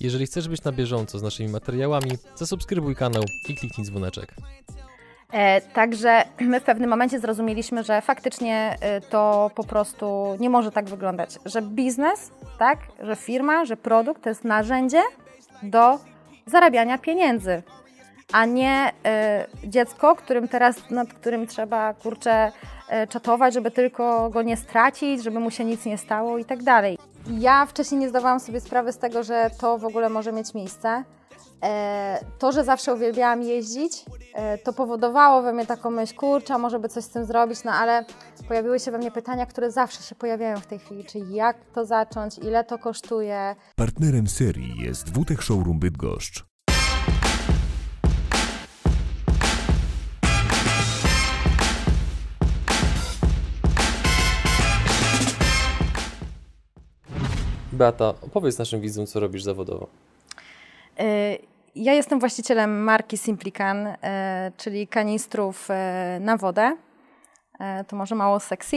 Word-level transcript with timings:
Jeżeli 0.00 0.26
chcesz 0.26 0.48
być 0.48 0.64
na 0.64 0.72
bieżąco 0.72 1.18
z 1.18 1.22
naszymi 1.22 1.48
materiałami, 1.48 2.10
zasubskrybuj 2.34 2.96
kanał 2.96 3.22
i 3.48 3.54
kliknij 3.54 3.86
dzwoneczek. 3.86 4.34
E, 5.32 5.60
także 5.60 6.24
my 6.40 6.60
w 6.60 6.64
pewnym 6.64 6.90
momencie 6.90 7.20
zrozumieliśmy, 7.20 7.84
że 7.84 8.02
faktycznie 8.02 8.76
e, 8.80 9.00
to 9.00 9.50
po 9.54 9.64
prostu 9.64 10.36
nie 10.40 10.50
może 10.50 10.70
tak 10.70 10.88
wyglądać, 10.88 11.38
że 11.44 11.62
biznes, 11.62 12.30
tak, 12.58 12.78
że 13.00 13.16
firma, 13.16 13.64
że 13.64 13.76
produkt 13.76 14.22
to 14.22 14.28
jest 14.28 14.44
narzędzie 14.44 15.02
do 15.62 15.98
zarabiania 16.46 16.98
pieniędzy, 16.98 17.62
a 18.32 18.44
nie 18.44 18.92
e, 19.04 19.46
dziecko, 19.64 20.16
którym 20.16 20.48
teraz, 20.48 20.90
nad 20.90 21.12
którym 21.12 21.46
trzeba, 21.46 21.94
kurczę, 21.94 22.52
czatować, 23.08 23.54
żeby 23.54 23.70
tylko 23.70 24.30
go 24.30 24.42
nie 24.42 24.56
stracić, 24.56 25.22
żeby 25.22 25.40
mu 25.40 25.50
się 25.50 25.64
nic 25.64 25.84
nie 25.84 25.98
stało 25.98 26.38
i 26.38 26.44
tak 26.44 26.62
dalej. 26.62 26.98
Ja 27.30 27.66
wcześniej 27.66 28.00
nie 28.00 28.08
zdawałam 28.08 28.40
sobie 28.40 28.60
sprawy 28.60 28.92
z 28.92 28.98
tego, 28.98 29.22
że 29.22 29.50
to 29.60 29.78
w 29.78 29.84
ogóle 29.84 30.08
może 30.08 30.32
mieć 30.32 30.54
miejsce. 30.54 31.04
E, 31.62 32.24
to, 32.38 32.52
że 32.52 32.64
zawsze 32.64 32.94
uwielbiałam 32.94 33.42
jeździć, 33.42 34.04
e, 34.34 34.58
to 34.58 34.72
powodowało 34.72 35.42
we 35.42 35.52
mnie 35.52 35.66
taką 35.66 35.90
myśl, 35.90 36.14
kurczę, 36.14 36.58
może 36.58 36.78
by 36.78 36.88
coś 36.88 37.04
z 37.04 37.08
tym 37.08 37.24
zrobić, 37.24 37.64
no 37.64 37.72
ale 37.72 38.04
pojawiły 38.48 38.80
się 38.80 38.90
we 38.90 38.98
mnie 38.98 39.10
pytania, 39.10 39.46
które 39.46 39.70
zawsze 39.70 40.02
się 40.02 40.14
pojawiają 40.14 40.56
w 40.56 40.66
tej 40.66 40.78
chwili, 40.78 41.04
czyli 41.04 41.34
jak 41.34 41.56
to 41.74 41.84
zacząć, 41.86 42.38
ile 42.38 42.64
to 42.64 42.78
kosztuje. 42.78 43.56
Partnerem 43.76 44.28
serii 44.28 44.74
jest 44.78 45.08
WTech 45.08 45.42
Showroom 45.42 45.78
Bydgoszcz. 45.78 46.44
Beata, 57.78 58.08
opowiedz 58.22 58.58
naszym 58.58 58.80
widzom, 58.80 59.06
co 59.06 59.20
robisz 59.20 59.42
zawodowo. 59.42 59.86
E, 60.98 61.36
Ja 61.74 61.92
jestem 61.92 62.20
właścicielem 62.20 62.84
marki 62.84 63.16
Simplican, 63.18 63.86
e, 63.86 64.52
czyli 64.56 64.86
kanistrów 64.88 65.68
e, 65.70 66.18
na 66.20 66.36
wodę. 66.36 66.76
To 67.88 67.96
może 67.96 68.14
mało 68.14 68.40
sexy. 68.40 68.76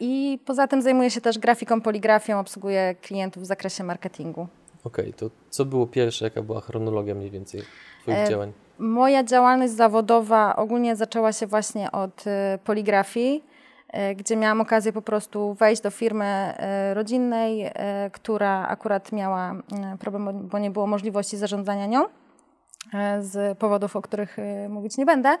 I 0.00 0.38
poza 0.46 0.66
tym 0.68 0.82
zajmuję 0.82 1.10
się 1.10 1.20
też 1.20 1.38
grafiką, 1.38 1.80
poligrafią, 1.80 2.40
obsługuję 2.40 2.94
klientów 3.02 3.42
w 3.42 3.46
zakresie 3.46 3.84
marketingu. 3.84 4.46
Okej, 4.84 5.12
to 5.14 5.30
co 5.50 5.64
było 5.64 5.86
pierwsze, 5.86 6.24
jaka 6.24 6.42
była 6.42 6.60
chronologia 6.60 7.14
mniej 7.14 7.30
więcej 7.30 7.62
Twoich 8.02 8.18
E, 8.18 8.28
działań? 8.28 8.52
Moja 8.78 9.24
działalność 9.24 9.72
zawodowa 9.72 10.56
ogólnie 10.56 10.96
zaczęła 10.96 11.32
się 11.32 11.46
właśnie 11.46 11.92
od 11.92 12.24
poligrafii, 12.64 13.44
gdzie 14.16 14.36
miałam 14.36 14.60
okazję 14.60 14.92
po 14.92 15.02
prostu 15.02 15.54
wejść 15.54 15.82
do 15.82 15.90
firmy 15.90 16.24
e, 16.24 16.94
rodzinnej, 16.94 17.62
e, 17.64 18.10
która 18.12 18.66
akurat 18.68 19.12
miała 19.12 19.52
e, 19.52 19.96
problem, 19.98 20.48
bo 20.48 20.58
nie 20.58 20.70
było 20.70 20.86
możliwości 20.86 21.36
zarządzania 21.36 21.86
nią 21.86 22.04
e, 22.94 23.22
z 23.22 23.58
powodów, 23.58 23.96
o 23.96 24.02
których 24.02 24.38
e, 24.38 24.68
mówić 24.68 24.96
nie 24.96 25.06
będę. 25.06 25.38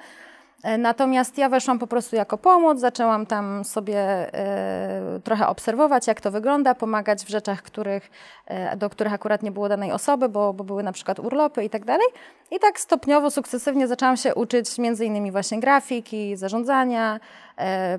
E, 0.64 0.78
Natomiast 0.78 1.38
ja 1.38 1.48
weszłam 1.48 1.78
po 1.78 1.86
prostu 1.86 2.16
jako 2.16 2.38
pomoc, 2.38 2.78
zaczęłam 2.80 3.26
tam 3.26 3.64
sobie 3.64 3.98
e, 4.34 5.20
trochę 5.24 5.46
obserwować, 5.48 6.06
jak 6.06 6.20
to 6.20 6.30
wygląda, 6.30 6.74
pomagać 6.74 7.24
w 7.24 7.28
rzeczach, 7.28 7.62
których, 7.62 8.10
e, 8.46 8.76
do 8.76 8.90
których 8.90 9.12
akurat 9.12 9.42
nie 9.42 9.50
było 9.50 9.68
danej 9.68 9.92
osoby, 9.92 10.28
bo, 10.28 10.52
bo 10.52 10.64
były 10.64 10.82
na 10.82 10.92
przykład 10.92 11.18
urlopy 11.18 11.64
i 11.64 11.70
tak 11.70 11.84
dalej. 11.84 12.06
I 12.50 12.58
tak 12.60 12.80
stopniowo, 12.80 13.30
sukcesywnie 13.30 13.88
zaczęłam 13.88 14.16
się 14.16 14.34
uczyć 14.34 14.78
między 14.78 15.04
innymi 15.06 15.32
właśnie 15.32 15.60
grafiki, 15.60 16.36
zarządzania, 16.36 17.20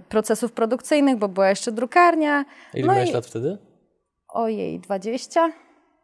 procesów 0.09 0.51
produkcyjnych, 0.51 1.17
bo 1.17 1.27
była 1.27 1.49
jeszcze 1.49 1.71
drukarnia. 1.71 2.45
Ile 2.73 2.87
no 2.87 2.93
miałeś 2.93 3.09
i- 3.09 3.13
lat 3.13 3.25
wtedy? 3.25 3.57
Ojej, 4.29 4.79
20? 4.79 5.51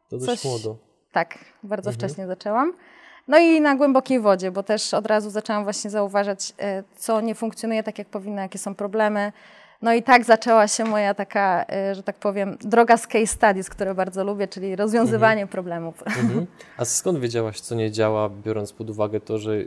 To 0.10 0.18
dość 0.18 0.26
coś- 0.26 0.46
młodo. 0.46 0.78
Tak, 1.12 1.38
bardzo 1.64 1.90
Mhm. 1.90 2.00
wcześnie 2.10 2.28
zaczęłam. 2.28 2.74
No 3.28 3.40
i 3.40 3.62
na 3.62 3.76
głębokiej 3.76 4.20
wodzie, 4.20 4.52
bo 4.52 4.64
też 4.64 4.94
od 4.94 5.06
razu 5.06 5.30
zaczęłam 5.30 5.64
właśnie 5.64 5.90
zauważać, 5.90 6.54
e, 6.60 6.84
co 6.98 7.22
nie 7.22 7.36
funkcjonuje 7.36 7.84
tak, 7.84 7.98
jak 7.98 8.08
powinno, 8.08 8.42
jakie 8.42 8.60
są 8.60 8.76
problemy. 8.76 9.32
No 9.82 9.94
i 9.94 10.04
tak 10.04 10.24
zaczęła 10.24 10.68
się 10.68 10.86
moja 10.86 11.14
taka, 11.14 11.66
e, 11.70 11.96
że 11.96 12.04
tak 12.04 12.16
powiem, 12.16 12.58
droga 12.62 12.98
z 12.98 13.08
case 13.08 13.28
studies, 13.28 13.70
które 13.70 13.96
bardzo 13.96 14.24
lubię, 14.24 14.48
czyli 14.48 14.76
rozwiązywanie 14.76 15.48
problemów. 15.48 16.04
Mhm. 16.08 16.46
A 16.78 16.86
skąd 16.86 17.20
wiedziałaś, 17.20 17.60
co 17.60 17.76
nie 17.76 17.92
działa, 17.92 18.30
biorąc 18.30 18.74
pod 18.74 18.90
uwagę 18.90 19.20
to, 19.20 19.38
że 19.38 19.58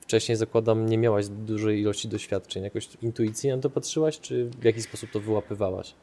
wcześniej 0.00 0.36
zakładam, 0.36 0.86
nie 0.86 0.98
miałaś 0.98 1.28
dużej 1.28 1.80
ilości 1.80 2.08
doświadczeń? 2.08 2.62
Jakoś 2.62 2.88
intuicyjnie 3.02 3.56
na 3.56 3.62
to 3.62 3.70
patrzyłaś, 3.70 4.20
czy 4.20 4.50
w 4.60 4.64
jaki 4.64 4.82
sposób 4.82 5.10
to 5.10 5.20
wyłapywałaś? 5.20 5.94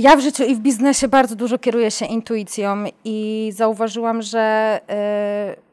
Ja 0.00 0.16
w 0.16 0.20
życiu 0.20 0.44
i 0.44 0.54
w 0.54 0.58
biznesie 0.58 1.08
bardzo 1.08 1.36
dużo 1.36 1.58
kieruję 1.58 1.90
się 1.90 2.06
intuicją 2.06 2.84
i 3.04 3.50
zauważyłam, 3.54 4.22
że, 4.22 4.80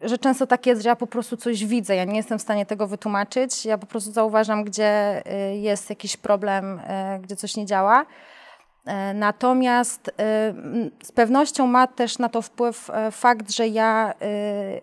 y, 0.03 0.09
że 0.09 0.17
często 0.17 0.47
tak 0.47 0.65
jest, 0.65 0.81
że 0.81 0.89
ja 0.89 0.95
po 0.95 1.07
prostu 1.07 1.37
coś 1.37 1.65
widzę. 1.65 1.95
Ja 1.95 2.03
nie 2.03 2.17
jestem 2.17 2.39
w 2.39 2.41
stanie 2.41 2.65
tego 2.65 2.87
wytłumaczyć. 2.87 3.65
Ja 3.65 3.77
po 3.77 3.85
prostu 3.85 4.11
zauważam, 4.11 4.63
gdzie 4.63 5.23
y, 5.51 5.57
jest 5.57 5.89
jakiś 5.89 6.17
problem, 6.17 6.79
y, 6.79 7.19
gdzie 7.21 7.35
coś 7.35 7.55
nie 7.55 7.65
działa. 7.65 8.01
Y, 8.01 9.13
Natomiast 9.13 10.07
y, 10.07 10.13
z 11.03 11.11
pewnością 11.11 11.67
ma 11.67 11.87
też 11.87 12.19
na 12.19 12.29
to 12.29 12.41
wpływ 12.41 12.89
y, 12.89 13.11
fakt, 13.11 13.51
że 13.51 13.67
ja 13.67 14.13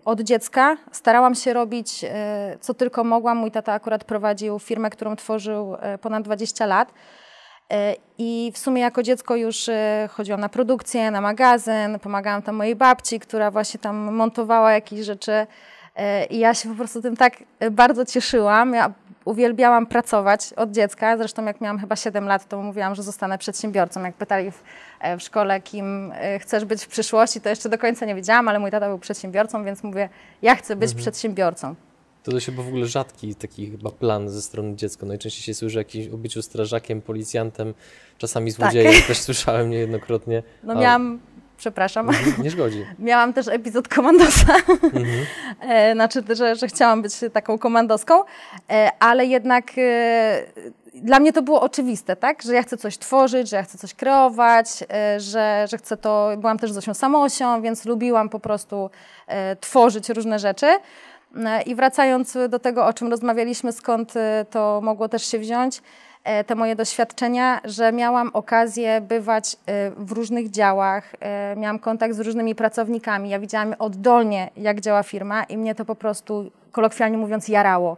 od 0.05 0.21
dziecka 0.21 0.76
starałam 0.93 1.34
się 1.34 1.53
robić 1.53 2.05
co 2.61 2.75
tylko 2.75 3.05
mogłam. 3.05 3.38
Mój 3.38 3.50
tata 3.50 3.72
akurat 3.72 4.05
prowadził 4.05 4.59
firmę, 4.59 4.91
którą 4.91 5.16
tworzył 5.16 5.76
ponad 6.00 6.22
20 6.22 6.66
lat. 6.66 6.93
E, 7.72 7.97
I 8.19 8.52
w 8.54 8.58
sumie 8.58 8.82
jako 8.82 9.02
dziecko 9.02 9.36
już 9.36 9.69
e, 9.69 10.08
chodziłam 10.12 10.41
na 10.41 10.48
produkcję, 10.48 11.10
na 11.10 11.20
magazyn, 11.20 11.98
pomagałam 12.02 12.42
tam 12.42 12.54
mojej 12.54 12.76
babci, 12.76 13.20
która 13.20 13.50
właśnie 13.50 13.80
tam 13.80 13.97
montowała 13.97 14.72
jakieś 14.72 15.00
rzeczy. 15.00 15.47
E, 15.97 16.25
I 16.25 16.38
ja 16.38 16.54
się 16.54 16.69
po 16.69 16.75
prostu 16.75 17.02
tym 17.02 17.16
tak 17.16 17.32
bardzo 17.70 18.04
cieszyłam. 18.04 18.75
Ja 18.75 18.92
uwielbiałam 19.25 19.86
pracować 19.86 20.52
od 20.52 20.70
dziecka. 20.70 21.16
Zresztą 21.16 21.44
jak 21.44 21.60
miałam 21.60 21.78
chyba 21.78 21.97
7 21.97 22.26
lat, 22.26 22.48
to 22.48 22.62
mówiłam, 22.62 22.94
że 22.94 23.02
zostanę 23.02 23.38
przedsiębiorcą. 23.38 24.02
Jak 24.02 24.14
pytali 24.14 24.50
w, 24.50 24.62
w 25.19 25.22
szkole, 25.22 25.60
kim 25.60 26.12
chcesz 26.41 26.64
być 26.64 26.84
w 26.84 26.88
przyszłości, 26.88 27.41
to 27.41 27.48
jeszcze 27.48 27.69
do 27.69 27.78
końca 27.78 28.06
nie 28.06 28.14
wiedziałam, 28.14 28.48
ale 28.48 28.58
mój 28.58 28.70
tata 28.70 28.88
był 28.88 28.98
przedsiębiorcą, 28.98 29.64
więc 29.64 29.82
mówię, 29.82 30.08
ja 30.42 30.54
chcę 30.54 30.76
być 30.76 30.94
przedsiębiorcą. 30.94 31.75
To 32.24 32.30
dość 32.30 32.46
chyba 32.46 32.62
w 32.62 32.68
ogóle 32.68 32.86
rzadki 32.86 33.34
taki 33.34 33.70
chyba 33.70 33.90
plan 33.90 34.30
ze 34.30 34.42
strony 34.42 34.76
dziecka. 34.76 35.06
Najczęściej 35.06 35.42
się 35.42 35.54
słyszy 35.54 35.76
o 35.76 35.80
jakimś 35.80 36.08
o 36.08 36.16
byciu 36.16 36.42
strażakiem, 36.42 37.02
policjantem, 37.02 37.74
czasami 38.18 38.50
złodziejem, 38.50 39.02
też 39.06 39.18
słyszałem 39.18 39.70
niejednokrotnie. 39.70 40.42
No 40.62 40.74
miałam, 40.74 41.20
przepraszam, 41.56 42.08
Mhm, 42.08 42.42
Nie 42.42 42.50
szkodzi. 42.50 42.86
Miałam 42.98 43.32
też 43.32 43.48
epizod 43.48 43.88
komandosa, 43.88 44.54
Mhm. 44.68 45.06
e, 45.70 45.92
znaczy, 45.94 46.22
że, 46.34 46.56
że 46.56 46.66
chciałam 46.68 47.02
być 47.02 47.12
taką 47.32 47.58
komandoską, 47.58 48.22
e, 48.70 48.90
ale 49.00 49.26
jednak 49.26 49.72
e, 49.78 50.44
dla 50.94 51.20
mnie 51.20 51.32
to 51.32 51.42
było 51.42 51.60
oczywiste, 51.60 52.16
tak? 52.16 52.42
Że 52.42 52.54
ja 52.54 52.62
chcę 52.62 52.76
coś 52.76 52.98
tworzyć, 52.98 53.48
że 53.48 53.56
ja 53.56 53.62
chcę 53.62 53.78
coś 53.78 53.94
kreować, 53.94 54.66
że, 55.18 55.66
że 55.70 55.78
chcę 55.78 55.96
to. 55.96 56.30
Byłam 56.38 56.58
też 56.58 56.72
Zosią 56.72 56.94
Samosią, 56.94 57.62
więc 57.62 57.84
lubiłam 57.84 58.28
po 58.28 58.40
prostu 58.40 58.90
tworzyć 59.60 60.08
różne 60.08 60.38
rzeczy. 60.38 60.66
E, 61.36 61.62
I 61.62 61.74
wracając 61.74 62.38
do 62.48 62.58
tego, 62.58 62.86
o 62.86 62.92
czym 62.92 63.10
rozmawialiśmy, 63.10 63.72
skąd 63.72 64.16
e, 64.16 64.46
to 64.50 64.80
mogło 64.82 65.08
też 65.08 65.26
się 65.26 65.38
wziąć, 65.38 65.82
e, 66.24 66.44
te 66.44 66.54
moje 66.54 66.76
doświadczenia, 66.76 67.60
że 67.64 67.92
miałam 67.92 68.30
okazję 68.32 69.00
bywać 69.00 69.56
w 69.96 70.12
różnych 70.12 70.50
działach, 70.50 71.12
miałam 71.56 71.78
kontakt 71.78 72.14
z 72.14 72.20
różnymi 72.20 72.54
pracownikami. 72.54 73.30
Ja 73.30 73.38
widziałam 73.38 73.74
oddolnie, 73.78 74.50
jak 74.56 74.80
działa 74.80 75.02
firma 75.02 75.44
i 75.44 75.58
mnie 75.58 75.74
to 75.74 75.84
po 75.84 75.94
prostu, 75.94 76.50
kolokwialnie 76.72 77.18
mówiąc, 77.18 77.48
jarało. 77.48 77.96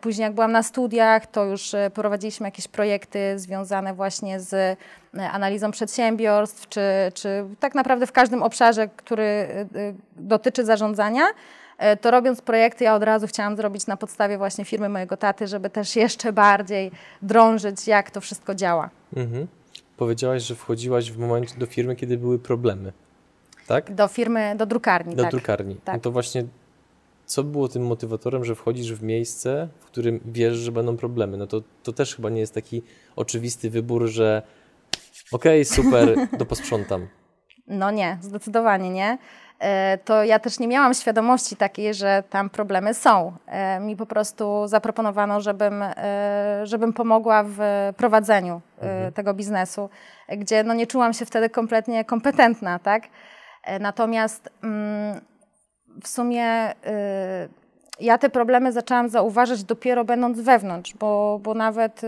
Później 0.00 0.24
jak 0.24 0.32
byłam 0.32 0.52
na 0.52 0.62
studiach, 0.62 1.26
to 1.26 1.44
już 1.44 1.72
prowadziliśmy 1.94 2.46
jakieś 2.46 2.68
projekty 2.68 3.38
związane 3.38 3.94
właśnie 3.94 4.40
z 4.40 4.78
analizą 5.32 5.70
przedsiębiorstw, 5.70 6.68
czy, 6.68 6.82
czy 7.14 7.44
tak 7.60 7.74
naprawdę 7.74 8.06
w 8.06 8.12
każdym 8.12 8.42
obszarze, 8.42 8.88
który 8.88 9.48
dotyczy 10.16 10.64
zarządzania. 10.64 11.22
E, 11.80 11.96
To 11.96 12.10
robiąc 12.10 12.40
projekty, 12.42 12.84
ja 12.84 12.94
od 12.94 13.02
razu 13.02 13.26
chciałam 13.26 13.56
zrobić 13.56 13.86
na 13.86 13.96
podstawie 13.96 14.38
właśnie 14.38 14.64
firmy 14.64 14.88
mojego 14.88 15.16
taty, 15.16 15.46
żeby 15.46 15.70
też 15.70 15.96
jeszcze 15.96 16.32
bardziej 16.32 16.90
drążyć, 17.22 17.86
jak 17.86 18.10
to 18.10 18.20
wszystko 18.20 18.54
działa. 18.54 18.90
Mhm. 19.16 19.46
Powiedziałaś, 19.96 20.42
że 20.42 20.54
wchodziłaś 20.54 21.10
w 21.12 21.18
momencie 21.18 21.54
do 21.58 21.66
firmy, 21.66 21.96
kiedy 21.96 22.18
były 22.18 22.38
problemy. 22.38 22.92
Tak? 23.66 23.94
Do 23.94 24.08
firmy, 24.08 24.54
do 24.56 24.66
drukarni, 24.66 25.16
Do 25.16 25.22
tak. 25.22 25.30
drukarni. 25.32 25.76
tak. 25.84 25.94
No 25.94 26.00
to 26.00 26.10
właśnie 26.10 26.44
co 27.26 27.44
było 27.44 27.68
tym 27.68 27.86
motywatorem, 27.86 28.44
że 28.44 28.54
wchodzisz 28.54 28.92
w 28.94 29.02
miejsce, 29.02 29.68
w 29.80 29.84
którym 29.84 30.20
wiesz, 30.24 30.56
że 30.56 30.72
będą 30.72 30.96
problemy? 30.96 31.36
No 31.36 31.46
to, 31.46 31.62
to 31.82 31.92
też 31.92 32.16
chyba 32.16 32.30
nie 32.30 32.40
jest 32.40 32.54
taki 32.54 32.82
oczywisty 33.16 33.70
wybór, 33.70 34.06
że 34.06 34.42
okej, 35.32 35.64
super, 35.64 36.14
to 36.38 36.46
posprzątam. 36.46 37.08
No 37.66 37.90
nie, 37.90 38.18
zdecydowanie 38.20 38.90
nie. 38.90 39.18
E, 39.60 39.98
To 39.98 40.24
ja 40.24 40.38
też 40.38 40.58
nie 40.58 40.68
miałam 40.68 40.94
świadomości 40.94 41.56
takiej, 41.56 41.94
że 41.94 42.22
tam 42.30 42.50
problemy 42.50 42.94
są. 42.94 43.32
E, 43.46 43.80
Mi 43.80 43.96
po 43.96 44.06
prostu 44.06 44.68
zaproponowano, 44.68 45.40
żebym, 45.40 45.82
e, 45.82 46.60
żebym 46.64 46.92
pomogła 46.92 47.42
w 47.46 47.58
prowadzeniu 47.96 48.60
e, 48.80 49.12
tego 49.12 49.34
biznesu, 49.34 49.90
gdzie 50.28 50.64
no 50.64 50.74
nie 50.74 50.86
czułam 50.86 51.12
się 51.12 51.26
wtedy 51.26 51.50
kompletnie 51.50 52.04
kompetentna, 52.04 52.78
tak? 52.78 53.02
Natomiast 53.80 54.48
mm, 54.62 55.20
w 56.02 56.08
sumie 56.08 56.74
ja 58.00 58.18
te 58.18 58.30
problemy 58.30 58.72
zaczęłam 58.72 59.08
zauważać 59.08 59.64
dopiero 59.64 60.04
będąc 60.04 60.40
wewnątrz, 60.40 60.94
bo, 60.94 61.40
bo 61.42 61.54
nawet, 61.54 62.00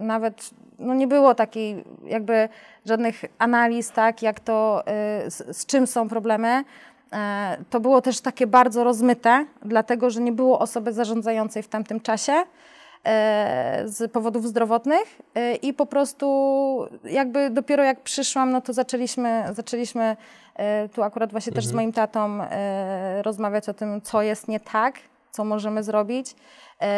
nawet 0.00 0.50
no 0.78 0.94
nie 0.94 1.06
było 1.06 1.34
takiej 1.34 1.84
jakby 2.06 2.48
żadnych 2.86 3.24
analiz, 3.38 3.90
tak, 3.90 4.22
jak 4.22 4.40
to, 4.40 4.82
z, 5.26 5.56
z 5.56 5.66
czym 5.66 5.86
są 5.86 6.08
problemy. 6.08 6.64
E, 7.12 7.56
to 7.70 7.80
było 7.80 8.02
też 8.02 8.20
takie 8.20 8.46
bardzo 8.46 8.84
rozmyte, 8.84 9.46
dlatego 9.62 10.10
że 10.10 10.20
nie 10.20 10.32
było 10.32 10.58
osoby 10.58 10.92
zarządzającej 10.92 11.62
w 11.62 11.68
tamtym 11.68 12.00
czasie 12.00 12.32
e, 13.04 13.82
z 13.86 14.12
powodów 14.12 14.46
zdrowotnych 14.46 15.20
e, 15.34 15.54
i 15.54 15.74
po 15.74 15.86
prostu 15.86 16.88
jakby 17.04 17.50
dopiero 17.50 17.84
jak 17.84 18.00
przyszłam, 18.00 18.50
no 18.50 18.60
to 18.60 18.72
zaczęliśmy, 18.72 19.44
zaczęliśmy 19.52 20.16
tu 20.94 21.02
akurat 21.02 21.30
właśnie 21.30 21.52
też 21.52 21.64
z 21.64 21.68
mhm. 21.68 21.76
moim 21.76 21.92
tatą 21.92 22.38
rozmawiać 23.22 23.68
o 23.68 23.74
tym, 23.74 24.00
co 24.00 24.22
jest 24.22 24.48
nie 24.48 24.60
tak, 24.60 24.94
co 25.36 25.44
możemy 25.44 25.82
zrobić 25.82 26.34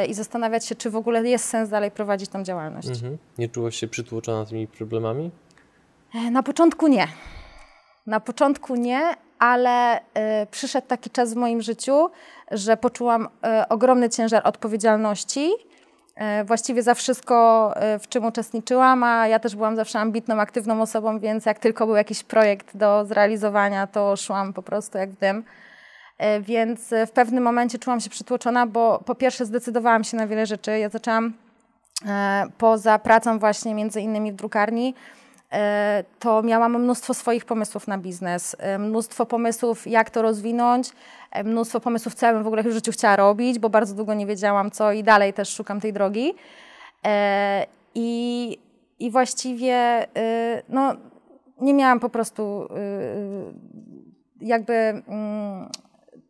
i 0.09 0.15
zastanawiać 0.15 0.67
się, 0.67 0.75
czy 0.75 0.91
w 0.91 0.97
ogóle 0.97 1.29
jest 1.29 1.45
sens 1.45 1.69
dalej 1.69 1.91
prowadzić 1.91 2.31
tą 2.31 2.43
działalność. 2.43 2.89
Mhm. 2.89 3.19
Nie 3.39 3.49
czułaś 3.49 3.77
się 3.77 3.89
przytłoczona 3.89 4.47
tymi 4.47 4.67
problemami? 4.67 5.31
Na 6.31 6.43
początku 6.43 6.89
nie. 6.89 7.09
Na 8.07 8.21
początku 8.21 8.77
nie, 8.77 9.15
ale 9.39 9.99
y, 9.99 10.03
przyszedł 10.51 10.87
taki 10.87 11.11
czas 11.11 11.35
w 11.35 11.37
moim 11.37 11.63
życiu, 11.63 12.11
że 12.51 12.77
poczułam 12.77 13.25
y, 13.25 13.29
ogromny 13.69 14.11
ciężar 14.11 14.43
odpowiedzialności. 14.45 15.51
Y, 16.41 16.45
właściwie 16.45 16.83
za 16.83 16.95
wszystko, 16.95 17.75
w 18.01 18.09
czym 18.09 18.25
uczestniczyłam, 18.25 19.05
a 19.05 19.29
ja 19.29 19.39
też 19.39 19.57
byłam 19.57 19.77
zawsze 19.77 19.99
ambitną, 19.99 20.41
aktywną 20.41 20.83
osobą, 20.83 21.21
więc 21.21 21.47
jak 21.47 21.59
tylko 21.59 21.87
był 21.87 21.97
jakiś 21.97 22.23
projekt 22.23 22.77
do 22.77 23.05
zrealizowania, 23.05 23.87
to 23.87 24.17
szłam 24.17 24.53
po 24.53 24.63
prostu 24.63 24.99
jak 24.99 25.11
w 25.11 25.19
dym. 25.19 25.45
Więc 26.41 26.95
w 27.07 27.11
pewnym 27.11 27.45
momencie 27.45 27.79
czułam 27.79 28.01
się 28.01 28.11
przytłoczona, 28.11 28.67
bo 28.67 29.03
po 29.05 29.15
pierwsze 29.15 29.45
zdecydowałam 29.45 30.05
się 30.05 30.17
na 30.17 30.27
wiele 30.27 30.47
rzeczy. 30.47 30.79
Ja 30.79 30.89
zaczęłam 30.89 31.33
poza 32.59 32.99
pracą 32.99 33.39
właśnie 33.39 33.75
między 33.75 34.01
innymi 34.01 34.33
w 34.33 34.35
drukarni, 34.35 34.95
E, 35.53 36.05
to 36.19 36.43
miałam 36.43 36.83
mnóstwo 36.83 37.15
swoich 37.15 37.45
pomysłów 37.45 37.89
na 37.89 37.99
biznes, 37.99 38.57
e, 38.59 38.79
mnóstwo 38.79 39.27
pomysłów, 39.27 39.87
jak 39.87 40.11
to 40.11 40.23
rozwinąć, 40.23 40.91
e, 41.31 41.45
mnóstwo 41.45 41.81
pomysłów, 41.81 42.15
co 42.15 42.27
ja 42.27 42.33
bym 42.33 42.43
w 42.43 42.47
ogóle 42.47 42.63
w 42.63 42.73
życiu 42.73 42.93
chciała 42.93 43.17
robić, 43.17 43.59
bo 43.59 43.71
bardzo 43.71 43.95
długo 43.95 44.15
nie 44.15 44.27
wiedziałam 44.27 44.71
co 44.71 44.93
i 44.93 45.03
dalej 45.03 45.33
też 45.33 45.49
szukam 45.55 45.81
tej 45.81 45.93
drogi. 45.93 46.35
I, 47.95 48.59
i 48.99 49.11
właściwie 49.11 50.07
no, 50.69 50.95
nie 51.61 51.75
miałam 51.75 52.01
po 52.01 52.09
prostu 52.09 52.69
jakby 54.41 54.73
mm, 54.73 55.69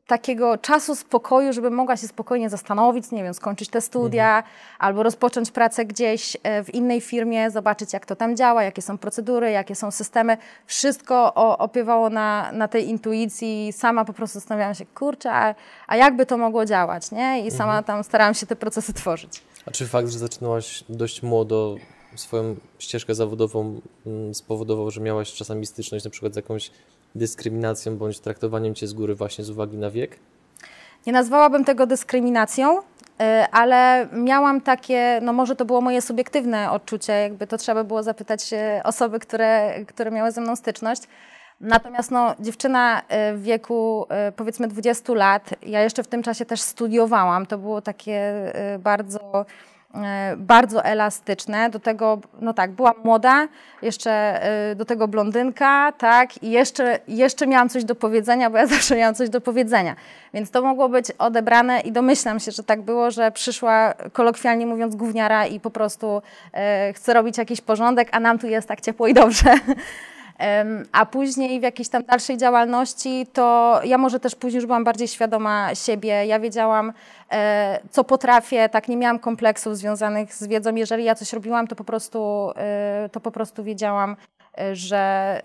takiego 0.08 0.58
czasu 0.58 0.96
spokoju, 0.96 1.52
żeby 1.52 1.70
mogła 1.70 1.96
się 1.96 2.08
spokojnie 2.08 2.50
zastanowić, 2.50 3.10
nie 3.10 3.22
wiem, 3.22 3.34
skończyć 3.34 3.68
te 3.68 3.80
studia 3.80 4.36
mhm. 4.36 4.54
albo 4.78 5.02
rozpocząć 5.02 5.50
pracę 5.50 5.84
gdzieś 5.84 6.36
e, 6.42 6.64
w 6.64 6.74
innej 6.74 7.00
firmie, 7.00 7.50
zobaczyć 7.50 7.92
jak 7.92 8.06
to 8.06 8.16
tam 8.16 8.36
działa, 8.36 8.62
jakie 8.62 8.82
są 8.82 8.98
procedury, 8.98 9.50
jakie 9.50 9.74
są 9.74 9.90
systemy. 9.90 10.36
Wszystko 10.66 11.34
opiewało 11.58 12.10
na, 12.10 12.52
na 12.52 12.68
tej 12.68 12.88
intuicji. 12.88 13.72
Sama 13.72 14.04
po 14.04 14.12
prostu 14.12 14.38
zastanawiałam 14.38 14.74
się, 14.74 14.86
kurczę, 14.86 15.32
a, 15.32 15.54
a 15.86 15.96
jakby 15.96 16.26
to 16.26 16.38
mogło 16.38 16.64
działać, 16.64 17.10
nie? 17.10 17.46
I 17.46 17.50
sama 17.50 17.78
mhm. 17.78 17.84
tam 17.84 18.04
starałam 18.04 18.34
się 18.34 18.46
te 18.46 18.56
procesy 18.56 18.92
tworzyć. 18.92 19.42
A 19.66 19.70
czy 19.70 19.86
fakt, 19.86 20.08
że 20.08 20.18
zaczynałaś 20.18 20.84
dość 20.88 21.22
młodo 21.22 21.76
swoją 22.16 22.56
ścieżkę 22.78 23.14
zawodową 23.14 23.80
mm, 24.06 24.34
spowodował, 24.34 24.90
że 24.90 25.00
miałaś 25.00 25.32
czasami 25.32 25.66
styczność 25.66 26.04
na 26.04 26.10
przykład 26.10 26.32
z 26.32 26.36
jakąś 26.36 26.70
dyskryminacją 27.14 27.96
bądź 27.96 28.20
traktowaniem 28.20 28.74
cię 28.74 28.86
z 28.86 28.92
góry 28.92 29.14
właśnie 29.14 29.44
z 29.44 29.50
uwagi 29.50 29.76
na 29.78 29.90
wiek? 29.90 30.18
Nie 31.06 31.12
nazwałabym 31.12 31.64
tego 31.64 31.86
dyskryminacją, 31.86 32.78
y, 32.78 32.82
ale 33.52 34.08
miałam 34.12 34.60
takie, 34.60 35.20
no 35.22 35.32
może 35.32 35.56
to 35.56 35.64
było 35.64 35.80
moje 35.80 36.02
subiektywne 36.02 36.70
odczucie, 36.70 37.12
jakby 37.12 37.46
to 37.46 37.58
trzeba 37.58 37.84
było 37.84 38.02
zapytać 38.02 38.50
osoby, 38.84 39.18
które, 39.18 39.84
które 39.84 40.10
miały 40.10 40.32
ze 40.32 40.40
mną 40.40 40.56
styczność. 40.56 41.02
Natomiast 41.60 42.10
no, 42.10 42.34
dziewczyna 42.40 43.00
y, 43.00 43.36
w 43.36 43.42
wieku 43.42 44.06
y, 44.28 44.32
powiedzmy 44.32 44.68
20 44.68 45.14
lat, 45.14 45.50
ja 45.62 45.82
jeszcze 45.82 46.02
w 46.02 46.08
tym 46.08 46.22
czasie 46.22 46.44
też 46.44 46.60
studiowałam, 46.60 47.46
to 47.46 47.58
było 47.58 47.82
takie 47.82 48.32
bardzo 48.78 49.46
bardzo 50.36 50.84
elastyczne. 50.84 51.70
Do 51.70 51.80
tego, 51.80 52.18
no 52.40 52.54
tak, 52.54 52.70
byłam 52.70 52.94
młoda, 53.04 53.48
jeszcze 53.82 54.10
e, 54.70 54.74
do 54.74 54.84
tego 54.84 55.08
blondynka, 55.08 55.92
tak, 55.98 56.42
i 56.42 56.50
jeszcze, 56.50 56.98
jeszcze 57.08 57.46
miałam 57.46 57.68
coś 57.68 57.84
do 57.84 57.94
powiedzenia, 57.94 58.50
bo 58.50 58.58
ja 58.58 58.66
zawsze 58.76 58.96
miałam 58.96 59.14
coś 59.14 59.30
do 59.30 59.40
powiedzenia. 59.40 59.96
Więc 60.34 60.50
to 60.50 60.62
mogło 60.62 60.88
być 60.88 61.10
odebrane 61.18 61.80
i 61.80 61.92
domyślam 61.92 62.40
się, 62.40 62.50
że 62.50 62.62
tak 62.62 62.82
było, 62.82 63.10
że 63.10 63.32
przyszła 63.32 63.94
kolokwialnie 64.12 64.66
mówiąc 64.66 64.96
gówniara 64.96 65.46
i 65.46 65.60
po 65.60 65.70
prostu 65.70 66.22
e, 66.52 66.92
chce 66.92 67.14
robić 67.14 67.38
jakiś 67.38 67.60
porządek, 67.60 68.08
a 68.12 68.20
nam 68.20 68.38
tu 68.38 68.46
jest 68.46 68.68
tak 68.68 68.80
ciepło 68.80 69.06
i 69.06 69.14
dobrze. 69.14 69.54
A 70.92 71.06
później 71.06 71.60
w 71.60 71.62
jakiejś 71.62 71.88
tam 71.88 72.02
dalszej 72.04 72.36
działalności, 72.36 73.26
to 73.32 73.80
ja 73.84 73.98
może 73.98 74.20
też 74.20 74.34
później 74.34 74.56
już 74.56 74.66
byłam 74.66 74.84
bardziej 74.84 75.08
świadoma 75.08 75.74
siebie. 75.74 76.26
Ja 76.26 76.40
wiedziałam, 76.40 76.92
e, 77.32 77.80
co 77.90 78.04
potrafię, 78.04 78.68
tak 78.68 78.88
nie 78.88 78.96
miałam 78.96 79.18
kompleksów 79.18 79.76
związanych 79.76 80.34
z 80.34 80.46
wiedzą. 80.46 80.74
Jeżeli 80.74 81.04
ja 81.04 81.14
coś 81.14 81.32
robiłam, 81.32 81.66
to 81.66 81.76
po 81.76 81.84
prostu, 81.84 82.50
e, 82.56 83.08
to 83.12 83.20
po 83.20 83.30
prostu 83.30 83.64
wiedziałam, 83.64 84.16
że, 84.72 85.42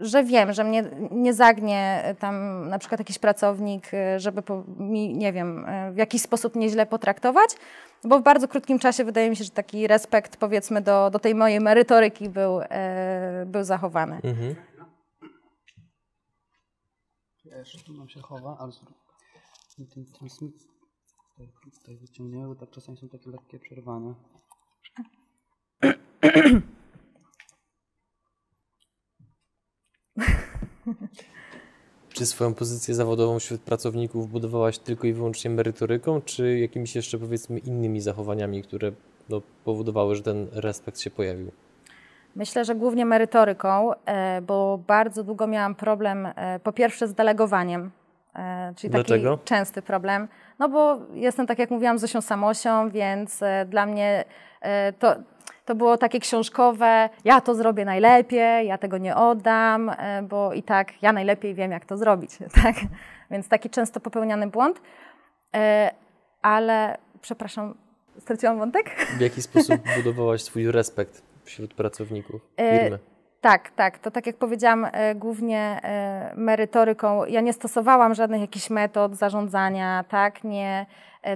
y, 0.00 0.06
że 0.06 0.24
wiem, 0.24 0.52
że 0.52 0.64
mnie 0.64 0.84
nie 1.10 1.34
zagnie 1.34 2.14
tam 2.18 2.68
na 2.68 2.78
przykład 2.78 2.98
jakiś 2.98 3.18
pracownik, 3.18 3.94
y, 3.94 4.20
żeby 4.20 4.42
mi, 4.78 5.16
nie 5.16 5.32
wiem, 5.32 5.64
y, 5.64 5.92
w 5.92 5.96
jakiś 5.96 6.22
sposób 6.22 6.56
nieźle 6.56 6.86
potraktować, 6.86 7.50
bo 8.04 8.18
w 8.18 8.22
bardzo 8.22 8.48
krótkim 8.48 8.78
czasie 8.78 9.04
wydaje 9.04 9.30
mi 9.30 9.36
się, 9.36 9.44
że 9.44 9.50
taki 9.50 9.86
respekt 9.86 10.36
powiedzmy 10.36 10.80
do, 10.80 11.10
do 11.10 11.18
tej 11.18 11.34
mojej 11.34 11.60
merytoryki 11.60 12.28
był, 12.28 12.60
był 13.46 13.64
zachowany. 13.64 14.20
Mhm. 14.24 14.54
Wiesz, 17.44 17.82
tu 17.86 17.92
nam 17.92 18.08
się 18.08 18.20
chowa, 18.20 18.56
ale 18.60 18.72
ten 19.94 20.04
transmit 20.18 20.54
tutaj 21.80 21.96
wyciągniemy, 21.96 22.48
bo 22.48 22.54
tak 22.54 22.70
czasami 22.70 22.98
są 22.98 23.08
takie 23.08 23.30
lekkie 23.30 23.58
przerwania. 23.58 24.14
Czy 32.08 32.26
swoją 32.26 32.54
pozycję 32.54 32.94
zawodową 32.94 33.38
wśród 33.38 33.60
pracowników 33.60 34.30
budowałaś 34.30 34.78
tylko 34.78 35.06
i 35.06 35.12
wyłącznie 35.12 35.50
merytoryką, 35.50 36.20
czy 36.22 36.58
jakimiś 36.58 36.96
jeszcze 36.96 37.18
powiedzmy 37.18 37.58
innymi 37.58 38.00
zachowaniami, 38.00 38.62
które 38.62 38.92
no, 39.28 39.42
powodowały, 39.64 40.16
że 40.16 40.22
ten 40.22 40.48
respekt 40.52 41.00
się 41.00 41.10
pojawił? 41.10 41.50
Myślę, 42.36 42.64
że 42.64 42.74
głównie 42.74 43.06
merytoryką, 43.06 43.90
e, 44.06 44.40
bo 44.42 44.78
bardzo 44.86 45.24
długo 45.24 45.46
miałam 45.46 45.74
problem 45.74 46.26
e, 46.26 46.60
po 46.62 46.72
pierwsze 46.72 47.08
z 47.08 47.14
delegowaniem, 47.14 47.90
e, 48.34 48.72
czyli 48.76 48.92
taki 48.92 49.04
Dlaczego? 49.04 49.38
częsty 49.44 49.82
problem. 49.82 50.28
No 50.58 50.68
bo 50.68 50.98
jestem, 51.14 51.46
tak 51.46 51.58
jak 51.58 51.70
mówiłam, 51.70 51.98
Zosią 51.98 52.20
Samosią, 52.20 52.90
więc 52.90 53.40
dla 53.66 53.86
mnie 53.86 54.24
to 54.98 55.16
to 55.68 55.74
było 55.74 55.98
takie 55.98 56.20
książkowe, 56.20 57.08
ja 57.24 57.40
to 57.40 57.54
zrobię 57.54 57.84
najlepiej, 57.84 58.66
ja 58.66 58.78
tego 58.78 58.98
nie 58.98 59.16
oddam, 59.16 59.90
e, 59.90 60.22
bo 60.22 60.52
i 60.52 60.62
tak 60.62 61.02
ja 61.02 61.12
najlepiej 61.12 61.54
wiem, 61.54 61.70
jak 61.70 61.84
to 61.84 61.96
zrobić. 61.96 62.30
Tak? 62.62 62.76
Więc 63.30 63.48
taki 63.48 63.70
często 63.70 64.00
popełniany 64.00 64.46
błąd. 64.46 64.80
E, 65.54 65.90
ale, 66.42 66.98
przepraszam, 67.20 67.74
straciłam 68.18 68.58
wątek? 68.58 68.90
W 69.18 69.20
jaki 69.20 69.42
sposób 69.42 69.80
budowałaś 69.96 70.42
swój 70.42 70.70
respekt 70.70 71.22
wśród 71.44 71.74
pracowników 71.74 72.40
e, 72.56 72.80
firmy? 72.80 72.98
Tak, 73.40 73.70
tak. 73.70 73.98
To 73.98 74.10
tak 74.10 74.26
jak 74.26 74.36
powiedziałam, 74.36 74.86
głównie 75.14 75.80
merytoryką. 76.36 77.24
Ja 77.24 77.40
nie 77.40 77.52
stosowałam 77.52 78.14
żadnych 78.14 78.40
jakichś 78.40 78.70
metod 78.70 79.14
zarządzania, 79.14 80.04
tak? 80.08 80.44
Nie, 80.44 80.86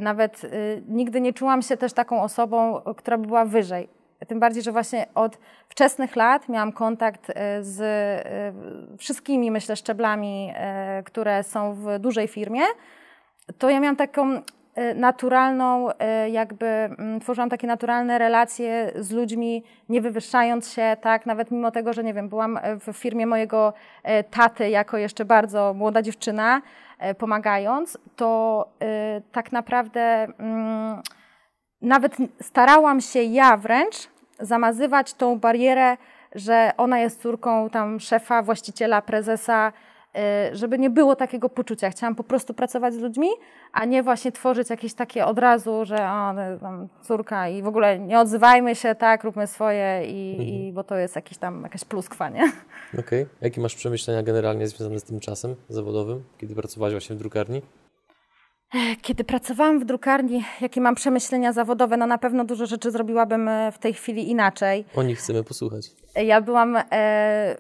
nawet 0.01 0.43
nigdy 0.89 1.21
nie 1.21 1.33
czułam 1.33 1.63
się 1.63 1.77
też 1.77 1.93
taką 1.93 2.23
osobą, 2.23 2.81
która 2.97 3.19
by 3.19 3.27
była 3.27 3.45
wyżej. 3.45 3.89
Tym 4.29 4.41
bardziej, 4.41 4.63
że 4.63 4.73
właśnie 4.73 5.07
od 5.15 5.39
wczesnych 5.69 6.17
lat 6.17 6.49
miałam 6.49 6.73
kontakt 6.73 7.31
e, 7.31 7.63
z 7.63 7.81
e, 7.81 8.97
wszystkimi, 8.99 9.51
myślę, 9.51 9.77
szczeblami, 9.77 10.53
e, 10.55 11.03
które 11.03 11.43
są 11.43 11.75
w 11.75 11.99
dużej 11.99 12.29
firmie. 12.29 12.63
To 13.59 13.71
ja 13.71 13.81
miałam 13.81 13.97
taką 13.97 14.41
naturalną, 14.95 15.89
jakby 16.31 16.67
mm, 16.67 17.21
tworzyłam 17.21 17.51
takie 17.51 17.67
naturalne 17.67 18.19
relacje 18.19 18.93
z 18.97 19.11
ludźmi, 19.11 19.65
nie 19.89 20.01
wywyższając 20.01 20.73
się, 20.73 20.97
tak, 21.01 21.27
nawet 21.27 21.51
mimo 21.51 21.71
tego, 21.71 21.93
że 21.93 22.05
nie 22.05 22.15
wiem, 22.15 22.29
byłam 22.29 22.59
w 22.81 22.93
firmie 22.93 23.27
mojego 23.27 23.73
taty 24.31 24.71
jako 24.71 24.97
jeszcze 24.97 25.25
bardzo 25.25 25.75
młoda 25.75 26.03
dziewczyna, 26.03 26.63
pomagając, 27.19 27.99
to 28.17 28.69
tak 29.33 29.53
naprawdę 29.53 30.01
mm, 30.39 31.03
nawet 31.83 32.17
starałam 32.43 33.01
się 33.01 33.23
ja 33.23 33.57
wręcz 33.57 33.97
zamazywać 34.41 35.15
tą 35.15 35.39
barierę 35.39 35.97
że 36.35 36.71
ona 36.77 36.99
jest 36.99 37.23
córką 37.23 37.71
tam 37.71 38.01
szefa, 38.01 38.43
właściciela, 38.43 39.03
prezesa, 39.03 39.73
y, 40.53 40.57
żeby 40.57 40.79
nie 40.79 40.91
było 40.91 41.17
takiego 41.17 41.49
poczucia. 41.49 41.91
Chciałam 41.91 42.15
po 42.15 42.25
prostu 42.25 42.55
pracować 42.55 42.95
z 42.95 42.99
ludźmi, 42.99 43.29
a 43.73 43.85
nie 43.85 44.03
właśnie 44.03 44.33
tworzyć 44.33 44.71
jakieś 44.71 44.95
takie 44.95 45.27
od 45.27 45.39
razu, 45.39 45.85
że 45.85 45.97
o, 45.97 46.33
no, 46.33 46.43
tam 46.61 46.89
córka 47.03 47.49
i 47.49 47.63
w 47.63 47.67
ogóle 47.67 47.99
nie 47.99 48.21
odzywajmy 48.21 48.75
się, 48.75 48.95
tak, 48.95 49.25
róbmy 49.25 49.47
swoje, 49.47 50.07
i, 50.07 50.69
i 50.69 50.73
bo 50.73 50.85
to 50.85 50.97
jest 50.97 51.17
jakiś 51.17 51.39
tam 51.39 51.63
jakaś 51.63 51.85
pluskwa, 51.85 52.29
nie? 52.29 52.53
Okej. 52.99 53.27
Jakie 53.41 53.61
masz 53.61 53.75
przemyślenia 53.75 54.23
generalnie 54.23 54.69
związane 54.69 55.01
z 55.01 55.05
tym 55.05 55.21
czasem 55.21 55.55
zawodowym, 55.69 56.23
kiedy 56.39 56.55
pracowałaś 56.55 56.93
właśnie 56.93 57.17
w 57.17 57.19
drukarni? 57.19 57.63
Kiedy 59.03 59.25
pracowałam 59.25 59.79
w 59.81 59.85
drukarni, 59.85 60.45
jakie 60.61 60.81
mam 60.81 60.95
przemyślenia 60.95 61.53
zawodowe, 61.53 61.97
no 61.97 62.07
na 62.07 62.19
pewno 62.19 62.45
dużo 62.45 62.67
rzeczy 62.67 62.91
zrobiłabym 62.91 63.49
e, 63.49 63.73
w 63.73 63.79
tej 63.79 63.95
chwili 63.95 64.31
inaczej. 64.31 64.85
O 64.97 65.03
nich 65.03 65.19
chcemy 65.19 65.45
posłuchać. 65.45 65.87
Ja 66.15 66.41
byłam 66.41 66.77
e, 66.93 67.57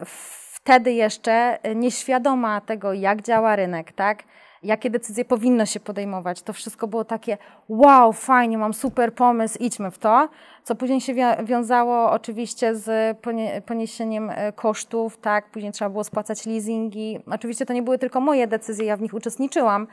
wtedy 0.55 0.93
jeszcze 0.93 1.33
e, 1.63 1.75
nieświadoma 1.75 2.61
tego, 2.61 2.93
jak 2.93 3.23
działa 3.23 3.57
rynek, 3.57 3.93
tak? 3.93 4.23
Jakie 4.63 4.91
decyzje 4.91 5.25
powinno 5.25 5.67
się 5.67 5.81
podejmować. 5.81 6.43
To 6.43 6.53
wszystko 6.53 6.87
było 6.89 7.05
takie, 7.05 7.39
wow, 7.69 8.13
fajnie, 8.13 8.59
mam 8.59 8.75
super 8.75 9.15
pomysł, 9.15 9.59
idźmy 9.61 9.91
w 9.91 9.99
to. 9.99 10.29
Co 10.65 10.75
później 10.75 11.01
się 11.01 11.15
wi- 11.15 11.45
wiązało 11.45 12.11
oczywiście 12.11 12.75
z 12.77 13.19
ponie- 13.19 13.63
poniesieniem 13.67 14.31
e, 14.31 14.53
kosztów, 14.53 15.17
tak? 15.19 15.51
Później 15.51 15.73
trzeba 15.73 15.89
było 15.91 16.05
spłacać 16.05 16.47
leasingi. 16.47 17.19
Oczywiście 17.31 17.67
to 17.67 17.73
nie 17.73 17.83
były 17.83 17.99
tylko 17.99 18.21
moje 18.21 18.47
decyzje, 18.47 18.85
ja 18.87 18.97
w 18.97 19.03
nich 19.03 19.15
uczestniczyłam, 19.15 19.83
E, 19.83 19.87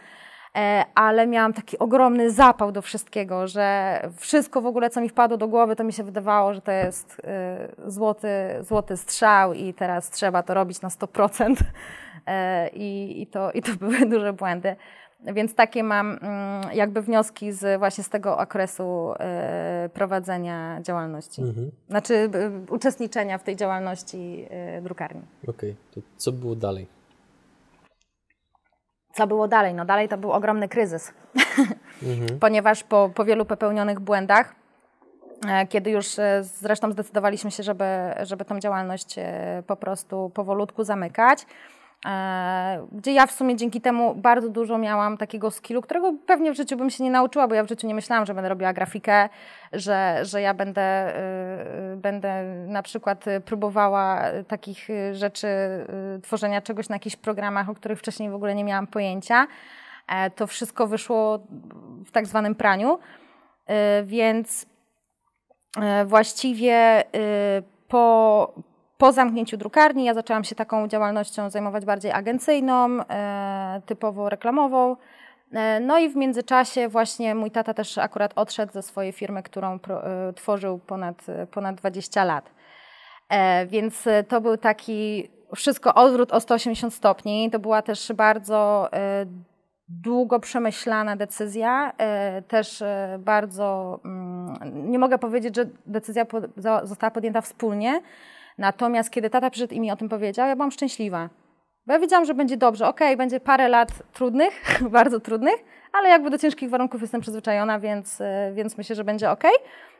ale 0.95 1.27
miałam 1.27 1.53
taki 1.53 1.79
ogromny 1.79 2.31
zapał 2.31 2.71
do 2.71 2.81
wszystkiego, 2.81 3.47
że 3.47 3.99
wszystko 4.17 4.61
w 4.61 4.65
ogóle, 4.65 4.89
co 4.89 5.01
mi 5.01 5.09
wpadło 5.09 5.37
do 5.37 5.47
głowy, 5.47 5.75
to 5.75 5.83
mi 5.83 5.93
się 5.93 6.03
wydawało, 6.03 6.53
że 6.53 6.61
to 6.61 6.71
jest 6.71 7.21
e, 7.23 7.69
złoty, 7.87 8.27
złoty 8.61 8.97
strzał 8.97 9.53
i 9.53 9.73
teraz 9.73 10.09
trzeba 10.09 10.43
to 10.43 10.53
robić 10.53 10.81
na 10.81 10.89
100%. 10.89 11.55
E, 12.27 12.69
I, 12.69 13.21
i, 13.21 13.27
to, 13.27 13.51
I 13.51 13.61
to 13.61 13.71
były 13.81 14.05
duże 14.05 14.33
błędy. 14.33 14.75
Więc 15.33 15.55
takie 15.55 15.83
mam 15.83 16.19
mm, 16.21 16.63
jakby 16.73 17.01
wnioski 17.01 17.51
z 17.51 17.79
właśnie 17.79 18.03
z 18.03 18.09
tego 18.09 18.37
okresu 18.37 19.13
e, 19.19 19.89
prowadzenia 19.93 20.79
działalności. 20.81 21.41
Mhm. 21.41 21.71
Znaczy 21.89 22.13
e, 22.13 22.73
uczestniczenia 22.73 23.37
w 23.37 23.43
tej 23.43 23.55
działalności 23.55 24.45
e, 24.49 24.81
drukarni. 24.81 25.21
Okej. 25.47 25.75
To 25.91 26.01
co 26.17 26.31
było 26.31 26.55
dalej? 26.55 26.87
Co 29.19 29.27
było 29.27 29.47
dalej? 29.47 29.73
No 29.73 29.85
dalej 29.85 30.09
to 30.09 30.17
był 30.17 30.31
ogromny 30.31 30.69
kryzys, 30.69 31.13
ponieważ 32.39 32.83
po, 32.83 33.09
po 33.15 33.25
wielu 33.25 33.45
popełnionych 33.45 33.99
błędach, 33.99 34.55
e, 35.47 35.67
kiedy 35.67 35.89
już 35.89 36.19
e, 36.19 36.43
zresztą 36.43 36.91
zdecydowaliśmy 36.91 37.51
się, 37.51 37.63
żeby, 37.63 37.85
żeby 38.23 38.45
tą 38.45 38.59
działalność 38.59 39.15
e, 39.17 39.63
po 39.67 39.75
prostu 39.75 40.31
powolutku 40.33 40.83
zamykać, 40.83 41.45
gdzie 42.91 43.13
ja 43.13 43.25
w 43.27 43.31
sumie 43.31 43.55
dzięki 43.55 43.81
temu 43.81 44.15
bardzo 44.15 44.49
dużo 44.49 44.77
miałam 44.77 45.17
takiego 45.17 45.51
skillu, 45.51 45.81
którego 45.81 46.13
pewnie 46.25 46.51
w 46.51 46.57
życiu 46.57 46.77
bym 46.77 46.89
się 46.89 47.03
nie 47.03 47.11
nauczyła, 47.11 47.47
bo 47.47 47.55
ja 47.55 47.63
w 47.63 47.67
życiu 47.69 47.87
nie 47.87 47.95
myślałam, 47.95 48.25
że 48.25 48.33
będę 48.33 48.49
robiła 48.49 48.73
grafikę, 48.73 49.29
że, 49.73 50.19
że 50.21 50.41
ja 50.41 50.53
będę, 50.53 50.81
e, 50.81 51.95
będę 51.95 52.43
na 52.67 52.81
przykład 52.81 53.27
e, 53.27 53.41
próbowała 53.41 54.21
takich 54.47 54.87
rzeczy, 55.11 55.47
tworzenia 56.23 56.61
czegoś 56.61 56.89
na 56.89 56.95
jakichś 56.95 57.15
programach, 57.15 57.69
o 57.69 57.75
których 57.75 57.99
wcześniej 57.99 58.29
w 58.29 58.35
ogóle 58.35 58.55
nie 58.55 58.63
miałam 58.63 58.87
pojęcia. 58.87 59.47
E, 60.07 60.29
To 60.29 60.47
wszystko 60.47 60.87
wyszło 60.87 61.39
w 62.05 62.11
tak 62.11 62.27
zwanym 62.27 62.55
praniu, 62.55 62.99
więc 64.03 64.65
właściwie 66.05 67.03
po, 67.87 68.53
po 68.99 69.11
zamknięciu 69.11 69.57
drukarni 69.57 70.05
ja 70.05 70.13
zaczęłam 70.13 70.43
się 70.43 70.55
taką 70.55 70.87
działalnością 70.87 71.49
zajmować 71.49 71.85
bardziej 71.85 72.11
agencyjną, 72.11 72.99
e, 73.09 73.81
typowo 73.85 74.29
reklamową. 74.29 74.95
E, 75.53 75.79
No 75.79 75.99
i 75.99 76.09
w 76.09 76.15
międzyczasie 76.15 76.87
właśnie 76.87 77.35
mój 77.35 77.51
tata 77.51 77.73
też 77.73 77.97
akurat 77.97 78.31
odszedł 78.35 78.73
ze 78.73 78.81
swojej 78.81 79.11
firmy, 79.11 79.43
którą 79.43 79.73
e, 79.73 80.33
tworzył 80.33 80.79
ponad, 80.79 81.25
ponad 81.51 81.75
20 81.75 82.23
lat. 82.23 82.51
Więc 83.67 84.07
to 84.27 84.41
był 84.41 84.57
taki 84.57 85.29
wszystko 85.55 85.93
odwrót 85.93 86.31
o 86.31 86.39
180 86.39 86.93
stopni. 86.93 87.49
To 87.51 87.59
była 87.59 87.81
też 87.81 88.13
bardzo 88.13 88.89
długo 89.87 90.39
przemyślana 90.39 91.15
decyzja, 91.15 91.93
też 92.47 92.83
bardzo, 93.19 93.99
mm, 94.05 94.91
nie 94.91 94.99
mogę 94.99 95.17
powiedzieć, 95.17 95.55
że 95.55 95.65
decyzja 95.85 96.25
została 96.83 97.11
podjęta 97.11 97.41
wspólnie, 97.41 98.01
natomiast 98.59 99.11
kiedy 99.11 99.29
tata 99.29 99.49
przyszedł 99.49 99.73
i 99.73 99.79
mi 99.79 99.91
o 99.91 99.95
tym 99.95 100.09
powiedział, 100.09 100.47
ja 100.47 100.55
byłam 100.55 100.71
szczęśliwa. 100.71 101.29
Bo 101.87 101.93
ja 101.93 101.99
wiedziałam, 101.99 102.25
że 102.25 102.33
będzie 102.33 102.57
dobrze, 102.57 102.87
okej, 102.87 103.17
będzie 103.17 103.39
parę 103.39 103.67
lat 103.67 103.89
trudnych, 104.13 104.53
bardzo 104.91 105.19
trudnych, 105.19 105.55
ale 105.93 106.09
jakby 106.09 106.29
do 106.29 106.37
ciężkich 106.37 106.69
warunków 106.69 107.01
jestem 107.01 107.21
przyzwyczajona, 107.21 107.79
więc, 107.79 108.21
e, 108.21 108.51
więc 108.55 108.77
myślę, 108.77 108.95
że 108.95 109.03
będzie 109.03 109.31
okej. 109.31 109.53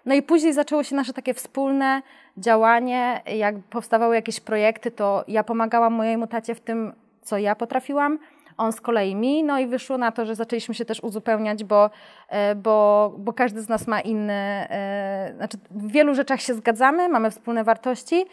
No 0.06 0.16
i 0.16 0.22
później 0.22 0.54
zaczęło 0.54 0.84
się 0.84 0.96
nasze 0.96 1.14
takie 1.14 1.34
wspólne 1.34 2.02
działanie, 2.38 3.22
jak 3.36 3.56
powstawały 3.70 4.16
jakieś 4.16 4.40
projekty, 4.40 4.92
to 4.92 5.24
ja 5.28 5.44
pomagałam 5.44 5.94
mojemu 5.94 6.28
tacie 6.28 6.56
w 6.56 6.62
tym, 6.62 6.94
co 7.22 7.38
ja 7.38 7.56
potrafiłam, 7.56 8.20
on 8.60 8.72
z 8.72 8.82
kolei 8.82 9.16
mi, 9.16 9.44
no 9.44 9.60
i 9.60 9.68
wyszło 9.68 9.98
na 9.98 10.12
to, 10.12 10.26
że 10.26 10.36
zaczęliśmy 10.36 10.76
się 10.76 10.86
też 10.86 11.00
uzupełniać, 11.00 11.64
bo, 11.64 11.90
e, 12.30 12.56
bo, 12.56 13.14
bo 13.18 13.34
każdy 13.34 13.62
z 13.62 13.70
nas 13.70 13.88
ma 13.88 14.02
inny, 14.02 14.34
e, 14.34 15.34
znaczy 15.38 15.58
w 15.72 15.92
wielu 15.92 16.16
rzeczach 16.16 16.42
się 16.42 16.54
zgadzamy, 16.54 17.10
mamy 17.10 17.32
wspólne 17.32 17.64
wartości, 17.64 18.26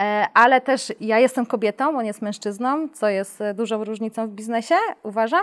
e, 0.00 0.26
ale 0.34 0.60
też 0.60 0.92
ja 1.00 1.18
jestem 1.18 1.46
kobietą, 1.46 1.98
on 1.98 2.06
jest 2.06 2.22
mężczyzną, 2.22 2.88
co 2.88 3.08
jest 3.08 3.42
dużą 3.54 3.84
różnicą 3.84 4.26
w 4.26 4.30
biznesie, 4.30 4.74
uważam, 5.02 5.42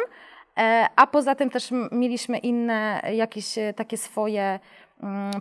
a 0.95 1.07
poza 1.07 1.35
tym 1.35 1.49
też 1.49 1.69
mieliśmy 1.91 2.37
inne 2.37 3.01
jakieś 3.13 3.55
takie 3.75 3.97
swoje 3.97 4.59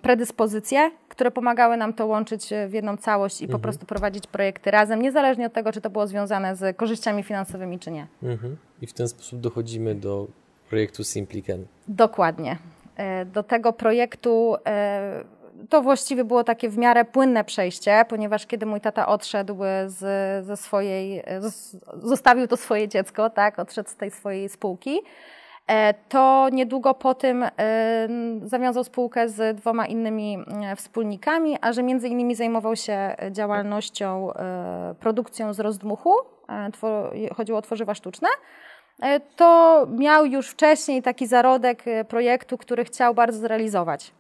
predyspozycje, 0.03 0.91
które 1.09 1.31
pomagały 1.31 1.77
nam 1.77 1.93
to 1.93 2.07
łączyć 2.07 2.53
e, 2.53 2.69
w 2.69 2.73
jedną 2.73 2.97
całość 2.97 3.43
i 3.43 3.49
po 3.49 3.59
prostu 3.59 3.87
prowadzić 3.87 4.27
projekty 4.27 4.71
razem, 4.71 5.03
niezależnie 5.03 5.47
od 5.47 5.53
tego, 5.53 5.73
czy 5.73 5.81
to 5.81 5.91
było 5.91 6.07
związane 6.07 6.57
z 6.57 6.77
korzyściami 6.77 7.23
finansowymi, 7.23 7.79
czy 7.79 7.91
nie. 7.91 8.07
Mhm. 8.23 8.57
I 8.83 8.87
w 8.87 8.93
ten 8.93 9.09
sposób 9.09 9.41
dochodzimy 9.41 9.95
do 9.95 10.27
projektu 10.69 11.05
Simplican. 11.05 11.67
Dokładnie. 11.89 12.59
E, 12.97 13.25
Do 13.25 13.43
tego 13.43 13.73
projektu 13.73 14.57
e, 14.67 15.25
to 15.69 15.83
właściwie 15.83 16.25
było 16.25 16.45
takie 16.45 16.69
w 16.69 16.79
miarę 16.79 17.05
płynne 17.05 17.45
przejście, 17.45 18.05
ponieważ 18.09 18.47
kiedy 18.47 18.67
mój 18.67 18.81
tata 18.81 19.07
odszedł 19.07 19.57
z, 19.87 19.97
ze 20.47 20.57
swojej, 20.57 21.23
zos- 21.41 21.77
zostawił 22.03 22.47
to 22.49 22.57
swoje 22.57 22.89
dziecko, 22.89 23.31
tak, 23.31 23.59
odszedł 23.59 23.89
z 23.91 23.97
tej 23.97 24.11
swojej 24.11 24.49
spółki, 24.49 25.01
to 26.09 26.49
niedługo 26.53 26.95
po 26.95 27.15
tym 27.15 27.43
e, 27.43 27.51
zawiązał 28.43 28.85
spółkę 28.85 29.29
z 29.29 29.57
dwoma 29.57 29.87
innymi 29.87 30.39
e, 30.63 30.77
wspólnikami, 30.77 31.57
a 31.61 31.73
że 31.73 31.83
między 31.83 32.09
innymi 32.09 32.35
zajmował 32.35 32.77
się 32.77 33.17
działalnością, 33.31 34.33
e, 34.33 34.95
produkcją 35.01 35.53
z 35.55 35.61
rozdmuchu, 35.61 36.15
e, 36.49 37.35
chodziło 37.35 37.59
o 37.59 37.63
tworzywa 37.63 37.95
sztuczne, 37.95 38.29
E, 39.03 39.21
to 39.21 39.87
miał 39.91 40.27
już 40.27 40.49
wcześniej 40.49 41.03
taki 41.03 41.27
zarodek 41.27 41.89
e, 41.89 42.05
projektu, 42.05 42.59
który 42.59 42.85
chciał 42.85 43.15
bardzo 43.15 43.39
zrealizować. 43.39 44.13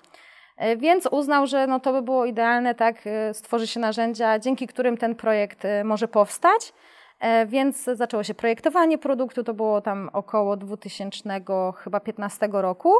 E, 0.56 0.76
Więc 0.76 1.06
uznał, 1.10 1.46
że 1.46 1.66
no 1.66 1.80
to 1.80 1.92
by 1.92 2.02
było 2.02 2.24
idealne, 2.24 2.74
tak, 2.74 2.96
e, 3.06 3.34
stworzy 3.34 3.66
się 3.66 3.80
narzędzia, 3.80 4.38
dzięki 4.38 4.66
którym 4.66 4.96
ten 4.96 5.14
projekt 5.14 5.64
e, 5.64 5.84
może 5.84 6.08
powstać. 6.08 6.72
E, 7.20 7.46
Więc 7.46 7.84
zaczęło 7.84 8.22
się 8.22 8.34
projektowanie 8.34 8.98
produktu, 8.98 9.44
to 9.44 9.54
było 9.54 9.80
tam 9.80 10.10
około 10.12 10.56
2000 10.56 11.40
chyba 11.76 12.00
15 12.00 12.48
roku. 12.52 12.92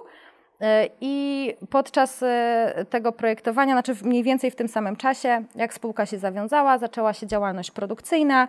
E, 0.61 0.89
I 1.01 1.55
podczas 1.71 2.23
e, 2.23 2.87
tego 2.91 3.13
projektowania, 3.13 3.75
znaczy 3.75 3.95
mniej 4.05 4.23
więcej 4.23 4.51
w 4.51 4.57
tym 4.57 4.69
samym 4.69 4.97
czasie, 4.97 5.45
jak 5.55 5.75
spółka 5.75 6.07
się 6.07 6.19
zawiązała, 6.19 6.79
zaczęła 6.79 7.13
się 7.13 7.27
działalność 7.27 7.71
produkcyjna 7.71 8.49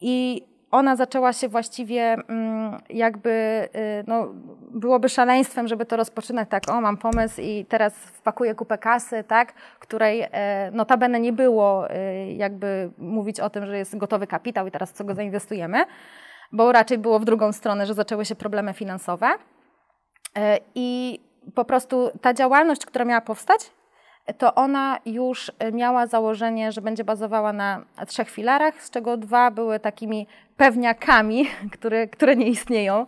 i 0.00 0.42
ona 0.72 0.96
zaczęła 0.96 1.32
się 1.32 1.48
właściwie 1.48 2.02
mm, 2.02 2.80
jakby, 2.90 3.30
y, 3.76 4.04
no, 4.06 4.28
byłoby 4.70 5.08
szaleństwem, 5.08 5.68
żeby 5.68 5.86
to 5.86 5.96
rozpoczynać 5.96 6.48
tak, 6.48 6.70
o 6.70 6.80
mam 6.80 6.96
pomysł 6.96 7.40
i 7.40 7.66
teraz 7.68 7.94
wpakuję 7.94 8.54
kupę 8.54 8.78
kasy, 8.78 9.24
tak, 9.24 9.52
której 9.52 10.28
e, 10.32 10.70
notabene 10.70 11.20
nie 11.20 11.32
było 11.32 11.90
y, 11.90 12.32
jakby 12.32 12.90
mówić 12.98 13.40
o 13.40 13.50
tym, 13.50 13.66
że 13.66 13.78
jest 13.78 13.96
gotowy 13.96 14.26
kapitał 14.26 14.66
i 14.66 14.70
teraz 14.70 14.92
co 14.92 15.04
go 15.04 15.14
zainwestujemy, 15.14 15.84
bo 16.52 16.72
raczej 16.72 16.98
było 16.98 17.18
w 17.18 17.24
drugą 17.24 17.52
stronę, 17.52 17.86
że 17.86 17.94
zaczęły 17.94 18.24
się 18.24 18.34
problemy 18.34 18.72
finansowe. 18.72 19.30
E, 20.36 20.58
I 20.74 21.20
po 21.54 21.64
prostu 21.64 22.10
ta 22.20 22.34
działalność, 22.34 22.86
która 22.86 23.04
miała 23.04 23.20
powstać, 23.20 23.70
to 24.38 24.54
ona 24.54 24.98
już 25.06 25.52
e, 25.58 25.72
miała 25.72 26.06
założenie, 26.06 26.72
że 26.72 26.80
będzie 26.80 27.04
bazowała 27.04 27.52
na 27.52 27.84
trzech 28.06 28.30
filarach, 28.30 28.82
z 28.82 28.90
czego 28.90 29.16
dwa 29.16 29.50
były 29.50 29.80
takimi 29.80 30.26
pewniakami, 30.56 31.46
które, 31.74 32.08
które 32.08 32.36
nie 32.36 32.46
istnieją, 32.46 33.06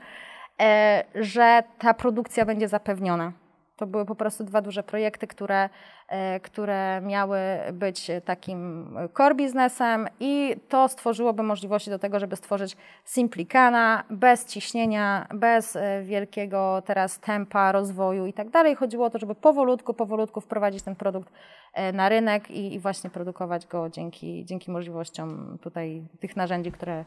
e, 0.61 1.04
że 1.14 1.62
ta 1.78 1.94
produkcja 1.94 2.44
będzie 2.44 2.68
zapewniona. 2.68 3.33
To 3.76 3.87
były 3.87 4.04
po 4.04 4.14
prostu 4.14 4.45
dwa 4.45 4.62
duże 4.62 4.83
projekty, 4.83 5.26
które, 5.26 5.69
e, 6.09 6.40
które 6.40 7.00
miały 7.00 7.38
być 7.73 8.11
takim 8.25 8.88
core 9.16 9.35
biznesem 9.35 10.09
i 10.21 10.57
to 10.69 10.88
stworzyłoby 10.88 11.43
możliwości 11.43 11.90
do 11.90 11.99
tego, 11.99 12.21
żeby 12.21 12.37
stworzyć 12.37 12.76
Simplicana 13.04 14.04
bez 14.11 14.47
ciśnienia, 14.47 15.26
bez 15.35 15.76
e, 15.76 16.02
wielkiego 16.02 16.83
teraz 16.87 17.19
tempa 17.19 17.73
rozwoju 17.73 18.26
i 18.26 18.33
tak 18.33 18.50
dalej. 18.50 18.75
Chodziło 18.75 19.07
o 19.07 19.11
to, 19.11 19.19
żeby 19.19 19.35
powolutku, 19.35 19.95
powolutku 19.95 20.40
wprowadzić 20.40 20.83
ten 20.83 20.97
produkt 20.97 21.33
e, 21.73 21.93
na 21.93 22.09
rynek 22.09 22.50
i, 22.50 22.75
i 22.75 22.78
właśnie 22.78 23.11
produkować 23.11 23.66
go 23.66 23.90
dzięki, 23.90 24.45
dzięki 24.45 24.71
możliwościom 24.71 25.59
tutaj 25.61 26.02
tych 26.21 26.37
narzędzi, 26.37 26.73
które, 26.73 27.04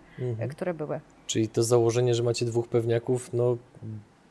które 0.49 0.73
były. 0.73 0.99
Czyli 1.27 1.49
to 1.49 1.63
założenie, 1.63 2.15
że 2.15 2.23
macie 2.23 2.45
dwóch 2.45 2.67
pewniaków, 2.67 3.33
no 3.33 3.57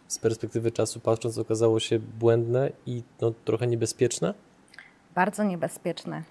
z 0.09 0.19
perspektywy 0.19 0.71
czasu 0.71 1.01
patrząc 1.01 1.39
okazało 1.39 1.81
się 1.81 1.99
błędne 1.99 2.71
i 2.87 3.03
no, 3.21 3.33
trochę 3.45 3.67
niebezpieczne? 3.67 4.35
Bardzo 5.15 5.45
niebezpieczne, 5.45 6.23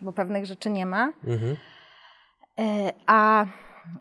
bo 0.00 0.12
pewnych 0.12 0.46
rzeczy 0.46 0.70
nie 0.70 0.86
ma. 0.86 1.12
Mhm. 1.26 1.56
E, 2.58 2.92
A 3.06 3.46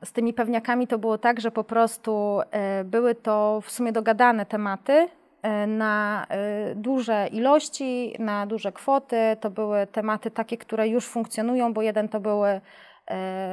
z 0.04 0.12
tymi 0.12 0.34
pewniakami 0.34 0.88
to 0.88 0.98
było 0.98 1.18
tak, 1.18 1.42
że 1.42 1.52
po 1.52 1.64
prostu 1.64 2.42
e, 2.52 2.84
były 2.84 3.16
to 3.16 3.62
w 3.66 3.72
sumie 3.72 3.92
dogadane 3.92 4.46
tematy 4.46 5.08
e, 5.42 5.68
na 5.68 6.28
duże 6.76 7.28
ilości, 7.28 8.16
na 8.20 8.48
duże 8.48 8.72
kwoty. 8.72 9.38
To 9.40 9.50
były 9.50 9.88
tematy 9.88 10.32
takie, 10.32 10.58
które 10.58 10.88
już 10.88 11.06
funkcjonują, 11.06 11.74
bo 11.74 11.82
jeden 11.82 12.10
to 12.10 12.20
były, 12.20 12.62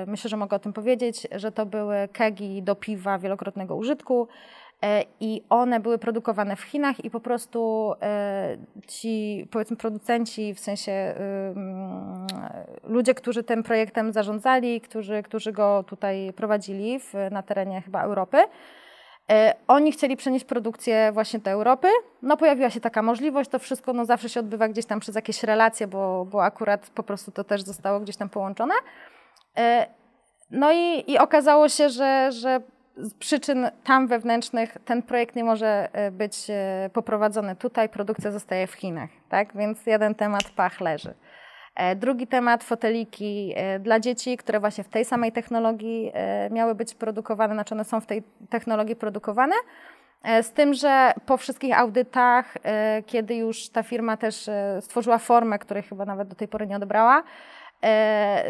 myślę, 0.07 0.31
że 0.31 0.37
mogę 0.37 0.57
o 0.57 0.59
tym 0.59 0.73
powiedzieć, 0.73 1.27
że 1.33 1.53
to 1.53 1.67
były 1.67 2.09
kegi 2.13 2.63
do 2.63 2.75
piwa 2.75 3.19
wielokrotnego 3.19 3.77
użytku. 3.77 4.29
E, 4.83 5.05
I 5.21 5.43
one 5.49 5.81
były 5.81 5.99
produkowane 5.99 6.57
w 6.57 6.61
Chinach 6.61 7.05
i 7.05 7.11
po 7.11 7.21
prostu 7.21 7.93
e, 8.03 8.57
ci, 8.89 9.47
powiedzmy, 9.51 9.77
producenci, 9.77 10.55
w 10.55 10.61
sensie 10.61 11.15
ludzie, 12.85 13.15
którzy 13.15 13.43
tym 13.43 13.63
projektem 13.63 14.13
zarządzali, 14.13 14.81
którzy, 14.81 15.23
którzy 15.23 15.53
go 15.53 15.85
tutaj 15.87 16.33
prowadzili 16.37 16.99
w, 16.99 17.15
na 17.31 17.43
terenie 17.43 17.83
chyba 17.83 18.03
Europy, 18.03 18.39
e, 19.31 19.55
oni 19.69 19.93
chcieli 19.93 20.17
przenieść 20.17 20.45
produkcję 20.45 21.11
właśnie 21.13 21.39
do 21.39 21.51
Europy. 21.51 21.89
No 22.23 22.37
pojawiła 22.37 22.71
się 22.71 22.81
taka 22.81 23.03
możliwość, 23.03 23.51
to 23.51 23.59
wszystko 23.59 23.93
no, 23.93 24.05
zawsze 24.05 24.29
się 24.29 24.41
odbywa 24.41 24.69
gdzieś 24.69 24.87
tam 24.87 25.01
przez 25.01 25.15
jakieś 25.15 25.43
relacje, 25.43 25.87
bo, 25.87 26.25
bo 26.25 26.45
akurat 26.45 26.91
po 26.91 27.03
prostu 27.03 27.33
to 27.33 27.45
też 27.45 27.63
zostało 27.63 28.01
gdzieś 28.01 28.17
tam 28.17 28.29
połączone. 28.29 28.75
No 30.51 30.73
i, 30.73 31.11
i 31.11 31.19
okazało 31.19 31.69
się, 31.69 31.89
że, 31.89 32.33
że 32.33 32.61
z 32.97 33.15
przyczyn 33.15 33.71
tam 33.85 34.07
wewnętrznych 34.07 34.77
ten 34.85 35.03
projekt 35.03 35.37
nie 35.37 35.45
może 35.45 35.89
e, 35.93 36.11
być 36.11 36.47
e, 36.51 36.91
poprowadzony 36.93 37.57
tutaj, 37.57 37.89
produkcja 37.89 38.31
zostaje 38.31 38.67
w 38.67 38.73
Chinach, 38.73 39.11
tak? 39.29 39.57
Więc 39.57 39.87
jeden 39.87 40.15
temat 40.15 40.51
pach 40.57 40.81
leży. 40.81 41.15
E, 41.75 41.97
Drugi 41.97 42.27
temat 42.27 42.65
foteliki 42.65 43.55
dla 43.81 44.01
dzieci, 44.01 44.37
które 44.37 44.61
właśnie 44.61 44.85
w 44.85 44.89
tej 44.89 45.05
samej 45.05 45.33
technologii 45.33 46.13
miały 46.51 46.75
być 46.75 46.95
produkowane, 46.95 47.55
znaczy 47.55 47.75
one 47.75 47.85
są 47.85 48.01
w 48.01 48.07
tej 48.07 48.23
technologii 48.51 48.97
produkowane. 48.97 49.55
Z 50.43 50.51
tym, 50.51 50.75
że 50.75 51.13
po 51.27 51.37
wszystkich 51.37 51.79
audytach, 51.79 52.55
kiedy 53.07 53.35
już 53.35 53.69
ta 53.69 53.83
firma 53.83 54.17
też 54.17 54.51
stworzyła 54.81 55.19
formę, 55.19 55.59
której 55.59 55.83
chyba 55.83 56.05
nawet 56.05 56.29
do 56.29 56.35
tej 56.35 56.49
pory 56.49 56.67
nie 56.67 56.77
odebrała, 56.77 57.23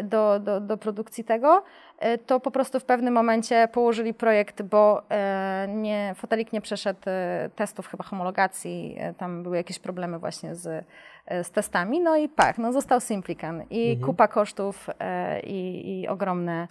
do, 0.03 0.39
do, 0.39 0.61
do 0.61 0.77
produkcji 0.77 1.23
tego, 1.23 1.63
e, 1.99 2.17
to 2.17 2.39
po 2.39 2.51
prostu 2.51 2.79
w 2.79 2.85
pewnym 2.85 3.13
momencie 3.13 3.67
położyli 3.73 4.13
projekt, 4.13 4.61
bo 4.61 5.01
e, 5.09 5.67
nie, 5.69 6.13
fotelik 6.15 6.53
nie 6.53 6.61
przeszedł 6.61 6.99
e, 7.05 7.49
testów 7.55 7.87
chyba 7.87 8.03
homologacji, 8.03 8.95
e, 8.99 9.13
tam 9.13 9.43
były 9.43 9.57
jakieś 9.57 9.79
problemy 9.79 10.19
właśnie 10.19 10.55
z, 10.55 10.85
e, 11.25 11.43
z 11.43 11.51
testami, 11.51 11.99
no 11.99 12.17
i 12.17 12.29
pach, 12.29 12.57
no 12.57 12.73
został 12.73 12.99
Simplican 12.99 13.63
i 13.69 13.97
kupa 13.97 14.27
kosztów 14.27 14.87
e, 14.99 15.39
i, 15.39 16.01
i 16.01 16.07
ogromne, 16.07 16.67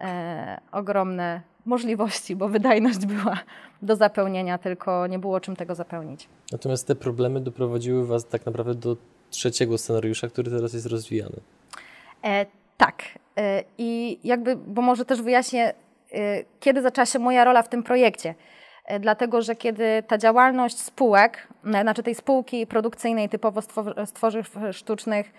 e, 0.00 0.60
ogromne 0.72 1.40
możliwości, 1.66 2.36
bo 2.36 2.48
wydajność 2.48 3.06
była 3.06 3.36
do 3.82 3.96
zapełnienia, 3.96 4.58
tylko 4.58 5.06
nie 5.06 5.18
było 5.18 5.40
czym 5.40 5.56
tego 5.56 5.74
zapełnić. 5.74 6.28
Natomiast 6.52 6.86
te 6.86 6.94
problemy 6.94 7.40
doprowadziły 7.40 8.06
Was 8.06 8.26
tak 8.26 8.46
naprawdę 8.46 8.74
do 8.74 8.96
trzeciego 9.30 9.78
scenariusza, 9.78 10.28
który 10.28 10.50
teraz 10.50 10.72
jest 10.72 10.86
rozwijany. 10.86 11.36
E, 12.24 12.46
tak. 12.76 13.02
E, 13.38 13.62
I 13.78 14.18
jakby, 14.24 14.56
bo 14.56 14.82
może 14.82 15.04
też 15.04 15.22
wyjaśnię, 15.22 15.64
e, 15.68 15.74
kiedy 16.60 16.82
zaczęła 16.82 17.06
się 17.06 17.18
moja 17.18 17.44
rola 17.44 17.62
w 17.62 17.68
tym 17.68 17.82
projekcie. 17.82 18.34
Dlatego, 19.00 19.42
że 19.42 19.56
kiedy 19.56 20.02
ta 20.06 20.18
działalność 20.18 20.78
spółek, 20.78 21.48
znaczy 21.82 22.02
tej 22.02 22.14
spółki 22.14 22.66
produkcyjnej 22.66 23.28
typowo 23.28 23.62
z 23.62 23.68
sztucznych 24.72 25.32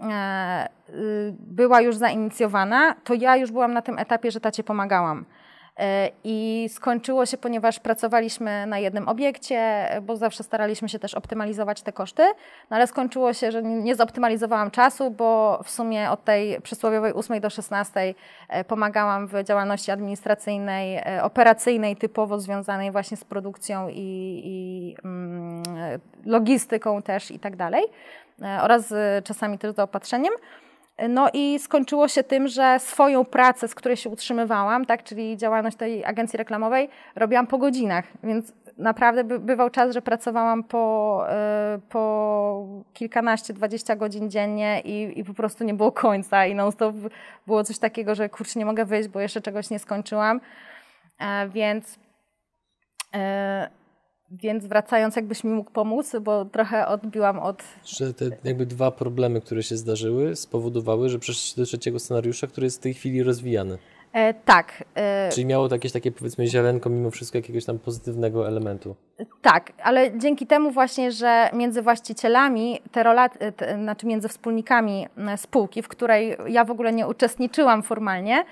y, 0.00 1.34
była 1.38 1.80
już 1.80 1.96
zainicjowana, 1.96 2.94
to 3.04 3.14
ja 3.14 3.36
już 3.36 3.52
byłam 3.52 3.72
na 3.72 3.82
tym 3.82 3.98
etapie, 3.98 4.30
że 4.30 4.40
tacie 4.40 4.64
pomagałam. 4.64 5.24
E, 5.78 6.10
I 6.24 6.68
skończyło 6.72 7.26
się, 7.26 7.36
ponieważ 7.36 7.80
pracowaliśmy 7.80 8.66
na 8.66 8.78
jednym 8.78 9.08
obiekcie, 9.08 9.88
bo 10.02 10.16
zawsze 10.16 10.42
staraliśmy 10.42 10.88
się 10.88 10.98
też 10.98 11.14
optymalizować 11.14 11.82
te 11.82 11.92
koszty, 11.92 12.22
no 12.70 12.76
ale 12.76 12.86
skończyło 12.86 13.32
się, 13.32 13.52
że 13.52 13.62
nie 13.62 13.94
zoptymalizowałam 13.94 14.70
czasu, 14.70 15.10
bo 15.10 15.60
w 15.64 15.70
sumie 15.70 16.10
od 16.10 16.24
tej 16.24 16.60
przysłowiowej 16.60 17.12
8 17.12 17.40
do 17.40 17.50
16 17.50 18.14
e, 18.48 18.64
pomagałam 18.64 19.26
w 19.26 19.44
działalności 19.44 19.90
administracyjnej, 19.90 20.96
e, 20.96 21.22
operacyjnej, 21.22 21.96
typowo 21.96 22.40
związanej 22.40 22.90
właśnie 22.90 23.16
z 23.16 23.24
produkcją 23.24 23.88
i, 23.88 24.42
i 24.44 24.96
mm, 25.04 25.62
logistyką 26.24 27.02
też 27.02 27.30
i 27.30 27.38
tak 27.38 27.56
dalej, 27.56 27.84
oraz 28.62 28.94
czasami 29.24 29.58
też 29.58 29.74
zaopatrzeniem. 29.74 30.32
No 31.08 31.28
i 31.32 31.58
skończyło 31.58 32.08
się 32.08 32.22
tym, 32.24 32.48
że 32.48 32.78
swoją 32.78 33.24
pracę, 33.24 33.68
z 33.68 33.74
której 33.74 33.96
się 33.96 34.10
utrzymywałam, 34.10 34.84
tak, 34.84 35.04
czyli 35.04 35.36
działalność 35.36 35.76
tej 35.76 36.04
agencji 36.04 36.36
reklamowej, 36.36 36.88
robiłam 37.14 37.46
po 37.46 37.58
godzinach, 37.58 38.04
więc 38.22 38.52
naprawdę 38.78 39.24
by, 39.24 39.38
bywał 39.38 39.70
czas, 39.70 39.94
że 39.94 40.02
pracowałam 40.02 40.64
po, 40.64 41.24
y, 41.76 41.80
po 41.88 42.66
kilkanaście, 42.92 43.54
dwadzieścia 43.54 43.96
godzin 43.96 44.30
dziennie 44.30 44.80
i, 44.84 45.20
i 45.20 45.24
po 45.24 45.34
prostu 45.34 45.64
nie 45.64 45.74
było 45.74 45.92
końca 45.92 46.46
i 46.46 46.54
non-stop 46.54 46.96
było 47.46 47.64
coś 47.64 47.78
takiego, 47.78 48.14
że 48.14 48.28
kurczę, 48.28 48.58
nie 48.58 48.66
mogę 48.66 48.84
wyjść, 48.84 49.08
bo 49.08 49.20
jeszcze 49.20 49.40
czegoś 49.40 49.70
nie 49.70 49.78
skończyłam, 49.78 50.40
e, 51.20 51.48
więc... 51.48 51.98
e, 53.14 53.85
więc 54.30 54.66
wracając, 54.66 55.16
jakbyś 55.16 55.44
mi 55.44 55.50
mógł 55.50 55.70
pomóc, 55.70 56.16
bo 56.20 56.44
trochę 56.44 56.86
odbiłam 56.86 57.38
od 57.38 57.62
Że 57.84 58.14
te 58.14 58.24
jakby 58.44 58.66
dwa 58.66 58.90
problemy, 58.90 59.40
które 59.40 59.62
się 59.62 59.76
zdarzyły, 59.76 60.36
spowodowały, 60.36 61.08
że 61.08 61.18
przeszliście 61.18 61.60
do 61.60 61.66
trzeciego 61.66 61.98
scenariusza, 61.98 62.46
który 62.46 62.64
jest 62.64 62.78
w 62.78 62.82
tej 62.82 62.94
chwili 62.94 63.22
rozwijany. 63.22 63.78
E, 64.12 64.34
tak, 64.34 64.84
e, 64.94 65.28
Czyli 65.32 65.46
miało 65.46 65.68
to 65.68 65.74
jakieś 65.74 65.92
takie 65.92 66.12
powiedzmy 66.12 66.46
ziarenko 66.46 66.90
mimo 66.90 67.10
wszystko 67.10 67.38
jakiegoś 67.38 67.64
tam 67.64 67.78
pozytywnego 67.78 68.48
elementu. 68.48 68.96
tak, 69.42 69.72
ale 69.82 70.18
dzięki 70.18 70.46
temu 70.46 70.70
właśnie, 70.70 71.12
że 71.12 71.50
między 71.52 71.82
właścicielami, 71.82 72.80
te 72.92 73.02
rola, 73.02 73.28
te, 73.28 73.78
znaczy 73.82 74.06
między 74.06 74.28
wspólnikami 74.28 75.06
e, 75.16 75.36
spółki, 75.36 75.82
w 75.82 75.88
której 75.88 76.36
ja 76.48 76.64
w 76.64 76.70
ogóle 76.70 76.92
nie 76.92 77.06
uczestniczyłam 77.08 77.82
formalnie, 77.82 78.44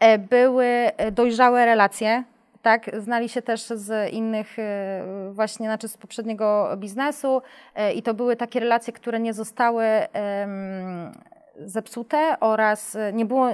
e, 0.00 0.18
były 0.18 0.66
e, 0.66 1.12
dojrzałe 1.12 1.66
relacje. 1.66 2.24
Tak, 2.64 2.90
znali 2.98 3.28
się 3.28 3.42
też 3.42 3.62
z 3.62 4.12
innych, 4.12 4.58
e, 4.58 5.04
właśnie, 5.32 5.66
znaczy 5.66 5.88
z 5.88 5.96
poprzedniego 5.96 6.68
biznesu 6.76 7.42
e, 7.74 7.92
i 7.92 8.02
to 8.02 8.14
były 8.14 8.36
takie 8.36 8.60
relacje, 8.60 8.92
które 8.92 9.20
nie 9.20 9.34
zostały 9.34 9.84
zepsute 11.64 12.36
oraz 12.40 12.96
e, 12.96 13.12
nie 13.12 13.24
było, 13.24 13.48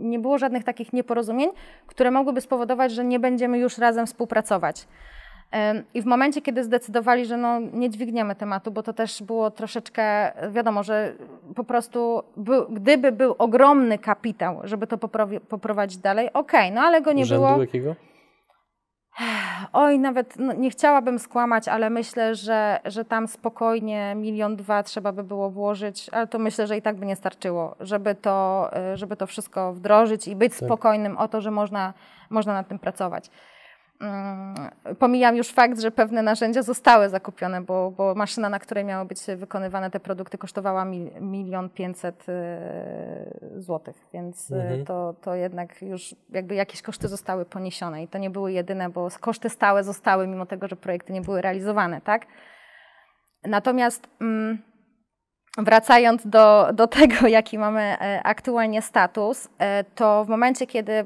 nie 0.00 0.18
było 0.18 0.38
żadnych 0.38 0.64
takich 0.64 0.92
nieporozumień, 0.92 1.50
które 1.86 2.10
mogłyby 2.10 2.40
spowodować, 2.40 2.92
że 2.92 3.04
nie 3.04 3.20
będziemy 3.20 3.58
już 3.58 3.78
razem 3.78 4.06
współpracować. 4.06 4.86
I 5.94 6.02
w 6.02 6.06
momencie, 6.06 6.42
kiedy 6.42 6.64
zdecydowali, 6.64 7.26
że 7.26 7.36
no, 7.36 7.60
nie 7.60 7.90
dźwigniemy 7.90 8.34
tematu, 8.34 8.70
bo 8.70 8.82
to 8.82 8.92
też 8.92 9.22
było 9.22 9.50
troszeczkę, 9.50 10.32
wiadomo, 10.50 10.82
że 10.82 11.14
po 11.54 11.64
prostu 11.64 12.22
był, 12.36 12.66
gdyby 12.70 13.12
był 13.12 13.34
ogromny 13.38 13.98
kapitał, 13.98 14.60
żeby 14.64 14.86
to 14.86 14.98
poprowadzić 15.48 15.98
dalej, 15.98 16.32
okej, 16.32 16.72
no 16.72 16.80
ale 16.80 17.02
go 17.02 17.12
nie 17.12 17.26
było. 17.26 17.60
jakiego? 17.60 17.94
Oj, 19.72 19.98
nawet 19.98 20.38
no, 20.38 20.52
nie 20.52 20.70
chciałabym 20.70 21.18
skłamać, 21.18 21.68
ale 21.68 21.90
myślę, 21.90 22.34
że, 22.34 22.80
że 22.84 23.04
tam 23.04 23.28
spokojnie 23.28 24.14
milion 24.16 24.56
dwa 24.56 24.82
trzeba 24.82 25.12
by 25.12 25.24
było 25.24 25.50
włożyć, 25.50 26.08
ale 26.12 26.26
to 26.26 26.38
myślę, 26.38 26.66
że 26.66 26.76
i 26.76 26.82
tak 26.82 26.96
by 26.96 27.06
nie 27.06 27.16
starczyło, 27.16 27.76
żeby 27.80 28.14
to, 28.14 28.70
y, 28.92 28.96
żeby 28.96 29.16
to 29.16 29.26
wszystko 29.26 29.72
wdrożyć 29.72 30.28
i 30.28 30.36
być 30.36 30.54
spokojnym 30.54 31.18
o 31.18 31.28
to, 31.28 31.40
że 31.40 31.50
można, 31.50 31.94
można 32.30 32.54
nad 32.54 32.68
tym 32.68 32.78
pracować. 32.78 33.30
Mm, 34.00 34.54
Pomijam 34.98 35.36
już 35.36 35.48
fakt, 35.48 35.80
że 35.80 35.90
pewne 35.90 36.22
narzędzia 36.22 36.62
zostały 36.62 37.08
zakupione, 37.08 37.60
bo, 37.60 37.90
bo 37.90 38.14
maszyna, 38.14 38.48
na 38.48 38.58
której 38.58 38.84
miały 38.84 39.04
być 39.04 39.18
wykonywane 39.36 39.90
te 39.90 40.00
produkty, 40.00 40.38
kosztowała 40.38 40.84
mil- 40.84 41.20
milion 41.20 41.70
pięćset 41.70 42.26
y, 42.28 43.60
złotych, 43.60 43.96
więc 44.12 44.50
y, 44.50 44.54
Mhm. 44.54 44.84
to, 44.84 45.14
to 45.20 45.34
jednak 45.34 45.82
już 45.82 46.14
jakby 46.30 46.54
jakieś 46.54 46.82
koszty 46.82 47.08
zostały 47.08 47.44
poniesione 47.44 48.02
i 48.02 48.08
to 48.08 48.18
nie 48.18 48.30
były 48.30 48.52
jedyne, 48.52 48.88
bo 48.90 49.08
koszty 49.20 49.48
stałe 49.50 49.84
zostały, 49.84 50.26
mimo 50.26 50.46
tego, 50.46 50.68
że 50.68 50.76
projekty 50.76 51.12
nie 51.12 51.20
były 51.20 51.42
realizowane, 51.42 52.00
tak? 52.00 52.26
Natomiast 53.44 54.08
mm, 54.20 54.58
wracając 55.58 56.26
do, 56.26 56.68
do 56.74 56.86
tego, 56.86 57.26
jaki 57.38 57.58
mamy 57.58 57.80
e, 57.80 58.22
aktualnie 58.22 58.82
status, 58.82 59.48
e, 59.58 59.84
to 59.84 60.24
w 60.24 60.28
momencie, 60.28 60.66
kiedy 60.66 60.92
e, 60.92 61.04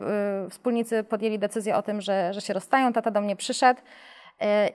wspólnicy 0.50 1.04
podjęli 1.04 1.38
decyzję 1.38 1.76
o 1.76 1.82
tym, 1.82 2.00
że, 2.00 2.34
że 2.34 2.40
się 2.40 2.52
rozstają, 2.52 2.92
tata 2.92 3.10
do 3.10 3.20
mnie 3.20 3.36
przyszedł 3.36 3.80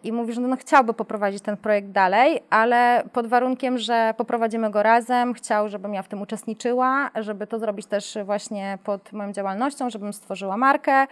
i 0.03 0.11
mówi, 0.11 0.33
że 0.33 0.41
no, 0.41 0.57
chciałby 0.57 0.93
poprowadzić 0.93 1.43
ten 1.43 1.57
projekt 1.57 1.87
dalej, 1.87 2.43
ale 2.49 3.03
pod 3.13 3.27
warunkiem, 3.27 3.77
że 3.77 4.13
poprowadzimy 4.17 4.71
go 4.71 4.83
razem, 4.83 5.33
chciał, 5.33 5.69
żebym 5.69 5.93
ja 5.93 6.03
w 6.03 6.07
tym 6.07 6.21
uczestniczyła, 6.21 7.11
żeby 7.15 7.47
to 7.47 7.59
zrobić 7.59 7.85
też 7.85 8.17
właśnie 8.25 8.77
pod 8.83 9.13
moją 9.13 9.33
działalnością, 9.33 9.89
żebym 9.89 10.13
stworzyła 10.13 10.57
markę. 10.57 11.07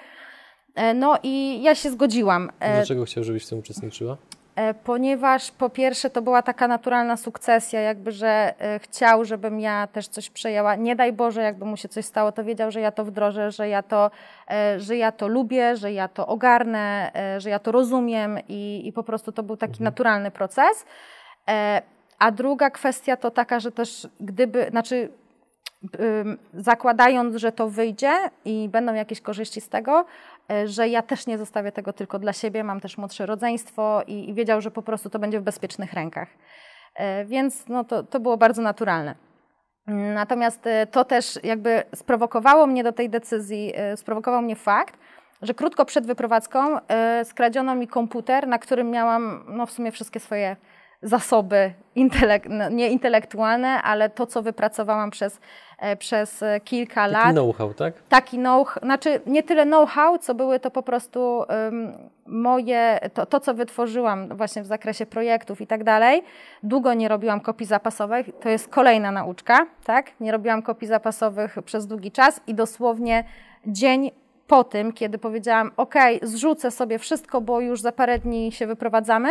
No 0.96 1.18
i 1.24 1.62
ja 1.62 1.76
się 1.76 1.90
zgodziłam. 1.92 2.52
Dlaczego 2.60 3.06
chciał, 3.06 3.24
żebyś 3.24 3.46
w 3.46 3.50
tym 3.50 3.60
uczestniczyła? 3.60 4.18
E, 4.58 4.74
Ponieważ 4.74 5.52
po 5.52 5.70
pierwsze 5.70 6.10
to 6.10 6.22
była 6.22 6.42
taka 6.42 6.68
naturalna 6.68 7.18
sukcesja, 7.18 7.82
jakby, 7.82 8.12
że 8.12 8.54
e, 8.60 8.80
chciał, 8.80 9.26
żebym 9.26 9.60
ja 9.60 9.88
też 9.88 10.08
coś 10.08 10.30
przejęła. 10.30 10.76
Nie 10.76 10.96
daj 10.96 11.14
Boże, 11.14 11.42
jakby 11.42 11.66
mu 11.66 11.78
się 11.78 11.90
coś 11.90 12.06
stało, 12.06 12.32
to 12.32 12.44
wiedział, 12.44 12.72
że 12.72 12.82
ja 12.82 12.92
to 12.92 13.06
wdrożę, 13.06 13.52
że 13.52 13.70
ja 13.70 13.84
to, 13.84 14.12
e, 14.52 14.80
że 14.80 14.98
ja 14.98 15.12
to 15.12 15.28
lubię, 15.28 15.76
że 15.76 15.94
ja 15.94 16.08
to 16.08 16.28
ogarnę, 16.28 17.12
że 17.38 17.50
ja 17.50 17.60
to 17.60 17.72
rozumiem 17.72 18.40
i, 18.48 18.82
i 18.88 18.94
po 18.94 19.04
prostu 19.04 19.32
to 19.32 19.44
był 19.44 19.58
taki 19.58 19.84
naturalny 19.84 20.32
proces. 20.32 20.86
A 22.20 22.32
druga 22.32 22.70
kwestia 22.70 23.18
to 23.18 23.32
taka, 23.32 23.60
że 23.60 23.72
też 23.72 24.08
gdyby, 24.20 24.68
znaczy 24.70 25.10
zakładając, 26.54 27.36
że 27.36 27.52
to 27.52 27.70
wyjdzie 27.70 28.12
i 28.46 28.70
będą 28.70 28.94
jakieś 28.94 29.22
korzyści 29.22 29.62
z 29.62 29.70
tego, 29.70 30.06
że 30.66 30.88
ja 30.88 31.02
też 31.02 31.28
nie 31.28 31.38
zostawię 31.38 31.72
tego 31.72 31.94
tylko 31.94 32.20
dla 32.20 32.34
siebie, 32.34 32.64
mam 32.64 32.80
też 32.80 32.98
młodsze 32.98 33.26
rodzeństwo 33.26 34.02
i, 34.08 34.30
i 34.30 34.34
wiedział, 34.34 34.62
że 34.62 34.72
po 34.72 34.82
prostu 34.82 35.10
to 35.10 35.20
będzie 35.20 35.40
w 35.40 35.44
bezpiecznych 35.44 35.94
rękach. 35.94 36.28
Y, 36.30 37.26
Więc 37.26 37.68
no, 37.68 37.84
to, 37.84 38.04
to 38.04 38.20
było 38.20 38.38
bardzo 38.38 38.62
naturalne. 38.62 39.16
Natomiast 40.14 40.68
y, 40.68 40.88
to 40.92 41.06
też 41.06 41.40
jakby 41.44 41.84
sprowokowało 41.96 42.68
mnie 42.68 42.84
do 42.84 42.92
tej 42.92 43.10
decyzji, 43.10 43.74
sprowokował 43.96 44.42
mnie 44.42 44.56
fakt, 44.56 44.98
że 45.42 45.54
krótko 45.54 45.86
przed 45.86 46.06
wyprowadzką 46.06 46.78
skradziono 47.24 47.76
mi 47.76 47.88
komputer, 47.88 48.48
na 48.48 48.60
którym 48.60 48.92
miałam 48.92 49.44
no, 49.48 49.66
w 49.66 49.72
sumie 49.72 49.92
wszystkie 49.92 50.20
swoje 50.20 50.56
zasoby, 51.02 51.74
intelek 51.96 52.50
no, 52.50 52.70
nie 52.70 52.90
intelektualne, 52.90 53.82
ale 53.84 54.10
to, 54.10 54.26
co 54.26 54.42
wypracowałam 54.42 55.12
przez, 55.12 55.40
e, 55.80 55.96
przez 55.96 56.44
e, 56.44 56.60
kilka 56.60 57.02
Taki 57.02 57.14
lat 57.14 57.32
know-how, 57.32 57.74
tak? 57.74 57.94
taki 58.10 58.38
know 58.38 58.76
znaczy 58.84 59.22
nie 59.26 59.44
tyle 59.44 59.66
know-how, 59.66 60.18
co 60.18 60.36
były 60.36 60.60
to 60.60 60.72
po 60.72 60.84
prostu 60.84 61.44
ym, 61.68 62.10
moje, 62.26 63.00
to, 63.14 63.26
to 63.26 63.40
co 63.40 63.54
wytworzyłam 63.54 64.38
właśnie 64.38 64.62
w 64.62 64.66
zakresie 64.66 65.06
projektów 65.06 65.62
i 65.62 65.68
tak 65.68 65.84
dalej. 65.84 66.24
Długo 66.64 66.94
nie 66.94 67.08
robiłam 67.08 67.40
kopii 67.40 67.66
zapasowych, 67.66 68.30
to 68.40 68.50
jest 68.50 68.68
kolejna 68.68 69.12
nauczka, 69.12 69.66
tak? 69.84 70.12
Nie 70.20 70.32
robiłam 70.32 70.62
kopii 70.62 70.88
zapasowych 70.88 71.56
przez 71.66 71.88
długi 71.88 72.12
czas 72.12 72.42
i 72.48 72.54
dosłownie 72.54 73.24
dzień 73.66 74.12
po 74.48 74.64
tym, 74.64 74.94
kiedy 74.94 75.18
powiedziałam, 75.18 75.72
ok, 75.78 75.96
zrzucę 76.22 76.72
sobie 76.72 77.00
wszystko, 77.00 77.42
bo 77.42 77.62
już 77.62 77.82
za 77.82 77.92
parę 77.92 78.20
dni 78.20 78.52
się 78.52 78.68
wyprowadzamy, 78.68 79.30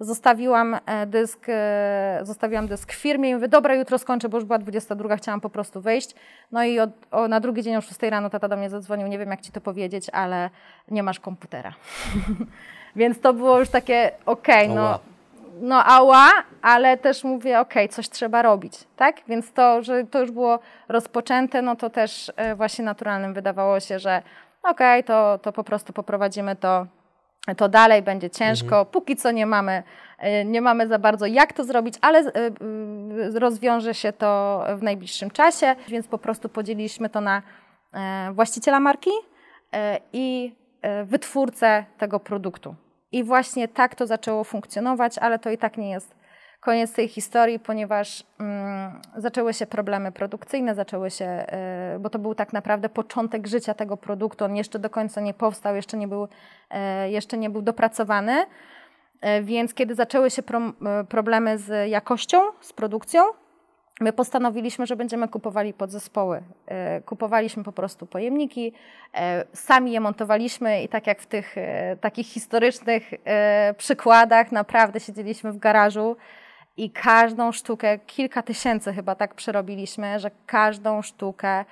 Zostawiłam 0.00 0.76
e, 0.86 1.06
dysk, 1.06 1.46
e, 1.48 2.20
zostawiłam 2.22 2.66
dysk 2.66 2.92
w 2.92 2.96
firmie 2.96 3.30
i 3.30 3.34
mówię, 3.34 3.48
dobra, 3.48 3.74
jutro 3.74 3.98
skończę, 3.98 4.28
bo 4.28 4.36
już 4.36 4.44
była 4.44 4.58
22, 4.58 5.16
chciałam 5.16 5.40
po 5.40 5.50
prostu 5.50 5.80
wyjść. 5.80 6.14
No 6.52 6.64
i 6.64 6.80
od, 6.80 6.90
o, 7.10 7.28
na 7.28 7.40
drugi 7.40 7.62
dzień 7.62 7.76
o 7.76 7.80
6 7.80 8.02
rano 8.02 8.30
tata 8.30 8.48
do 8.48 8.56
mnie 8.56 8.70
zadzwonił, 8.70 9.06
nie 9.06 9.18
wiem 9.18 9.30
jak 9.30 9.40
ci 9.40 9.52
to 9.52 9.60
powiedzieć, 9.60 10.10
ale 10.12 10.50
nie 10.90 11.02
masz 11.02 11.20
komputera. 11.20 11.72
Więc 12.96 13.20
to 13.20 13.32
było 13.32 13.58
już 13.58 13.68
takie, 13.68 14.10
okej, 14.26 14.68
no, 14.68 14.88
Ała. 14.88 14.98
no 15.60 15.84
ała, 15.84 16.28
ale 16.62 16.96
też 16.96 17.24
mówię, 17.24 17.60
okej, 17.60 17.88
coś 17.88 18.08
trzeba 18.08 18.42
robić, 18.42 18.74
tak? 18.96 19.16
Więc 19.28 19.52
to, 19.52 19.82
że 19.82 20.04
to 20.04 20.20
już 20.20 20.30
było 20.30 20.58
rozpoczęte, 20.88 21.62
no 21.62 21.76
to 21.76 21.90
też 21.90 22.32
e, 22.36 22.54
właśnie 22.54 22.84
naturalnym 22.84 23.34
wydawało 23.34 23.80
się, 23.80 23.98
że 23.98 24.22
okej, 24.62 25.04
to, 25.04 25.38
to 25.42 25.52
po 25.52 25.64
prostu 25.64 25.92
poprowadzimy 25.92 26.56
to 26.56 26.86
to 27.56 27.68
dalej 27.68 28.02
będzie 28.02 28.30
ciężko. 28.30 28.84
Póki 28.84 29.16
co 29.16 29.30
nie 29.30 29.46
mamy, 29.46 29.82
y, 30.42 30.44
nie 30.44 30.60
mamy 30.60 30.88
za 30.88 30.98
bardzo 30.98 31.26
jak 31.26 31.52
to 31.52 31.64
zrobić, 31.64 31.94
ale 32.00 32.20
y, 32.20 33.38
rozwiąże 33.38 33.94
się 33.94 34.12
to 34.12 34.64
w 34.76 34.82
najbliższym 34.82 35.30
czasie, 35.30 35.76
więc 35.88 36.06
po 36.06 36.18
prostu 36.18 36.48
podzieliliśmy 36.48 37.08
to 37.08 37.20
na 37.20 37.42
e, 37.92 38.32
właściciela 38.32 38.80
marki 38.80 39.10
e, 39.72 40.00
i 40.12 40.54
e, 40.82 41.04
wytwórcę 41.04 41.84
tego 41.98 42.20
produktu. 42.20 42.74
I 43.12 43.24
właśnie 43.24 43.68
tak 43.68 43.94
to 43.94 44.06
zaczęło 44.06 44.44
funkcjonować, 44.44 45.18
ale 45.18 45.38
to 45.38 45.50
i 45.50 45.58
tak 45.58 45.78
nie 45.78 45.90
jest 45.90 46.14
koniec 46.60 46.92
tej 46.92 47.08
historii, 47.08 47.58
ponieważ 47.58 48.24
mm, 48.40 49.00
zaczęły 49.16 49.54
się 49.54 49.66
problemy 49.66 50.12
produkcyjne, 50.12 50.74
zaczęły 50.74 51.10
się, 51.10 51.24
e, 51.24 51.98
bo 52.00 52.10
to 52.10 52.18
był 52.18 52.34
tak 52.34 52.52
naprawdę 52.52 52.88
początek 52.88 53.46
życia 53.46 53.74
tego 53.74 53.96
produktu, 53.96 54.44
on 54.44 54.56
jeszcze 54.56 54.78
do 54.78 54.90
końca 54.90 55.20
nie 55.20 55.34
powstał, 55.34 55.76
jeszcze 55.76 55.96
nie 55.96 56.08
był, 56.08 56.28
e, 56.70 57.10
jeszcze 57.10 57.38
nie 57.38 57.50
był 57.50 57.62
dopracowany, 57.62 58.46
E, 59.20 59.42
więc 59.42 59.74
kiedy 59.74 59.94
zaczęły 59.94 60.30
się 60.30 60.42
prom, 60.42 60.74
e, 60.86 61.04
problemy 61.04 61.58
z 61.58 61.90
jakością, 61.90 62.40
z 62.60 62.72
produkcją, 62.72 63.22
My 64.00 64.12
postanowiliśmy, 64.12 64.86
że 64.86 64.96
będziemy 64.96 65.28
kupowali 65.28 65.72
podzespoły. 65.72 66.42
Kupowaliśmy 67.06 67.64
po 67.64 67.72
prostu 67.72 68.06
pojemniki, 68.06 68.72
sami 69.52 69.92
je 69.92 70.00
montowaliśmy 70.00 70.82
i 70.82 70.88
tak 70.88 71.06
jak 71.06 71.20
w 71.20 71.26
tych 71.26 71.56
takich 72.00 72.26
historycznych 72.26 73.10
przykładach, 73.76 74.52
naprawdę 74.52 75.00
siedzieliśmy 75.00 75.52
w 75.52 75.58
garażu 75.58 76.16
i 76.78 76.90
każdą 76.90 77.52
sztukę, 77.52 77.98
kilka 77.98 78.42
tysięcy 78.42 78.92
chyba 78.92 79.14
tak 79.14 79.34
przerobiliśmy, 79.34 80.18
że 80.18 80.30
każdą 80.46 81.02
sztukę 81.02 81.64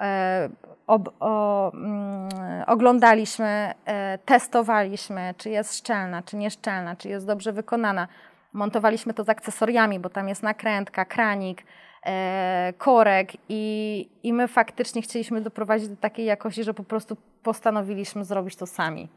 e, 0.00 0.48
ob, 0.86 1.14
o, 1.20 1.72
mm, 1.74 2.28
oglądaliśmy, 2.66 3.74
e, 3.84 4.18
testowaliśmy, 4.18 5.34
czy 5.38 5.50
jest 5.50 5.78
szczelna, 5.78 6.22
czy 6.22 6.36
nieszczelna, 6.36 6.96
czy 6.96 7.08
jest 7.08 7.26
dobrze 7.26 7.52
wykonana. 7.52 8.08
Montowaliśmy 8.52 9.14
to 9.14 9.24
z 9.24 9.28
akcesoriami, 9.28 9.98
bo 9.98 10.08
tam 10.08 10.28
jest 10.28 10.42
nakrętka, 10.42 11.04
kranik, 11.04 11.62
e, 12.06 12.72
korek 12.78 13.32
i, 13.48 14.08
i 14.22 14.32
my 14.32 14.48
faktycznie 14.48 15.02
chcieliśmy 15.02 15.40
doprowadzić 15.40 15.88
do 15.88 15.96
takiej 15.96 16.26
jakości, 16.26 16.64
że 16.64 16.74
po 16.74 16.84
prostu 16.84 17.16
postanowiliśmy 17.42 18.24
zrobić 18.24 18.56
to 18.56 18.66
sami. 18.66 19.08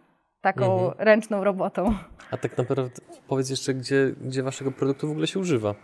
Taką 0.41 0.73
Mhm. 0.73 0.93
ręczną 0.97 1.43
robotą. 1.43 1.93
A 2.31 2.37
tak 2.37 2.57
naprawdę 2.57 3.01
powiedz 3.27 3.49
jeszcze, 3.49 3.73
gdzie, 3.73 4.11
gdzie 4.21 4.43
waszego 4.43 4.71
produktu 4.71 5.07
w 5.07 5.11
ogóle 5.11 5.27
się 5.27 5.39
używa? 5.39 5.75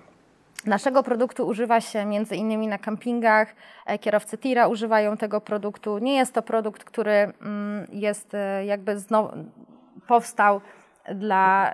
Naszego 0.65 1.03
produktu 1.03 1.47
używa 1.47 1.81
się 1.81 2.05
między 2.05 2.35
innymi 2.35 2.67
na 2.67 2.77
kampingach. 2.77 3.55
E, 3.85 3.99
Kierowcy 3.99 4.37
tira 4.37 4.67
używają 4.67 5.17
tego 5.17 5.41
produktu. 5.41 5.97
Nie 5.97 6.15
jest 6.15 6.33
to 6.33 6.41
produkt, 6.41 6.83
który 6.83 7.11
mm, 7.11 7.87
jest 7.91 8.33
e, 8.33 8.65
jakby 8.65 8.99
znowu 8.99 9.29
powstał 10.07 10.61
dla 11.15 11.73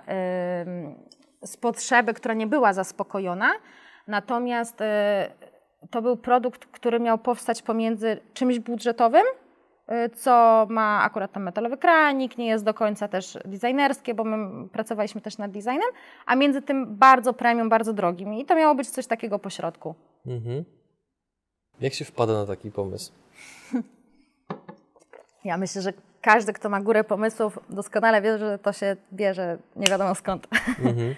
z 1.42 1.56
potrzeby, 1.56 2.14
która 2.14 2.34
nie 2.34 2.46
była 2.46 2.72
zaspokojona. 2.72 3.50
Natomiast 4.06 4.80
e, 4.80 5.28
to 5.90 6.02
był 6.02 6.16
produkt, 6.16 6.66
który 6.66 7.00
miał 7.00 7.18
powstać 7.18 7.62
pomiędzy 7.62 8.20
czymś 8.34 8.58
budżetowym, 8.58 9.24
co 10.16 10.66
ma 10.70 11.02
akurat 11.02 11.32
tam 11.32 11.42
metalowy 11.42 11.76
kranik, 11.76 12.38
nie 12.38 12.46
jest 12.46 12.64
do 12.64 12.74
końca 12.74 13.08
też 13.08 13.38
designerskie, 13.44 14.14
bo 14.14 14.24
my 14.24 14.68
pracowaliśmy 14.68 15.20
też 15.20 15.38
nad 15.38 15.50
designem, 15.50 15.90
a 16.26 16.36
między 16.36 16.62
tym 16.62 16.96
bardzo 16.96 17.32
premium, 17.32 17.68
bardzo 17.68 17.92
drogim. 17.92 18.34
I 18.34 18.44
to 18.44 18.54
miało 18.54 18.74
być 18.74 18.90
coś 18.90 19.06
takiego 19.06 19.38
pośrodku. 19.38 19.94
Mhm. 20.26 20.64
Jak 21.80 21.94
się 21.94 22.04
wpada 22.04 22.32
na 22.32 22.46
taki 22.46 22.70
pomysł? 22.70 23.12
Ja 25.44 25.56
myślę, 25.56 25.82
że 25.82 25.92
każdy, 26.20 26.52
kto 26.52 26.68
ma 26.68 26.80
górę 26.80 27.04
pomysłów, 27.04 27.58
doskonale 27.68 28.22
wie, 28.22 28.38
że 28.38 28.58
to 28.58 28.72
się 28.72 28.96
bierze 29.12 29.58
nie 29.76 29.86
wiadomo 29.86 30.14
skąd. 30.14 30.46
Mhm. 30.84 31.14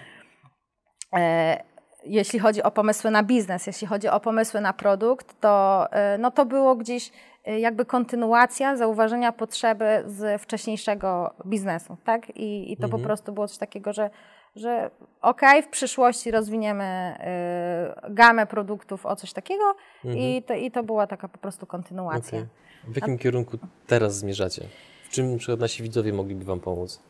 E, 1.13 1.63
jeśli 2.03 2.39
chodzi 2.39 2.63
o 2.63 2.71
pomysły 2.71 3.11
na 3.11 3.23
biznes, 3.23 3.67
jeśli 3.67 3.87
chodzi 3.87 4.07
o 4.07 4.19
pomysły 4.19 4.61
na 4.61 4.73
produkt, 4.73 5.41
to, 5.41 5.85
e, 5.91 6.17
no 6.17 6.31
to 6.31 6.45
było 6.45 6.75
gdzieś 6.75 7.11
jakby 7.55 7.85
kontynuacja 7.85 8.75
zauważenia 8.77 9.31
potrzeby 9.31 10.03
z 10.05 10.41
wcześniejszego 10.41 11.33
biznesu, 11.45 11.97
tak? 12.03 12.29
I, 12.29 12.71
i 12.71 12.77
to 12.77 12.89
po 12.89 12.99
prostu 12.99 13.33
było 13.33 13.47
coś 13.47 13.57
takiego, 13.57 13.93
że, 13.93 14.09
że 14.55 14.91
okej, 15.21 15.63
w 15.63 15.67
przyszłości 15.67 16.31
rozwiniemy 16.31 16.83
e, 16.83 18.01
gamę 18.09 18.45
produktów 18.45 19.05
o 19.05 19.15
coś 19.15 19.33
takiego 19.33 19.75
i, 20.03 20.43
to, 20.43 20.53
i 20.53 20.71
to 20.71 20.83
była 20.83 21.07
taka 21.07 21.27
po 21.27 21.37
prostu 21.37 21.65
kontynuacja. 21.65 22.39
Okej. 22.39 22.49
W 22.87 22.95
jakim 22.95 23.17
kierunku 23.17 23.57
teraz 23.87 24.17
zmierzacie? 24.17 24.61
W 25.03 25.09
czym 25.09 25.31
na 25.31 25.37
przykład 25.37 25.59
nasi 25.59 25.83
widzowie 25.83 26.13
mogliby 26.13 26.45
wam 26.45 26.59
pomóc? 26.59 27.03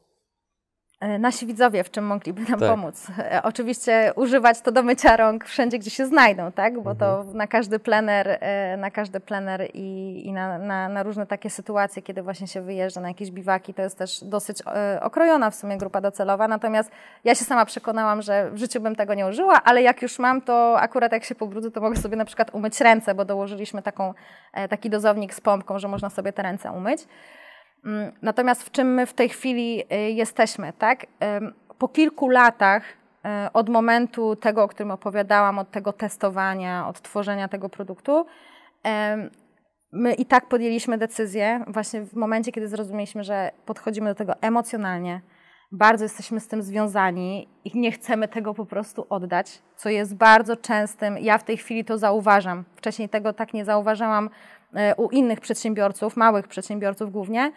E, 1.00 1.20
nasi 1.20 1.46
widzowie, 1.46 1.84
w 1.84 1.92
czym 1.92 2.06
mogliby 2.06 2.42
nam 2.42 2.60
Tak. 2.60 2.70
pomóc? 2.70 3.08
E, 3.20 3.42
Oczywiście 3.44 4.12
używać 4.16 4.62
to 4.62 4.72
do 4.72 4.84
mycia 4.84 5.18
rąk 5.18 5.46
wszędzie, 5.46 5.80
gdzie 5.80 5.90
się 5.90 6.06
znajdą, 6.06 6.52
tak? 6.52 6.80
Bo 6.82 6.96
to 6.96 7.18
Mhm. 7.20 7.38
na 7.38 7.48
każdy 7.48 7.80
plener, 7.80 8.28
e, 8.42 8.78
na 8.78 8.92
każdy 8.92 9.20
plener 9.20 9.70
i, 9.74 10.22
i 10.26 10.34
na, 10.34 10.58
na, 10.58 10.90
na 10.90 11.04
różne 11.04 11.28
takie 11.28 11.50
sytuacje, 11.50 12.02
kiedy 12.02 12.22
właśnie 12.24 12.48
się 12.48 12.62
wyjeżdża 12.62 13.02
na 13.02 13.08
jakieś 13.08 13.32
biwaki, 13.32 13.74
to 13.74 13.82
jest 13.82 13.98
też 13.98 14.24
dosyć 14.24 14.58
okrojona 15.02 15.50
w 15.50 15.56
sumie 15.56 15.78
grupa 15.78 16.02
docelowa. 16.02 16.48
Natomiast 16.48 16.92
ja 17.24 17.36
się 17.36 17.46
sama 17.46 17.66
przekonałam, 17.66 18.22
że 18.22 18.52
w 18.52 18.58
życiu 18.58 18.82
bym 18.82 18.96
tego 18.96 19.14
nie 19.14 19.28
użyła, 19.28 19.62
ale 19.64 19.82
jak 19.82 20.02
już 20.02 20.20
mam, 20.20 20.42
to 20.42 20.80
akurat 20.80 21.12
jak 21.12 21.24
się 21.24 21.36
pobrudzę, 21.36 21.72
to 21.72 21.82
mogę 21.82 21.96
sobie 21.96 22.16
na 22.18 22.26
przykład 22.26 22.54
umyć 22.56 22.82
ręce, 22.82 23.16
bo 23.16 23.26
dołożyliśmy 23.26 23.82
taką, 23.82 24.14
taki 24.70 24.90
dozownik 24.90 25.34
z 25.34 25.42
pompką, 25.42 25.80
że 25.80 25.88
można 25.88 26.10
sobie 26.10 26.34
te 26.34 26.42
ręce 26.44 26.72
umyć. 26.72 27.02
Mm, 27.88 28.12
Natomiast 28.22 28.64
w 28.64 28.72
czym 28.72 28.94
my 28.94 29.06
w 29.06 29.14
tej 29.14 29.30
chwili 29.30 29.84
y, 29.94 30.12
jesteśmy, 30.12 30.74
tak? 30.74 31.06
Po 31.78 31.88
kilku 31.88 32.30
latach 32.30 32.84
y, 32.84 33.52
od 33.54 33.70
momentu 33.70 34.36
tego, 34.36 34.64
o 34.64 34.68
którym 34.68 34.92
opowiadałam, 34.92 35.60
od 35.60 35.72
tego 35.72 35.94
testowania, 35.94 36.88
od 36.88 37.02
tworzenia 37.02 37.48
tego 37.48 37.70
produktu, 37.70 38.26
my 39.92 40.14
i 40.14 40.26
tak 40.26 40.48
podjęliśmy 40.48 40.98
decyzję 40.98 41.64
właśnie 41.68 42.02
w 42.02 42.14
momencie, 42.16 42.52
kiedy 42.52 42.68
zrozumieliśmy, 42.68 43.24
że 43.24 43.52
podchodzimy 43.66 44.10
do 44.10 44.16
tego 44.16 44.34
emocjonalnie, 44.42 45.22
bardzo 45.72 46.06
jesteśmy 46.06 46.40
z 46.40 46.48
tym 46.48 46.62
związani 46.62 47.48
i 47.66 47.80
nie 47.80 47.92
chcemy 47.92 48.28
tego 48.28 48.54
po 48.54 48.66
prostu 48.66 49.06
oddać, 49.10 49.62
co 49.76 49.90
jest 49.90 50.16
bardzo 50.16 50.58
częstym, 50.58 51.18
ja 51.18 51.38
w 51.38 51.44
tej 51.44 51.58
chwili 51.58 51.86
to 51.86 51.98
zauważam, 51.98 52.64
wcześniej 52.76 53.10
tego 53.10 53.34
tak 53.34 53.54
nie 53.54 53.66
zauważałam 53.66 54.30
u 54.98 55.10
innych 55.10 55.40
przedsiębiorców, 55.40 56.18
małych 56.18 56.48
przedsiębiorców 56.48 57.12
głównie, 57.12 57.52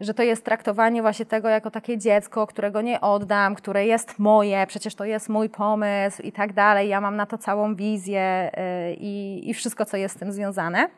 że 0.00 0.14
to 0.14 0.22
jest 0.22 0.44
traktowanie 0.44 1.02
właśnie 1.02 1.26
tego 1.26 1.48
jako 1.48 1.70
takie 1.70 1.98
dziecko, 1.98 2.46
którego 2.46 2.80
nie 2.82 3.00
oddam, 3.00 3.54
które 3.54 3.86
jest 3.86 4.18
moje, 4.18 4.66
przecież 4.66 4.94
to 4.94 5.04
jest 5.04 5.28
mój 5.28 5.48
pomysł 5.48 6.22
i 6.22 6.32
tak 6.32 6.52
dalej, 6.52 6.88
ja 6.88 7.00
mam 7.00 7.16
na 7.16 7.26
to 7.26 7.38
całą 7.38 7.74
wizję 7.74 8.20
e, 8.20 8.94
i, 8.94 9.50
i 9.50 9.54
wszystko, 9.54 9.84
co 9.84 9.96
jest 9.96 10.16
z 10.16 10.18
tym 10.18 10.32
związane. 10.32 10.88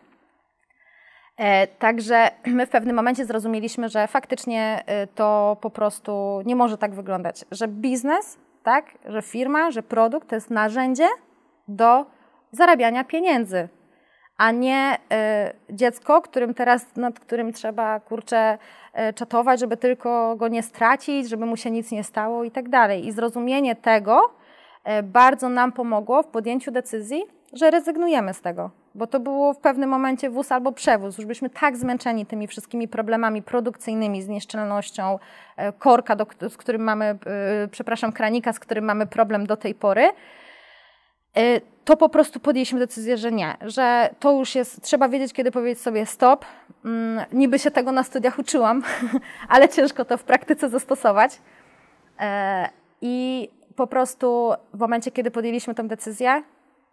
E, 1.36 1.66
Także 1.66 2.30
my 2.46 2.66
w 2.66 2.70
pewnym 2.70 2.96
momencie 2.96 3.24
zrozumieliśmy, 3.24 3.88
że 3.88 4.06
faktycznie 4.06 4.82
e, 4.86 5.06
to 5.06 5.56
po 5.60 5.70
prostu 5.70 6.42
nie 6.44 6.56
może 6.56 6.78
tak 6.78 6.94
wyglądać, 6.94 7.44
że 7.50 7.68
biznes, 7.68 8.38
tak, 8.62 8.84
że 9.06 9.22
firma, 9.22 9.70
że 9.70 9.82
produkt 9.82 10.28
to 10.28 10.34
jest 10.34 10.50
narzędzie 10.50 11.08
do 11.68 12.06
zarabiania 12.52 13.04
pieniędzy, 13.04 13.68
a 14.36 14.50
nie 14.50 14.98
e, 15.12 15.52
dziecko, 15.70 16.22
którym 16.22 16.54
teraz, 16.54 16.96
nad 16.96 17.20
którym 17.20 17.52
trzeba 17.52 18.00
kurczę 18.00 18.58
e, 18.92 19.12
czatować, 19.12 19.60
żeby 19.60 19.76
tylko 19.76 20.36
go 20.36 20.48
nie 20.48 20.62
stracić, 20.62 21.28
żeby 21.28 21.46
mu 21.46 21.56
się 21.56 21.70
nic 21.70 21.90
nie 21.90 22.04
stało 22.04 22.44
i 22.44 22.50
tak 22.50 22.68
dalej. 22.68 23.06
I 23.06 23.12
zrozumienie 23.12 23.76
tego 23.76 24.34
e, 24.84 25.02
bardzo 25.02 25.48
nam 25.48 25.72
pomogło 25.72 26.22
w 26.22 26.26
podjęciu 26.26 26.70
decyzji, 26.70 27.24
że 27.52 27.70
rezygnujemy 27.70 28.34
z 28.34 28.40
tego, 28.40 28.70
bo 28.94 29.06
to 29.06 29.20
było 29.20 29.54
w 29.54 29.58
pewnym 29.58 29.90
momencie 29.90 30.30
wóz 30.30 30.52
albo 30.52 30.72
przewóz. 30.72 31.18
Już 31.18 31.26
byliśmy 31.26 31.50
tak 31.50 31.76
zmęczeni 31.76 32.26
tymi 32.26 32.46
wszystkimi 32.46 32.88
problemami 32.88 33.42
produkcyjnymi, 33.42 34.22
z 34.22 34.28
nieszczelnością 34.28 35.18
e, 35.56 35.72
korka, 35.72 36.16
do, 36.16 36.26
z 36.48 36.56
którym 36.56 36.82
mamy, 36.82 37.04
e, 37.04 37.18
przepraszam, 37.70 38.12
kranika, 38.12 38.52
z 38.52 38.60
którym 38.60 38.84
mamy 38.84 39.06
problem 39.06 39.46
do 39.46 39.56
tej 39.56 39.74
pory, 39.74 40.10
to 41.84 41.96
po 41.96 42.08
prostu 42.08 42.40
podjęliśmy 42.40 42.78
decyzję, 42.78 43.16
że 43.16 43.32
nie, 43.32 43.56
że 43.60 44.14
to 44.20 44.32
już 44.32 44.54
jest, 44.54 44.82
trzeba 44.82 45.08
wiedzieć, 45.08 45.32
kiedy 45.32 45.50
powiedzieć 45.50 45.80
sobie 45.80 46.06
stop. 46.06 46.44
Mm, 46.84 47.24
Niby 47.32 47.58
się 47.58 47.70
tego 47.70 47.92
na 47.92 48.02
studiach 48.02 48.38
uczyłam, 48.38 48.82
ale 49.48 49.68
ciężko 49.68 50.04
to 50.04 50.18
w 50.18 50.24
praktyce 50.24 50.68
zastosować. 50.68 51.40
E, 52.20 52.68
I 53.00 53.48
po 53.76 53.86
prostu 53.86 54.52
w 54.74 54.78
momencie, 54.78 55.10
kiedy 55.10 55.30
podjęliśmy 55.30 55.74
tę 55.74 55.88
decyzję, 55.88 56.42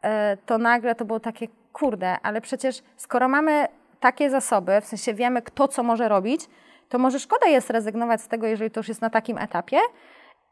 e, 0.02 0.38
to 0.46 0.58
nagle 0.58 0.96
to 0.96 1.06
było 1.06 1.20
takie, 1.20 1.48
kurde, 1.74 2.18
ale 2.24 2.42
przecież 2.42 2.84
skoro 2.98 3.28
mamy 3.28 3.68
takie 4.00 4.30
zasoby, 4.30 4.82
w 4.82 4.86
sensie 4.86 5.14
wiemy, 5.14 5.42
kto 5.42 5.68
co 5.68 5.84
może 5.84 6.10
robić, 6.10 6.42
to 6.90 7.00
może 7.00 7.20
szkoda 7.20 7.48
jest 7.48 7.70
rezygnować 7.70 8.22
z 8.22 8.28
tego, 8.28 8.48
jeżeli 8.48 8.72
to 8.72 8.80
już 8.80 8.88
jest 8.88 9.02
na 9.02 9.10
takim 9.10 9.38
etapie. 9.38 9.78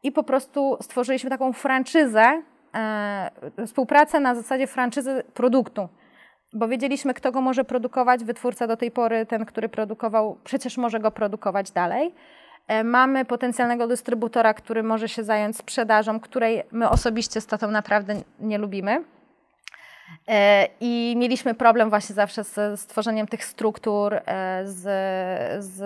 I 0.04 0.12
po 0.12 0.24
prostu 0.24 0.78
stworzyliśmy 0.82 1.30
taką 1.30 1.54
franczyzę, 1.54 2.42
współpracę 3.66 4.20
na 4.20 4.36
zasadzie 4.36 4.68
franczyzy 4.68 5.24
produktu. 5.34 5.90
Bo 6.54 6.68
wiedzieliśmy, 6.68 7.14
kto 7.14 7.32
go 7.32 7.42
może 7.42 7.64
produkować. 7.64 8.24
Wytwórca 8.24 8.68
do 8.68 8.78
tej 8.78 8.92
pory, 8.92 9.26
ten, 9.26 9.46
który 9.46 9.70
produkował, 9.70 10.38
przecież 10.44 10.78
może 10.78 11.00
go 11.00 11.12
produkować 11.12 11.72
dalej. 11.72 12.16
E, 12.68 12.84
Mamy 12.84 13.26
potencjalnego 13.26 13.88
dystrybutora, 13.88 14.54
który 14.54 14.84
może 14.84 15.10
się 15.10 15.24
zająć 15.24 15.58
sprzedażą, 15.58 16.20
której 16.20 16.64
my 16.72 16.90
osobiście 16.90 17.42
z 17.42 17.48
tatą 17.48 17.72
naprawdę 17.72 18.16
nie 18.40 18.58
lubimy. 18.58 19.04
E, 20.30 20.68
I 20.80 21.16
mieliśmy 21.18 21.54
problem 21.54 21.90
właśnie 21.90 22.16
zawsze 22.16 22.44
z 22.44 22.80
stworzeniem 22.80 23.28
tych 23.28 23.46
struktur, 23.46 24.14
e, 24.14 24.22
z, 24.66 24.84
z 25.66 25.80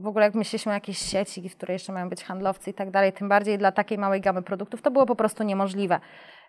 w 0.00 0.06
ogóle 0.06 0.24
jak 0.24 0.34
myśleliśmy 0.34 0.72
o 0.72 0.74
jakiejś 0.74 0.98
sieci, 0.98 1.48
w 1.48 1.56
której 1.56 1.74
jeszcze 1.74 1.92
mają 1.92 2.08
być 2.08 2.24
handlowcy 2.24 2.70
i 2.70 2.74
tak 2.74 2.90
dalej, 2.90 3.12
tym 3.12 3.28
bardziej 3.28 3.58
dla 3.58 3.72
takiej 3.72 3.98
małej 3.98 4.20
gamy 4.20 4.42
produktów, 4.42 4.82
to 4.82 4.90
było 4.90 5.06
po 5.06 5.16
prostu 5.16 5.42
niemożliwe. 5.42 6.00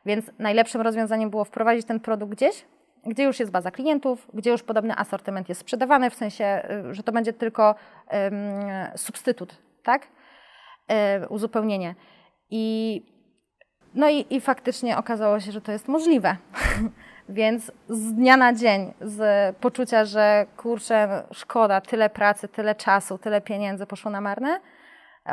Więc 0.05 0.31
najlepszym 0.39 0.81
rozwiązaniem 0.81 1.29
było 1.29 1.45
wprowadzić 1.45 1.85
ten 1.85 1.99
produkt 1.99 2.31
gdzieś, 2.31 2.65
gdzie 3.05 3.23
już 3.23 3.39
jest 3.39 3.51
baza 3.51 3.71
klientów, 3.71 4.27
gdzie 4.33 4.51
już 4.51 4.63
podobny 4.63 4.95
asortyment 4.97 5.49
jest 5.49 5.61
sprzedawany, 5.61 6.09
w 6.09 6.15
sensie, 6.15 6.61
y, 6.89 6.93
że 6.93 7.03
to 7.03 7.11
będzie 7.11 7.33
tylko 7.33 7.75
um, 8.11 8.33
substytut, 8.95 9.57
tak? 9.83 10.07
Y, 11.23 11.27
uzupełnienie. 11.27 11.95
I 12.49 13.01
no 13.95 14.09
i, 14.09 14.25
i 14.29 14.41
faktycznie 14.41 14.97
okazało 14.97 15.39
się, 15.39 15.51
że 15.51 15.61
to 15.61 15.71
jest 15.71 15.87
możliwe. 15.87 16.35
Więc 17.29 17.71
z 17.89 18.13
dnia 18.13 18.37
na 18.37 18.53
dzień, 18.53 18.93
z 19.01 19.55
poczucia, 19.57 20.05
że 20.05 20.45
kurczę, 20.57 21.23
szkoda, 21.31 21.81
tyle 21.81 22.09
pracy, 22.09 22.47
tyle 22.47 22.75
czasu, 22.75 23.17
tyle 23.17 23.41
pieniędzy 23.41 23.85
poszło 23.85 24.11
na 24.11 24.21
marne, 24.21 24.59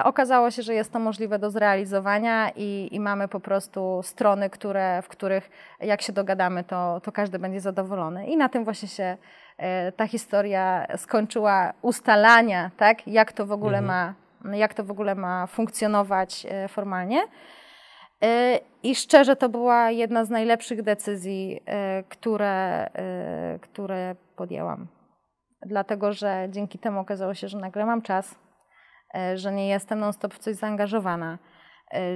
okazało 0.04 0.50
się, 0.50 0.62
że 0.62 0.74
jest 0.74 0.92
to 0.92 0.98
możliwe 0.98 1.38
do 1.38 1.50
zrealizowania 1.50 2.50
i, 2.56 2.88
i 2.92 3.00
mamy 3.00 3.28
po 3.28 3.40
prostu 3.40 4.00
strony, 4.04 4.50
które, 4.50 5.02
w 5.02 5.08
których 5.08 5.50
jak 5.80 6.02
się 6.02 6.12
dogadamy, 6.12 6.64
to, 6.64 7.00
to 7.00 7.12
każdy 7.12 7.38
będzie 7.38 7.60
zadowolony. 7.60 8.26
I 8.26 8.36
na 8.36 8.48
tym 8.48 8.64
właśnie 8.64 8.88
się 8.88 9.16
e, 9.56 9.92
ta 9.92 10.06
historia 10.06 10.86
skończyła 10.96 11.72
ustalania, 11.82 12.70
tak, 12.76 13.06
jak 13.06 13.32
to 13.32 13.46
w 13.46 13.52
ogóle 13.52 13.78
Mhm. 13.78 14.14
ma, 14.44 14.56
jak 14.56 14.74
to 14.74 14.84
w 14.84 14.90
ogóle 14.90 15.14
ma 15.14 15.46
funkcjonować 15.46 16.46
e, 16.50 16.68
formalnie. 16.68 17.20
E, 18.24 18.60
I 18.82 18.94
szczerze, 18.94 19.36
to 19.36 19.48
była 19.48 19.90
jedna 19.90 20.24
z 20.24 20.30
najlepszych 20.30 20.82
decyzji, 20.82 21.60
e, 21.66 22.02
które, 22.02 22.88
e, 22.94 23.58
które 23.58 24.14
podjęłam. 24.36 24.86
Dlatego, 25.66 26.12
że 26.12 26.48
dzięki 26.50 26.78
temu 26.78 27.00
okazało 27.00 27.34
się, 27.34 27.48
że 27.48 27.58
nagle 27.58 27.86
mam 27.86 28.02
czas, 28.02 28.34
że 29.34 29.52
nie 29.52 29.68
jestem 29.68 29.98
non-stop 29.98 30.34
w 30.34 30.38
coś 30.38 30.56
zaangażowana, 30.56 31.38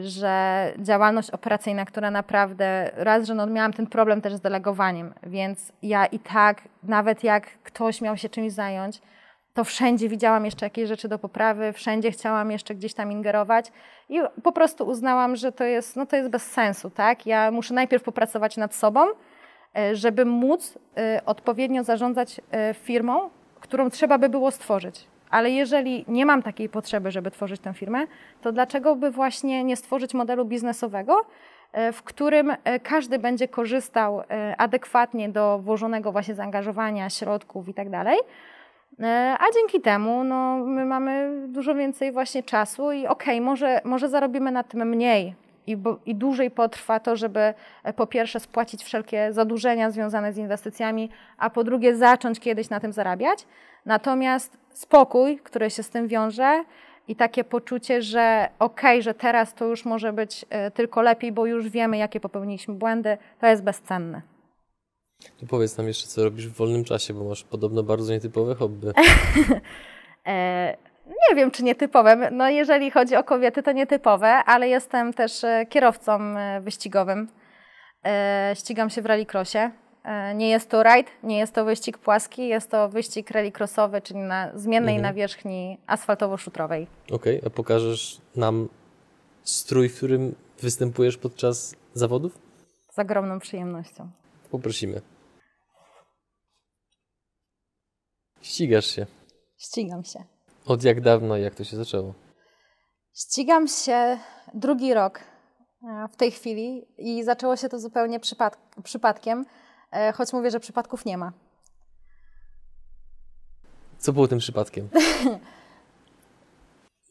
że 0.00 0.72
działalność 0.78 1.30
operacyjna, 1.30 1.84
która 1.84 2.10
naprawdę, 2.10 2.90
raz, 2.94 3.26
że 3.26 3.34
no 3.34 3.46
miałam 3.46 3.72
ten 3.72 3.86
problem 3.86 4.20
też 4.20 4.34
z 4.34 4.40
delegowaniem, 4.40 5.14
więc 5.22 5.72
ja 5.82 6.06
i 6.06 6.18
tak, 6.18 6.62
nawet 6.82 7.24
jak 7.24 7.46
ktoś 7.46 8.00
miał 8.00 8.16
się 8.16 8.28
czymś 8.28 8.52
zająć, 8.52 9.02
to 9.54 9.64
wszędzie 9.64 10.08
widziałam 10.08 10.44
jeszcze 10.44 10.66
jakieś 10.66 10.88
rzeczy 10.88 11.08
do 11.08 11.18
poprawy, 11.18 11.72
wszędzie 11.72 12.10
chciałam 12.10 12.50
jeszcze 12.50 12.74
gdzieś 12.74 12.94
tam 12.94 13.12
ingerować 13.12 13.72
i 14.08 14.20
po 14.42 14.52
prostu 14.52 14.86
uznałam, 14.86 15.36
że 15.36 15.52
to 15.52 15.64
jest, 15.64 15.96
no 15.96 16.06
to 16.06 16.16
jest 16.16 16.30
bez 16.30 16.50
sensu, 16.50 16.90
tak? 16.90 17.26
Ja 17.26 17.50
muszę 17.50 17.74
najpierw 17.74 18.02
popracować 18.02 18.56
nad 18.56 18.74
sobą, 18.74 19.06
e, 19.76 19.96
żeby 19.96 20.24
móc 20.24 20.78
e, 20.96 21.20
odpowiednio 21.26 21.84
zarządzać 21.84 22.40
e, 22.50 22.74
firmą, 22.74 23.30
którą 23.60 23.90
trzeba 23.90 24.18
by 24.18 24.28
było 24.28 24.50
stworzyć. 24.50 25.06
Ale 25.30 25.50
jeżeli 25.50 26.04
nie 26.08 26.26
mam 26.26 26.42
takiej 26.42 26.68
potrzeby, 26.68 27.10
żeby 27.10 27.30
tworzyć 27.30 27.60
tę 27.60 27.74
firmę, 27.74 28.06
to 28.42 28.52
dlaczego 28.52 28.96
by 28.96 29.10
właśnie 29.10 29.64
nie 29.64 29.76
stworzyć 29.76 30.14
modelu 30.14 30.44
biznesowego, 30.44 31.26
w 31.92 32.02
którym 32.02 32.52
każdy 32.82 33.18
będzie 33.18 33.48
korzystał 33.48 34.22
adekwatnie 34.58 35.28
do 35.28 35.58
włożonego 35.58 36.12
właśnie 36.12 36.34
zaangażowania, 36.34 37.10
środków 37.10 37.68
i 37.68 37.74
tak 37.74 37.90
dalej, 37.90 38.18
A 39.38 39.44
dzięki 39.54 39.80
temu 39.80 40.24
no, 40.24 40.57
my 40.57 40.85
mamy 40.85 41.42
dużo 41.48 41.74
więcej 41.74 42.12
właśnie 42.12 42.42
czasu 42.42 42.92
i 42.92 43.07
okej, 43.07 43.40
może, 43.40 43.80
może 43.85 44.09
zarobimy 44.09 44.50
na 44.50 44.62
tym 44.62 44.88
mniej 44.88 45.35
i, 45.66 45.76
bo, 45.76 45.98
i 46.07 46.14
dłużej 46.14 46.50
potrwa 46.50 47.00
to, 47.00 47.16
żeby 47.16 47.54
e, 47.85 47.92
po 47.92 48.07
pierwsze 48.07 48.40
spłacić 48.40 48.85
wszelkie 48.85 49.33
zadłużenia 49.33 49.90
związane 49.90 50.33
z 50.33 50.38
inwestycjami, 50.38 51.11
a 51.38 51.50
po 51.50 51.64
drugie 51.64 51.96
zacząć 51.96 52.40
kiedyś 52.40 52.70
na 52.70 52.80
tym 52.80 52.92
zarabiać. 52.92 53.46
Natomiast 53.87 54.59
spokój, 54.70 55.38
który 55.38 55.70
się 55.70 55.83
z 55.83 55.90
tym 55.90 56.09
wiąże 56.09 56.64
i 57.09 57.16
takie 57.16 57.44
poczucie, 57.44 58.02
że 58.02 58.48
okej, 58.59 59.02
że 59.02 59.14
teraz 59.14 59.54
to 59.54 59.64
już 59.64 59.85
może 59.85 60.12
być 60.12 60.44
e, 60.50 60.70
tylko 60.70 61.02
lepiej, 61.02 61.33
bo 61.33 61.46
już 61.46 61.68
wiemy, 61.68 61.96
jakie 61.96 62.20
popełniliśmy 62.20 62.74
błędy, 62.74 63.18
to 63.40 63.46
jest 63.46 63.62
bezcenne. 63.62 64.34
To 65.40 65.46
powiedz 65.46 65.76
nam 65.76 65.87
jeszcze, 65.87 66.06
co 66.06 66.24
robisz 66.24 66.48
w 66.48 66.52
wolnym 66.52 66.84
czasie, 66.84 67.14
bo 67.14 67.24
masz 67.24 67.44
podobno 67.44 67.82
bardzo 67.82 68.12
nietypowe 68.12 68.54
hobby. 68.54 68.92
E, 70.26 70.76
nie 71.06 71.37
wiem, 71.37 71.50
czy 71.50 71.64
nietypowe. 71.64 72.30
No, 72.30 72.48
jeżeli 72.50 72.90
chodzi 72.90 73.16
o 73.16 73.24
kobiety, 73.24 73.62
to 73.62 73.72
nietypowe, 73.72 74.26
ale 74.28 74.68
jestem 74.68 75.12
też 75.12 75.44
e, 75.44 75.66
kierowcą 75.68 76.20
e, 76.38 76.60
wyścigowym. 76.60 77.28
E, 78.04 78.52
ścigam 78.54 78.90
się 78.90 79.02
w 79.02 79.06
rallycrossie. 79.06 79.58
E, 80.04 80.34
Nie 80.34 80.50
jest 80.50 80.70
to 80.70 80.82
rajd, 80.82 81.06
nie 81.22 81.38
jest 81.38 81.54
to 81.54 81.64
wyścig 81.64 81.98
płaski, 81.98 82.48
jest 82.48 82.70
to 82.70 82.88
wyścig 82.88 83.30
rallycrossowy, 83.30 84.00
czyli 84.02 84.20
na 84.20 84.50
zmiennej 84.58 84.94
Mhm. 84.96 85.14
nawierzchni 85.14 85.78
asfaltowo-szutrowej. 85.87 86.87
Okej, 87.12 87.40
a 87.46 87.50
pokażesz 87.50 88.20
nam 88.37 88.68
strój, 89.42 89.88
w 89.88 89.96
którym 89.96 90.34
występujesz 90.60 91.16
podczas 91.16 91.74
zawodów? 91.94 92.38
Z 92.92 92.98
ogromną 92.98 93.38
przyjemnością. 93.38 94.10
Poprosimy. 94.50 95.00
Ścigasz 98.44 98.87
się. 98.87 99.07
Ścigam 99.57 100.04
się. 100.04 100.24
Od 100.66 100.85
jak 100.85 101.00
dawno 101.00 101.37
i 101.37 101.42
jak 101.42 101.54
to 101.54 101.64
się 101.64 101.76
zaczęło? 101.76 102.14
Ścigam 103.14 103.68
się 103.68 104.18
drugi 104.54 104.94
rok 104.94 105.20
e, 105.83 106.09
w 106.09 106.16
tej 106.16 106.30
chwili 106.30 106.87
i 106.98 107.24
zaczęło 107.24 107.57
się 107.57 107.68
to 107.68 107.78
zupełnie 107.78 108.20
przypad 108.20 108.59
przypadkiem, 108.85 109.44
e, 109.92 110.12
choć 110.12 110.33
mówię, 110.33 110.50
że 110.50 110.61
przypadków 110.61 111.04
nie 111.04 111.18
ma. 111.18 111.33
Co 113.98 114.12
było 114.12 114.28
tym 114.28 114.38
przypadkiem? 114.38 114.88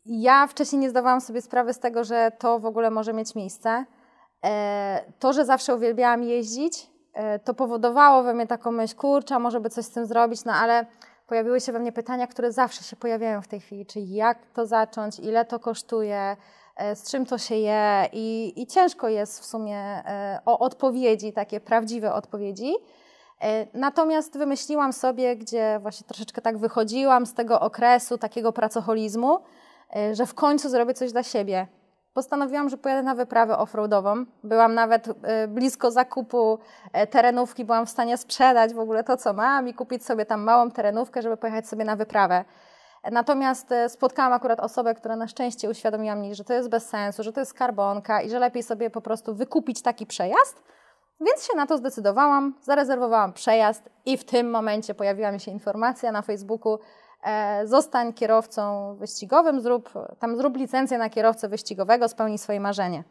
Ja 0.05 0.47
wcześniej 0.47 0.81
nie 0.81 0.89
zdawałam 0.89 1.21
sobie 1.21 1.41
sprawy 1.41 1.73
z 1.73 1.79
tego, 1.79 2.03
że 2.03 2.31
to 2.39 2.59
w 2.59 2.65
ogóle 2.65 2.91
może 2.91 3.13
mieć 3.13 3.35
miejsce. 3.35 3.85
E, 4.45 5.11
To, 5.19 5.33
że 5.33 5.45
zawsze 5.45 5.75
uwielbiałam 5.75 6.23
jeździć, 6.23 6.89
to 7.43 7.53
powodowało 7.53 8.23
we 8.23 8.33
mnie 8.33 8.47
taką 8.47 8.71
myśl, 8.71 8.95
kurczę, 8.95 9.39
może 9.39 9.59
by 9.59 9.69
coś 9.69 9.85
z 9.85 9.89
tym 9.89 10.05
zrobić, 10.05 10.45
no 10.45 10.53
ale 10.53 10.85
pojawiły 11.33 11.61
się 11.61 11.71
we 11.71 11.79
mnie 11.79 11.91
pytania, 11.91 12.27
które 12.27 12.51
zawsze 12.51 12.83
się 12.83 12.95
pojawiają 12.95 13.41
w 13.41 13.47
tej 13.47 13.59
chwili, 13.59 13.85
czyli 13.85 14.13
jak 14.13 14.37
to 14.53 14.65
zacząć, 14.65 15.19
ile 15.19 15.45
to 15.45 15.59
kosztuje, 15.59 16.37
e, 16.75 16.95
z 16.95 17.11
czym 17.11 17.25
to 17.25 17.37
się 17.37 17.55
je 17.55 18.09
i, 18.11 18.53
i 18.55 18.67
ciężko 18.67 19.09
jest 19.09 19.39
w 19.39 19.45
sumie 19.45 19.77
e, 19.77 20.39
o 20.45 20.59
odpowiedzi, 20.59 21.33
takie 21.33 21.59
prawdziwe 21.59 22.13
odpowiedzi. 22.13 22.73
E, 23.41 23.67
Natomiast 23.73 24.37
wymyśliłam 24.37 24.93
sobie, 24.93 25.35
gdzie 25.35 25.79
właśnie 25.81 26.07
troszeczkę 26.07 26.41
tak 26.41 26.57
wychodziłam 26.57 27.25
z 27.25 27.33
tego 27.33 27.59
okresu 27.59 28.17
takiego 28.17 28.51
pracoholizmu, 28.53 29.39
że 30.11 30.25
w 30.25 30.33
końcu 30.33 30.69
zrobię 30.69 30.93
coś 30.93 31.11
dla 31.11 31.23
siebie. 31.23 31.67
Postanowiłam, 32.13 32.69
że 32.69 32.77
pojadę 32.77 33.03
na 33.03 33.15
wyprawę 33.15 33.57
offroadową. 33.57 34.25
Byłam 34.43 34.73
nawet 34.73 35.07
e, 35.23 35.47
blisko 35.47 35.91
zakupu 35.91 36.59
e, 36.93 37.07
terenówki, 37.07 37.65
byłam 37.65 37.85
w 37.85 37.89
stanie 37.89 38.17
sprzedać 38.17 38.73
w 38.73 38.79
ogóle 38.79 39.03
to, 39.03 39.17
co 39.17 39.33
mam 39.33 39.67
i 39.67 39.73
kupić 39.73 40.05
sobie 40.05 40.25
tam 40.25 40.43
małą 40.43 40.71
terenówkę, 40.71 41.21
żeby 41.21 41.37
pojechać 41.37 41.67
sobie 41.67 41.85
na 41.85 41.95
wyprawę. 41.95 42.45
Natomiast 43.11 43.71
e, 43.71 43.89
spotkałam 43.89 44.33
akurat 44.33 44.59
osobę, 44.59 44.95
która 44.95 45.15
na 45.15 45.27
szczęście 45.27 45.69
uświadomiła 45.69 46.15
mnie, 46.15 46.35
że 46.35 46.43
to 46.43 46.53
jest 46.53 46.69
bez 46.69 46.89
sensu, 46.89 47.23
że 47.23 47.33
to 47.33 47.39
jest 47.39 47.53
karbonka 47.53 48.21
i 48.21 48.29
że 48.29 48.39
lepiej 48.39 48.63
sobie 48.63 48.89
po 48.89 49.01
prostu 49.01 49.35
wykupić 49.35 49.81
taki 49.81 50.05
przejazd. 50.05 50.63
Więc 51.21 51.47
się 51.47 51.57
na 51.57 51.67
to 51.67 51.77
zdecydowałam, 51.77 52.53
zarezerwowałam 52.61 53.33
przejazd 53.33 53.89
i 54.05 54.17
w 54.17 54.25
tym 54.25 54.49
momencie 54.51 54.95
pojawiła 54.95 55.31
mi 55.31 55.39
się 55.39 55.51
informacja 55.51 56.11
na 56.11 56.21
Facebooku, 56.21 56.79
zostań 57.63 58.13
kierowcą 58.13 58.95
wyścigowym, 58.95 59.61
zrób, 59.61 59.89
tam 60.19 60.37
zrób 60.37 60.57
licencję 60.57 60.97
na 60.97 61.09
kierowcę 61.09 61.49
wyścigowego, 61.49 62.07
spełnij 62.07 62.37
swoje 62.37 62.59
marzenie. 62.59 63.03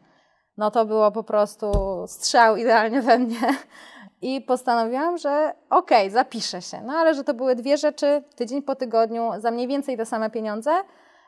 No 0.57 0.71
to 0.71 0.85
było 0.85 1.11
po 1.11 1.23
prostu 1.23 1.71
strzał 2.07 2.57
idealnie 2.57 3.01
we 3.01 3.19
mnie 3.19 3.39
i 4.21 4.41
postanowiłam, 4.41 5.17
że 5.17 5.53
okej, 5.69 6.09
zapiszę 6.09 6.61
się. 6.61 6.81
No 6.81 6.93
ale 6.93 7.13
że 7.13 7.23
to 7.23 7.33
były 7.33 7.55
dwie 7.55 7.77
rzeczy, 7.77 8.23
tydzień 8.35 8.61
po 8.61 8.75
tygodniu, 8.75 9.31
za 9.37 9.51
mniej 9.51 9.67
więcej 9.67 9.97
te 9.97 10.05
same 10.05 10.29
pieniądze, 10.29 10.71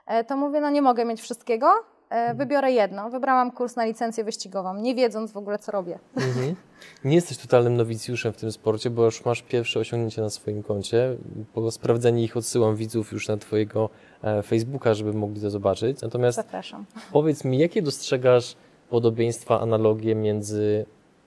e, 0.07 0.23
to 0.23 0.37
mówię, 0.37 0.61
no 0.61 0.69
nie 0.69 0.81
mogę 0.81 1.05
mieć 1.05 1.21
wszystkiego, 1.21 1.67
e, 1.67 1.94
wybiorę 2.35 2.71
jedno. 2.71 3.09
Wybrałam 3.09 3.51
kurs 3.51 3.75
na 3.75 3.85
licencję 3.85 4.23
wyścigową, 4.23 4.73
nie 4.77 4.95
wiedząc 4.95 5.31
w 5.31 5.37
ogóle, 5.37 5.59
co 5.59 5.71
robię. 5.71 5.99
Mhm. 6.15 6.55
Nie 7.03 7.15
jesteś 7.15 7.37
totalnym 7.37 7.77
nowicjuszem 7.77 8.33
w 8.33 8.37
tym 8.37 8.51
sporcie, 8.51 8.89
bo 8.89 9.05
już 9.05 9.25
masz 9.25 9.41
pierwsze 9.41 9.79
osiągnięcia 9.79 10.21
na 10.21 10.29
swoim 10.29 10.63
koncie. 10.63 11.15
Po 11.53 11.71
sprawdzeniu 11.71 12.23
ich 12.23 12.37
odsyłam 12.37 12.75
widzów 12.75 13.11
już 13.11 13.27
na 13.27 13.37
Twojego 13.37 13.89
e, 14.23 14.43
Facebooka, 14.43 14.93
żeby 14.93 15.13
mogli 15.13 15.41
to 15.41 15.49
zobaczyć. 15.49 16.01
Natomiast 16.01 16.35
Zapraszam. 16.35 16.85
powiedz 17.11 17.43
mi, 17.43 17.57
jakie 17.57 17.81
dostrzegasz 17.81 18.55
podobieństwa, 18.89 19.61
analogie 19.61 20.15
między 20.15 20.85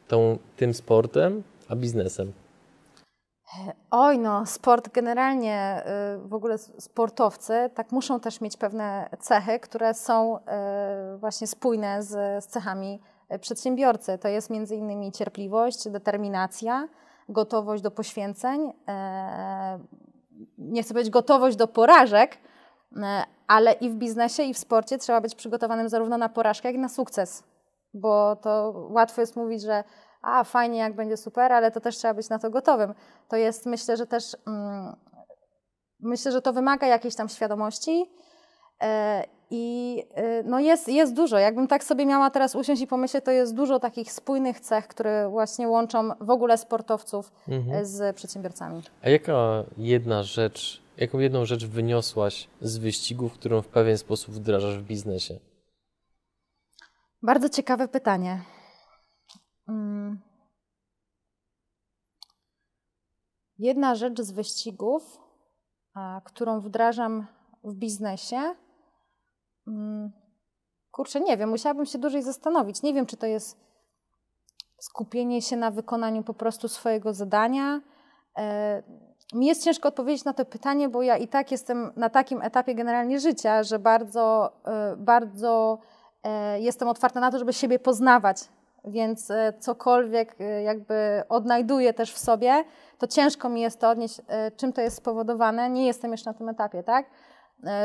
tą, 0.08 0.38
tym 0.56 0.74
sportem 0.74 1.42
a 1.68 1.76
biznesem? 1.76 2.32
Oj, 3.90 4.18
no, 4.18 4.46
sport 4.46 4.88
generalnie, 4.88 5.82
y, 6.16 6.28
w 6.28 6.34
ogóle 6.34 6.58
sportowcy, 6.58 7.70
tak 7.74 7.92
muszą 7.92 8.20
też 8.20 8.40
mieć 8.40 8.56
pewne 8.56 9.08
cechy, 9.20 9.60
które 9.60 9.94
są 9.94 10.38
y, 10.38 11.18
właśnie 11.18 11.46
spójne 11.46 12.02
z, 12.02 12.44
z 12.44 12.46
cechami 12.46 13.00
y, 13.34 13.38
przedsiębiorcy. 13.38 14.18
To 14.18 14.28
jest 14.28 14.50
między 14.50 14.76
innymi 14.76 15.12
cierpliwość, 15.12 15.88
determinacja, 15.88 16.88
gotowość 17.28 17.82
do 17.82 17.90
poświęceń, 17.90 18.72
e, 18.88 19.78
nie 20.58 20.82
chcę 20.82 20.94
powiedzieć 20.94 21.12
gotowość 21.12 21.56
do 21.56 21.68
porażek, 21.68 22.38
e, 22.96 23.24
ale 23.46 23.72
i 23.72 23.90
w 23.90 23.94
biznesie, 23.94 24.42
i 24.42 24.54
w 24.54 24.58
sporcie 24.58 24.98
trzeba 24.98 25.20
być 25.20 25.34
przygotowanym 25.34 25.88
zarówno 25.88 26.18
na 26.18 26.28
porażkę, 26.28 26.68
jak 26.68 26.76
i 26.76 26.78
na 26.78 26.88
sukces. 26.88 27.42
Bo 27.94 28.36
to 28.36 28.74
łatwo 28.90 29.20
jest 29.20 29.36
mówić, 29.36 29.62
że 29.62 29.84
a 30.22 30.44
fajnie, 30.44 30.78
jak 30.78 30.94
będzie 30.96 31.16
super, 31.16 31.52
ale 31.52 31.70
to 31.70 31.80
też 31.80 31.96
trzeba 31.96 32.14
być 32.14 32.28
na 32.28 32.38
to 32.38 32.50
gotowym. 32.50 32.94
To 33.28 33.36
jest, 33.36 33.66
myślę, 33.66 33.96
że 33.96 34.06
też 34.06 34.36
mm, 34.46 34.96
myślę, 36.00 36.32
że 36.32 36.42
to 36.42 36.52
wymaga 36.52 36.86
jakiejś 36.86 37.14
tam 37.14 37.28
świadomości. 37.28 38.10
E, 38.82 39.24
I 39.50 40.04
e, 40.14 40.42
no 40.42 40.60
jest, 40.60 40.88
jest 40.88 41.14
dużo. 41.14 41.38
Jakbym 41.38 41.68
tak 41.68 41.84
sobie 41.84 42.06
miała 42.06 42.30
teraz 42.30 42.54
usiąść 42.54 42.82
i 42.82 42.86
pomyśleć, 42.86 43.24
to 43.24 43.30
jest 43.30 43.54
dużo 43.54 43.78
takich 43.78 44.12
spójnych 44.12 44.60
cech, 44.60 44.88
które 44.88 45.28
właśnie 45.28 45.68
łączą 45.68 46.10
w 46.20 46.30
ogóle 46.30 46.58
sportowców 46.58 47.32
Mhm. 47.48 47.76
e, 47.76 47.84
z 47.86 48.16
przedsiębiorcami. 48.16 48.82
A 49.02 49.08
jaka 49.08 49.64
jedna 49.78 50.22
rzecz, 50.22 50.82
jaką 50.96 51.18
jedną 51.18 51.44
rzecz 51.44 51.66
wyniosłaś 51.66 52.48
z 52.60 52.78
wyścigów, 52.78 53.32
którą 53.32 53.62
w 53.62 53.68
pewien 53.68 53.98
sposób 53.98 54.34
wdrażasz 54.34 54.78
w 54.78 54.82
biznesie? 54.82 55.34
Bardzo 57.22 57.48
ciekawe 57.48 57.88
pytanie. 57.88 58.40
Mm. 59.68 60.18
Jedna 63.58 63.94
rzecz 63.94 64.20
z 64.20 64.30
wyścigów, 64.30 65.20
którą 66.24 66.60
wdrażam 66.60 67.26
w 67.64 67.74
biznesie. 67.74 68.54
mm, 69.66 70.12
Kurczę, 70.90 71.20
nie 71.20 71.36
wiem, 71.36 71.48
musiałabym 71.50 71.86
się 71.86 71.98
dłużej 71.98 72.22
zastanowić. 72.22 72.82
Nie 72.82 72.94
wiem, 72.94 73.06
czy 73.06 73.16
to 73.16 73.26
jest 73.26 73.56
skupienie 74.80 75.42
się 75.42 75.56
na 75.56 75.70
wykonaniu 75.70 76.22
po 76.22 76.34
prostu 76.34 76.68
swojego 76.68 77.14
zadania. 77.14 77.80
E, 78.38 78.82
Mi 79.34 79.46
jest 79.46 79.64
ciężko 79.64 79.88
odpowiedzieć 79.88 80.24
na 80.24 80.32
to 80.32 80.44
pytanie, 80.44 80.88
bo 80.88 81.02
ja 81.02 81.16
i 81.16 81.28
tak 81.28 81.52
jestem 81.52 81.92
na 81.96 82.10
takim 82.10 82.42
etapie 82.42 82.74
generalnie 82.74 83.20
życia, 83.20 83.62
że 83.62 83.78
bardzo, 83.78 84.52
e, 84.64 84.96
bardzo 84.96 85.78
e, 86.22 86.60
jestem 86.60 86.88
otwarta 86.88 87.20
na 87.20 87.30
to, 87.30 87.38
żeby 87.38 87.52
siebie 87.52 87.78
poznawać. 87.78 88.48
Więc 88.84 89.30
e, 89.30 89.52
cokolwiek 89.60 90.36
e, 90.40 90.62
jakby 90.62 91.22
odnajduję 91.28 91.94
też 91.94 92.12
w 92.12 92.18
sobie, 92.18 92.64
to 92.98 93.06
ciężko 93.06 93.48
mi 93.48 93.60
jest 93.60 93.80
to 93.80 93.90
odnieść, 93.90 94.20
e, 94.28 94.50
czym 94.50 94.72
to 94.72 94.80
jest 94.80 94.96
spowodowane. 94.96 95.70
Nie 95.70 95.86
jestem 95.86 96.12
jeszcze 96.12 96.30
na 96.30 96.34
tym 96.34 96.48
etapie, 96.48 96.82
tak? 96.82 97.06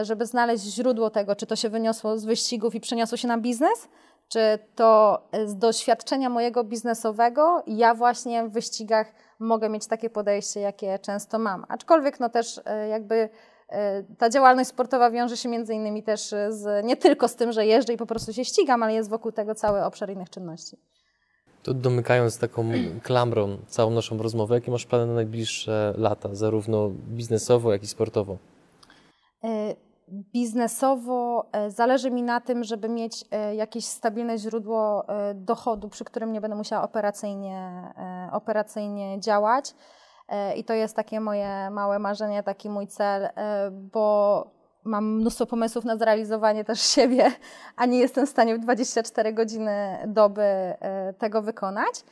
Żeby 0.01 0.25
znaleźć 0.25 0.63
źródło 0.63 1.10
tego, 1.10 1.36
czy 1.36 1.45
to 1.45 1.56
się 1.56 1.69
wyniosło 1.69 2.17
z 2.17 2.25
wyścigów 2.25 2.75
i 2.75 2.79
przeniosło 2.79 3.17
się 3.17 3.27
na 3.27 3.38
biznes, 3.38 3.88
czy 4.27 4.60
to 4.75 5.21
z 5.45 5.58
doświadczenia 5.58 6.29
mojego 6.29 6.63
biznesowego 6.63 7.63
ja 7.67 7.93
właśnie 7.93 8.43
w 8.43 8.51
wyścigach 8.51 9.13
mogę 9.39 9.69
mieć 9.69 9.88
takie 9.88 10.10
podejście, 10.10 10.60
jakie 10.60 10.99
często 10.99 11.39
mam. 11.39 11.65
Aczkolwiek 11.69 12.19
no 12.19 12.29
też 12.29 12.62
jakby 12.89 13.29
ta 14.18 14.30
działalność 14.30 14.70
sportowa 14.70 15.12
wiąże 15.12 15.38
się 15.38 15.50
między 15.50 15.74
innymi 15.74 16.04
też 16.04 16.34
e, 16.34 16.52
z, 16.52 16.86
nie 16.86 16.98
tylko 16.98 17.28
z 17.28 17.36
tym, 17.36 17.52
że 17.52 17.66
jeżdżę 17.66 17.94
i 17.94 17.98
po 17.98 18.06
prostu 18.06 18.34
się 18.34 18.46
ścigam, 18.46 18.84
ale 18.84 18.94
jest 18.94 19.10
wokół 19.10 19.32
tego 19.32 19.56
cały 19.56 19.84
obszar 19.84 20.10
innych 20.10 20.30
czynności. 20.30 20.78
To 21.64 21.74
domykając 21.74 22.38
taką 22.38 22.72
klamrą 23.04 23.58
całą 23.68 23.92
naszą 23.92 24.18
rozmowę, 24.18 24.56
jakie 24.56 24.72
masz 24.72 24.86
plany 24.86 25.06
na 25.06 25.14
najbliższe 25.14 25.94
lata, 25.98 26.36
zarówno 26.36 26.90
biznesowo, 26.90 27.72
jak 27.72 27.84
i 27.84 27.88
sportowo? 27.88 28.38
E, 29.44 29.76
Biznesowo 30.10 31.46
e, 31.52 31.72
zależy 31.72 32.12
mi 32.12 32.24
na 32.24 32.42
tym, 32.42 32.64
żeby 32.64 32.90
mieć 32.90 33.26
e, 33.32 33.56
jakieś 33.56 33.86
stabilne 33.86 34.38
źródło 34.38 35.08
e, 35.08 35.34
dochodu, 35.34 35.90
przy 35.90 36.06
którym 36.06 36.32
nie 36.32 36.42
będę 36.42 36.58
musiała 36.58 36.84
operacyjnie, 36.84 37.58
e, 37.98 38.30
operacyjnie 38.32 39.19
działać. 39.19 39.76
E, 40.34 40.56
I 40.56 40.63
to 40.63 40.73
jest 40.73 40.96
takie 40.96 41.19
moje 41.19 41.69
małe 41.69 42.00
marzenie, 42.00 42.44
taki 42.44 42.69
mój 42.69 42.88
cel, 42.88 43.25
e, 43.25 43.71
bo 43.71 44.48
mam 44.84 45.06
mnóstwo 45.06 45.46
pomysłów 45.46 45.86
na 45.86 45.98
zrealizowanie 45.98 46.65
też 46.65 46.81
siebie, 46.96 47.31
a 47.75 47.86
nie 47.86 48.00
jestem 48.00 48.25
w 48.25 48.29
stanie 48.29 48.56
w 48.56 48.60
24 48.60 49.34
godziny 49.34 49.98
doby 50.08 50.42
e, 50.42 51.13
tego 51.17 51.42
wykonać. 51.42 52.04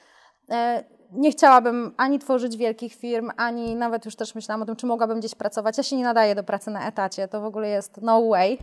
Nie 1.11 1.31
chciałabym 1.31 1.93
ani 1.97 2.19
tworzyć 2.19 2.57
wielkich 2.57 2.93
firm, 2.93 3.31
ani 3.37 3.75
nawet 3.75 4.05
już 4.05 4.15
też 4.15 4.35
myślałam 4.35 4.61
o 4.61 4.65
tym, 4.65 4.75
czy 4.75 4.85
mogłabym 4.85 5.19
gdzieś 5.19 5.35
pracować. 5.35 5.77
Ja 5.77 5.83
się 5.83 5.95
nie 5.95 6.03
nadaję 6.03 6.35
do 6.35 6.43
pracy 6.43 6.71
na 6.71 6.87
etacie, 6.87 7.27
to 7.27 7.41
w 7.41 7.45
ogóle 7.45 7.69
jest 7.69 8.01
no 8.01 8.27
way. 8.29 8.57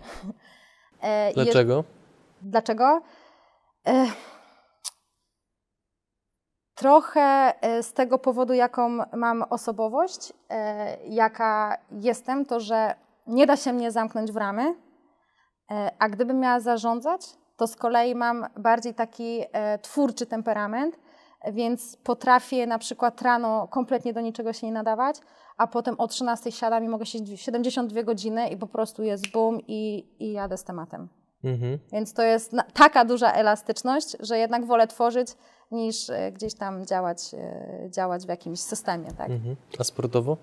Dlaczego? 1.35 1.85
Dlaczego? 2.43 3.03
Trochę 6.79 7.55
e, 7.61 7.83
z 7.83 7.93
tego 7.93 8.19
powodu, 8.19 8.55
jaką 8.55 8.99
mam 9.17 9.43
osobowość, 9.51 10.33
e, 10.51 10.97
jaka 11.07 11.79
jestem, 11.91 12.47
to 12.47 12.61
że 12.61 12.95
nie 13.27 13.47
da 13.47 13.57
się 13.57 13.73
mnie 13.73 13.91
zamknąć 13.91 14.33
w 14.33 14.37
ramy, 14.37 14.75
e, 15.71 15.91
a 15.99 16.09
gdybym 16.09 16.41
miała 16.41 16.61
zarządzać, 16.61 17.21
to 17.57 17.67
z 17.67 17.77
kolei 17.77 18.15
mam 18.15 18.47
bardziej 18.57 18.95
taki 18.95 19.45
twórczy 19.83 20.27
temperament, 20.27 20.99
więc 21.53 21.97
potrafię 21.97 22.67
na 22.67 22.79
przykład 22.79 23.23
rano 23.23 23.69
kompletnie 23.69 24.13
do 24.13 24.21
niczego 24.21 24.53
się 24.53 24.67
nie 24.67 24.73
nadawać, 24.73 25.17
a 25.57 25.67
potem 25.67 25.95
o 25.99 26.09
13 26.09 26.53
siadam 26.53 26.85
i 26.85 26.89
mogę 26.89 27.07
siedzieć 27.07 27.41
72 27.41 28.03
godziny 28.03 28.49
i 28.49 28.57
po 28.57 28.67
prostu 28.67 29.03
jest 29.03 29.33
boom 29.33 29.61
i, 29.69 30.07
i 30.19 30.33
jadę 30.33 30.57
z 30.57 30.65
tematem. 30.65 31.18
Mhm. 31.45 31.79
Więc 31.93 32.13
to 32.15 32.23
jest 32.23 32.53
na, 32.53 32.63
taka 32.63 33.05
duża 33.05 33.33
elastyczność, 33.33 34.17
że 34.21 34.39
jednak 34.39 34.67
wolę 34.67 34.87
tworzyć 34.87 35.29
niż 35.71 36.11
e, 36.11 36.33
gdzieś 36.33 36.55
tam 36.55 36.87
działać, 36.87 37.35
e, 37.35 37.91
działać 37.91 38.27
w 38.27 38.29
jakimś 38.29 38.61
systemie. 38.61 39.13
Tak? 39.13 39.31
Mhm. 39.31 39.57
A 39.79 39.85
sportowo? 39.85 40.37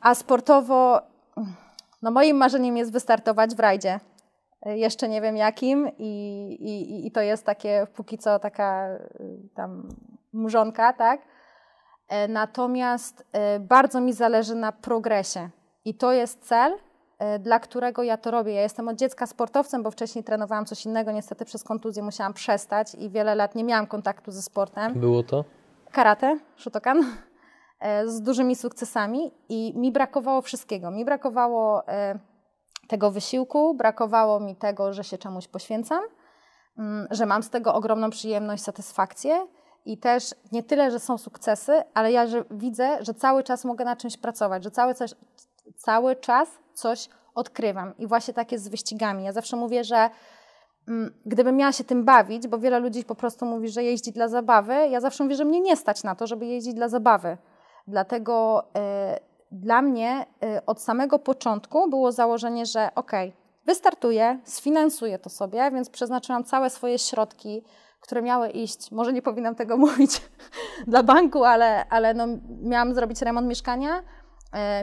A 0.00 0.14
sportowo, 0.14 1.00
no 2.02 2.10
moim 2.10 2.36
marzeniem 2.36 2.76
jest 2.76 2.92
wystartować 2.92 3.54
w 3.54 3.60
rajdzie. 3.60 4.00
E, 4.62 4.78
Jeszcze 4.78 5.08
nie 5.08 5.20
wiem 5.20 5.36
jakim 5.36 5.88
i, 5.98 6.12
i, 6.60 7.06
i 7.06 7.10
to 7.10 7.20
jest 7.20 7.46
takie 7.46 7.86
póki 7.94 8.18
co 8.18 8.38
taka 8.38 8.88
tam 9.54 9.88
mrzonka, 10.32 10.92
tak? 10.92 11.20
Natomiast 12.28 13.26
bardzo 13.60 14.00
mi 14.00 14.12
zależy 14.12 14.54
na 14.54 14.72
progresie 14.72 15.48
i 15.84 15.94
to 15.94 16.12
jest 16.12 16.44
cel, 16.44 16.78
dla 17.40 17.60
którego 17.60 18.02
ja 18.02 18.16
to 18.16 18.30
robię. 18.30 18.52
Ja 18.52 18.62
jestem 18.62 18.88
od 18.88 18.96
dziecka 18.96 19.26
sportowcem, 19.26 19.82
bo 19.82 19.90
wcześniej 19.90 20.24
trenowałam 20.24 20.66
coś 20.66 20.86
innego, 20.86 21.12
niestety 21.12 21.44
przez 21.44 21.64
kontuzję 21.64 22.02
musiałam 22.02 22.32
przestać 22.34 22.94
i 22.94 23.10
wiele 23.10 23.34
lat 23.34 23.54
nie 23.54 23.64
miałam 23.64 23.86
kontaktu 23.86 24.30
ze 24.30 24.42
sportem 24.42 24.94
Było 24.94 25.22
to? 25.22 25.44
karate, 25.92 26.38
Shotokan, 26.56 27.04
e, 27.80 28.08
z 28.08 28.22
dużymi 28.22 28.56
sukcesami 28.56 29.32
i 29.48 29.72
mi 29.76 29.92
brakowało 29.92 30.42
wszystkiego. 30.42 30.90
Mi 30.90 31.04
brakowało 31.04 31.88
e, 31.88 32.18
tego 32.88 33.10
wysiłku, 33.10 33.74
brakowało 33.74 34.40
mi 34.40 34.56
tego, 34.56 34.92
że 34.92 35.04
się 35.04 35.18
czemuś 35.18 35.48
poświęcam, 35.48 36.02
mm, 36.78 37.06
że 37.10 37.26
mam 37.26 37.42
z 37.42 37.50
tego 37.50 37.74
ogromną 37.74 38.10
przyjemność, 38.10 38.62
satysfakcję 38.62 39.46
i 39.84 39.98
też 39.98 40.34
nie 40.52 40.62
tyle, 40.62 40.90
że 40.90 41.00
są 41.00 41.18
sukcesy, 41.18 41.82
ale 41.94 42.12
ja 42.12 42.26
że 42.26 42.44
widzę, 42.50 42.98
że 43.00 43.14
cały 43.14 43.42
czas 43.42 43.64
mogę 43.64 43.84
na 43.84 43.96
czymś 43.96 44.16
pracować, 44.16 44.64
że 44.64 44.70
cały, 44.70 44.94
cały 45.76 46.16
czas 46.16 46.48
coś 46.74 47.08
odkrywam. 47.34 47.96
I 47.98 48.06
właśnie 48.06 48.34
tak 48.34 48.52
jest 48.52 48.64
z 48.64 48.68
wyścigami. 48.68 49.24
Ja 49.24 49.32
zawsze 49.32 49.56
mówię, 49.56 49.84
że 49.84 50.10
mm, 50.88 51.14
gdybym 51.26 51.56
miała 51.56 51.72
się 51.72 51.84
tym 51.84 52.04
bawić, 52.04 52.48
bo 52.48 52.58
wiele 52.58 52.80
ludzi 52.80 53.04
po 53.04 53.14
prostu 53.14 53.46
mówi, 53.46 53.68
że 53.68 53.84
jeździ 53.84 54.12
dla 54.12 54.28
zabawy, 54.28 54.74
ja 54.74 55.00
zawsze 55.00 55.24
mówię, 55.24 55.36
że 55.36 55.44
mnie 55.44 55.60
nie 55.60 55.76
stać 55.76 56.04
na 56.04 56.14
to, 56.14 56.26
żeby 56.26 56.46
jeździć 56.46 56.74
dla 56.74 56.88
zabawy. 56.88 57.36
Dlatego 57.86 58.64
e, 58.76 59.20
dla 59.52 59.82
mnie 59.82 60.26
e, 60.42 60.66
od 60.66 60.80
samego 60.80 61.18
początku 61.18 61.90
było 61.90 62.12
założenie, 62.12 62.66
że 62.66 62.88
okej, 62.94 63.32
wystartuję, 63.66 64.40
sfinansuję 64.44 65.18
to 65.18 65.30
sobie, 65.30 65.70
więc 65.70 65.90
przeznaczyłam 65.90 66.44
całe 66.44 66.70
swoje 66.70 66.98
środki, 66.98 67.62
które 68.00 68.22
miały 68.22 68.48
iść, 68.48 68.90
może 68.90 69.12
nie 69.12 69.22
powinnam 69.22 69.54
tego 69.54 69.76
mówić 69.86 70.22
dla 70.86 71.02
banku, 71.02 71.44
ale, 71.44 71.88
ale 71.88 72.14
no, 72.14 72.26
miałam 72.62 72.94
zrobić 72.94 73.22
remont 73.22 73.48
mieszkania, 73.48 74.02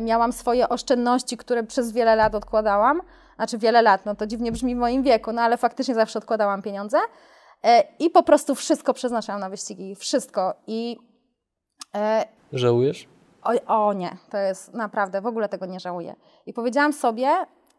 miałam 0.01 0.33
swoje 0.33 0.69
oszczędności, 0.69 1.37
które 1.37 1.63
przez 1.63 1.91
wiele 1.91 2.15
lat 2.15 2.35
odkładałam, 2.35 3.01
znaczy 3.35 3.57
wiele 3.57 3.81
lat, 3.81 4.05
no 4.05 4.15
to 4.15 4.27
dziwnie 4.27 4.51
brzmi 4.51 4.75
w 4.75 4.77
moim 4.77 5.03
wieku, 5.03 5.31
no 5.31 5.41
ale 5.41 5.57
faktycznie 5.57 5.95
zawsze 5.95 6.19
odkładałam 6.19 6.61
pieniądze 6.61 6.97
e, 7.63 7.83
i 7.99 8.09
po 8.09 8.23
prostu 8.23 8.55
wszystko 8.55 8.93
przeznaczałam 8.93 9.41
na 9.41 9.49
wyścigi, 9.49 9.95
wszystko 9.95 10.53
i 10.67 10.97
e, 11.95 12.25
Żałujesz? 12.53 13.07
o, 13.43 13.87
o 13.87 13.93
nie, 13.93 14.17
to 14.29 14.37
jest 14.37 14.73
naprawdę, 14.73 15.21
w 15.21 15.25
ogóle 15.25 15.49
tego 15.49 15.65
nie 15.65 15.79
żałuję. 15.79 16.15
I 16.45 16.53
powiedziałam 16.53 16.93
sobie, 16.93 17.29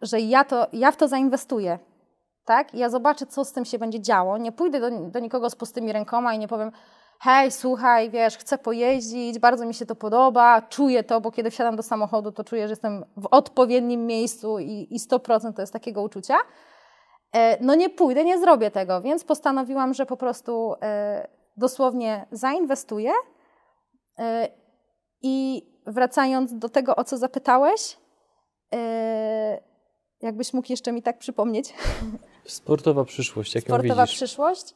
że 0.03 0.21
ja, 0.21 0.45
to, 0.45 0.67
ja 0.73 0.93
w 0.93 0.97
to 0.97 1.09
zainwestuję, 1.09 1.79
tak? 2.45 2.75
Ja 2.75 2.89
zobaczę, 2.89 3.27
co 3.27 3.45
z 3.45 3.53
tym 3.53 3.65
się 3.65 3.79
będzie 3.79 4.01
działo. 4.01 4.39
Nie 4.39 4.53
pójdę 4.53 4.81
do, 4.81 4.91
do 4.91 5.19
nikogo 5.19 5.51
z 5.51 5.57
pustymi 5.57 5.93
rękoma 5.93 6.35
i 6.35 6.39
nie 6.39 6.49
powiem, 6.49 6.73
hej, 7.21 7.51
słuchaj, 7.53 8.11
wiesz, 8.11 8.39
chcę 8.39 8.59
pojeździć, 8.59 9.39
bardzo 9.39 9.67
mi 9.67 9.75
się 9.75 9.87
to 9.87 9.97
podoba, 9.97 10.63
czuję 10.63 11.05
to, 11.05 11.21
bo 11.21 11.31
kiedy 11.31 11.51
wsiadam 11.51 11.77
do 11.77 11.83
samochodu, 11.83 12.33
to 12.33 12.45
czuję, 12.45 12.69
że 12.69 12.73
jestem 12.73 13.05
w 13.17 13.27
odpowiednim 13.31 14.07
miejscu 14.07 14.59
i, 14.59 14.87
i 14.91 14.99
100% 14.99 15.53
to 15.53 15.63
jest 15.63 15.73
takiego 15.73 16.03
uczucia. 16.03 16.37
E, 17.33 17.65
No 17.65 17.75
nie 17.75 17.91
pójdę, 17.91 18.25
nie 18.25 18.39
zrobię 18.39 18.71
tego, 18.71 19.01
więc 19.03 19.25
postanowiłam, 19.25 19.95
że 19.95 20.07
po 20.07 20.17
prostu 20.17 20.75
e, 20.83 21.29
dosłownie 21.57 22.27
zainwestuję 22.31 23.13
e, 24.19 24.49
i 25.23 25.63
wracając 25.87 26.59
do 26.59 26.69
tego, 26.69 26.97
o 26.97 27.05
co 27.05 27.17
zapytałeś, 27.19 27.97
jakbyś 30.21 30.53
mógł 30.53 30.67
jeszcze 30.71 30.93
mi 30.93 31.03
tak 31.03 31.19
przypomnieć, 31.19 31.75
Sportowa 32.45 33.05
przyszłość, 33.05 33.55
jak 33.55 33.69
ją 33.69 33.75
sportowa 33.75 34.03
widzisz? 34.03 34.17
przyszłość, 34.17 34.75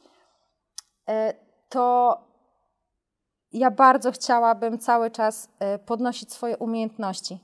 to 1.69 2.17
ja 3.55 3.71
bardzo 3.71 4.11
chciałabym 4.11 4.79
cały 4.79 5.11
czas 5.11 5.49
e, 5.59 5.79
podnosić 5.79 6.33
swoje 6.33 6.57
umiejętności. 6.57 7.39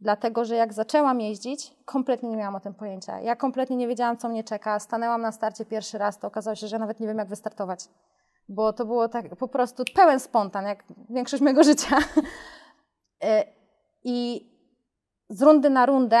Dlatego, 0.00 0.44
że 0.44 0.56
jak 0.56 0.72
zaczęłam 0.72 1.20
jeździć, 1.20 1.74
kompletnie 1.84 2.28
nie 2.28 2.36
miałam 2.36 2.54
o 2.54 2.60
tym 2.60 2.74
pojęcia. 2.74 3.20
Ja 3.20 3.36
kompletnie 3.36 3.76
nie 3.76 3.88
wiedziałam, 3.88 4.16
co 4.16 4.28
mnie 4.28 4.44
czeka. 4.44 4.78
Stanęłam 4.78 5.20
na 5.20 5.32
starcie 5.32 5.64
pierwszy 5.64 5.98
raz, 5.98 6.18
to 6.18 6.26
okazało 6.28 6.54
się, 6.54 6.68
że 6.68 6.78
nawet 6.78 7.00
nie 7.00 7.06
wiem, 7.06 7.18
jak 7.18 7.28
wystartować. 7.28 7.88
Bo 8.48 8.72
to 8.72 8.84
było 8.84 9.08
tak 9.08 9.36
po 9.36 9.48
prostu 9.48 9.84
pełen 9.94 10.20
spontan, 10.20 10.64
jak 10.64 10.84
większość 11.10 11.42
mojego 11.42 11.64
życia. 11.70 11.96
E, 13.24 13.44
I 14.04 14.46
z 15.28 15.42
rundy 15.42 15.70
na 15.70 15.86
rundę, 15.86 16.18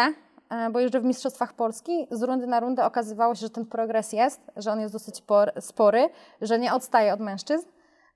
e, 0.50 0.70
bo 0.70 0.80
jeżdżę 0.80 1.00
w 1.00 1.04
Mistrzostwach 1.04 1.52
Polski, 1.52 2.06
z 2.10 2.22
rundy 2.22 2.46
na 2.46 2.60
rundę 2.60 2.84
okazywało 2.84 3.34
się, 3.34 3.40
że 3.40 3.50
ten 3.50 3.66
progres 3.66 4.12
jest, 4.12 4.40
że 4.56 4.72
on 4.72 4.80
jest 4.80 4.92
dosyć 4.92 5.20
por- 5.22 5.52
spory, 5.60 6.08
że 6.40 6.58
nie 6.58 6.74
odstaje 6.74 7.14
od 7.14 7.20
mężczyzn. 7.20 7.73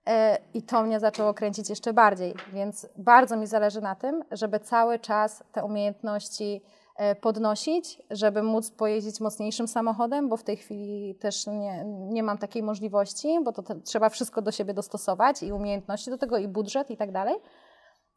E, 0.08 0.38
I 0.54 0.62
to 0.62 0.82
mnie 0.82 1.00
zaczęło 1.00 1.34
kręcić 1.34 1.70
jeszcze 1.70 1.92
bardziej, 1.92 2.34
więc 2.52 2.88
bardzo 2.96 3.36
mi 3.36 3.46
zależy 3.46 3.80
na 3.80 3.94
tym, 3.94 4.24
żeby 4.30 4.60
cały 4.60 4.98
czas 4.98 5.44
te 5.52 5.64
umiejętności 5.64 6.62
e, 6.96 7.14
podnosić, 7.14 8.02
żeby 8.10 8.42
móc 8.42 8.70
pojeździć 8.70 9.20
mocniejszym 9.20 9.68
samochodem, 9.68 10.28
bo 10.28 10.36
w 10.36 10.42
tej 10.42 10.56
chwili 10.56 11.14
też 11.14 11.46
nie, 11.46 11.84
nie 11.84 12.22
mam 12.22 12.38
takiej 12.38 12.62
możliwości, 12.62 13.38
bo 13.44 13.52
to 13.52 13.62
te, 13.62 13.80
trzeba 13.80 14.08
wszystko 14.08 14.42
do 14.42 14.50
siebie 14.50 14.74
dostosować 14.74 15.42
i 15.42 15.52
umiejętności 15.52 16.10
do 16.10 16.18
tego, 16.18 16.38
i 16.38 16.48
budżet 16.48 16.90
i 16.90 16.96
tak 16.96 17.12
dalej. 17.12 17.36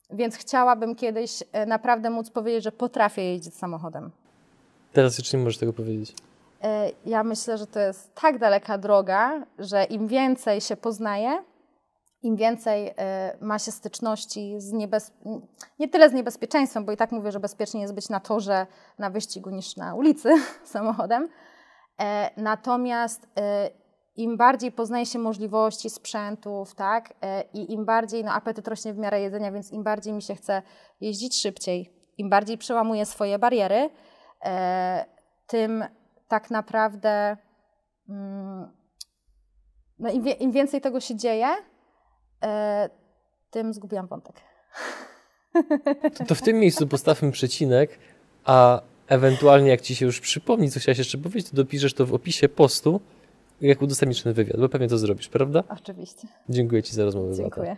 Więc 0.10 0.36
chciałabym 0.36 0.96
kiedyś 0.96 1.44
e, 1.52 1.66
naprawdę 1.66 2.10
móc 2.10 2.30
powiedzieć, 2.30 2.64
że 2.64 2.72
potrafię 2.72 3.24
jeździć 3.24 3.56
samochodem. 3.56 4.12
Teraz 4.94 5.18
jeszcze 5.18 5.38
nie 5.38 5.44
możesz 5.44 5.58
tego 5.58 5.74
powiedzieć. 5.74 6.16
Ja 7.06 7.24
myślę, 7.24 7.58
że 7.58 7.68
to 7.68 7.80
jest 7.80 8.16
tak 8.16 8.38
daleka 8.39 8.78
droga, 8.78 9.46
że 9.60 9.84
im 9.84 10.08
więcej 10.08 10.62
się 10.62 10.76
poznaje, 10.78 11.44
im 12.24 12.36
więcej 12.36 12.93
e, 12.97 13.38
ma 13.41 13.59
się 13.59 13.72
styczności 13.72 14.55
z 14.57 14.72
nie 15.80 15.88
tyle 15.89 16.09
z 16.09 16.13
niebezpieczeństwem, 16.13 16.86
bo 16.86 16.91
i 16.91 16.97
tak 16.97 17.11
mówię, 17.11 17.32
że 17.32 17.39
bezpiecznie 17.39 17.82
jest 17.82 17.93
być 17.93 18.09
na 18.09 18.19
torze, 18.19 18.67
na 18.99 19.09
wyścigu 19.09 19.49
niż 19.49 19.76
na 19.76 19.95
ulicy 19.95 20.30
samochodem. 20.63 21.30
E, 21.99 22.30
Natomiast 22.41 23.28
e, 23.38 23.69
im 24.15 24.38
bardziej 24.38 24.72
poznaje 24.72 25.05
się 25.05 25.19
możliwości 25.19 25.89
sprzętów, 25.89 26.76
tak, 26.76 27.13
e, 27.22 27.43
i 27.53 27.74
im 27.74 27.86
bardziej, 27.86 28.24
no 28.24 28.32
apetyt 28.32 28.67
rośnie 28.67 28.93
w 28.93 28.97
miarę 28.97 29.22
jedzenia, 29.22 29.51
więc 29.51 29.72
im 29.72 29.84
bardziej 29.84 30.13
mi 30.13 30.22
się 30.22 30.36
chce 30.36 30.61
jeździć 31.01 31.41
szybciej, 31.41 31.93
im 32.17 32.30
bardziej 32.30 32.57
przełamuję 32.57 33.05
swoje 33.05 33.39
bariery, 33.39 33.89
e, 34.45 35.05
tym 35.47 35.86
tak 36.28 36.51
naprawdę 36.51 37.38
mm, 38.09 38.72
no 39.99 40.09
im, 40.09 40.24
wie, 40.24 40.32
im 40.32 40.51
więcej 40.51 40.82
tego 40.82 40.99
się 40.99 41.15
dzieje, 41.15 41.47
e, 42.44 42.89
tym 43.52 43.74
zgubiłam 43.74 44.08
wątek. 44.08 44.36
To 46.28 46.36
w 46.36 46.42
tym 46.42 46.60
miejscu 46.60 46.88
postawmy 46.88 47.32
przecinek, 47.32 48.00
a 48.46 48.82
ewentualnie 49.08 49.70
jak 49.70 49.82
ci 49.82 49.96
się 49.96 50.06
już 50.06 50.20
przypomni, 50.20 50.72
co 50.72 50.80
chciałaś 50.80 50.98
jeszcze 50.98 51.18
powiedzieć, 51.18 51.50
to 51.50 51.56
dopiszesz 51.56 51.94
to 51.94 52.06
w 52.06 52.14
opisie 52.14 52.50
postu, 52.50 53.02
jak 53.62 53.82
udostępnisz 53.82 54.24
ten 54.24 54.34
wywiad, 54.34 54.60
bo 54.60 54.70
pewnie 54.70 54.88
to 54.88 54.98
zrobisz, 54.98 55.30
prawda? 55.30 55.64
Oczywiście. 55.70 56.28
Dziękuję 56.50 56.84
ci 56.84 56.96
za 56.96 57.04
rozmowę. 57.06 57.36
Dziękuję. 57.36 57.78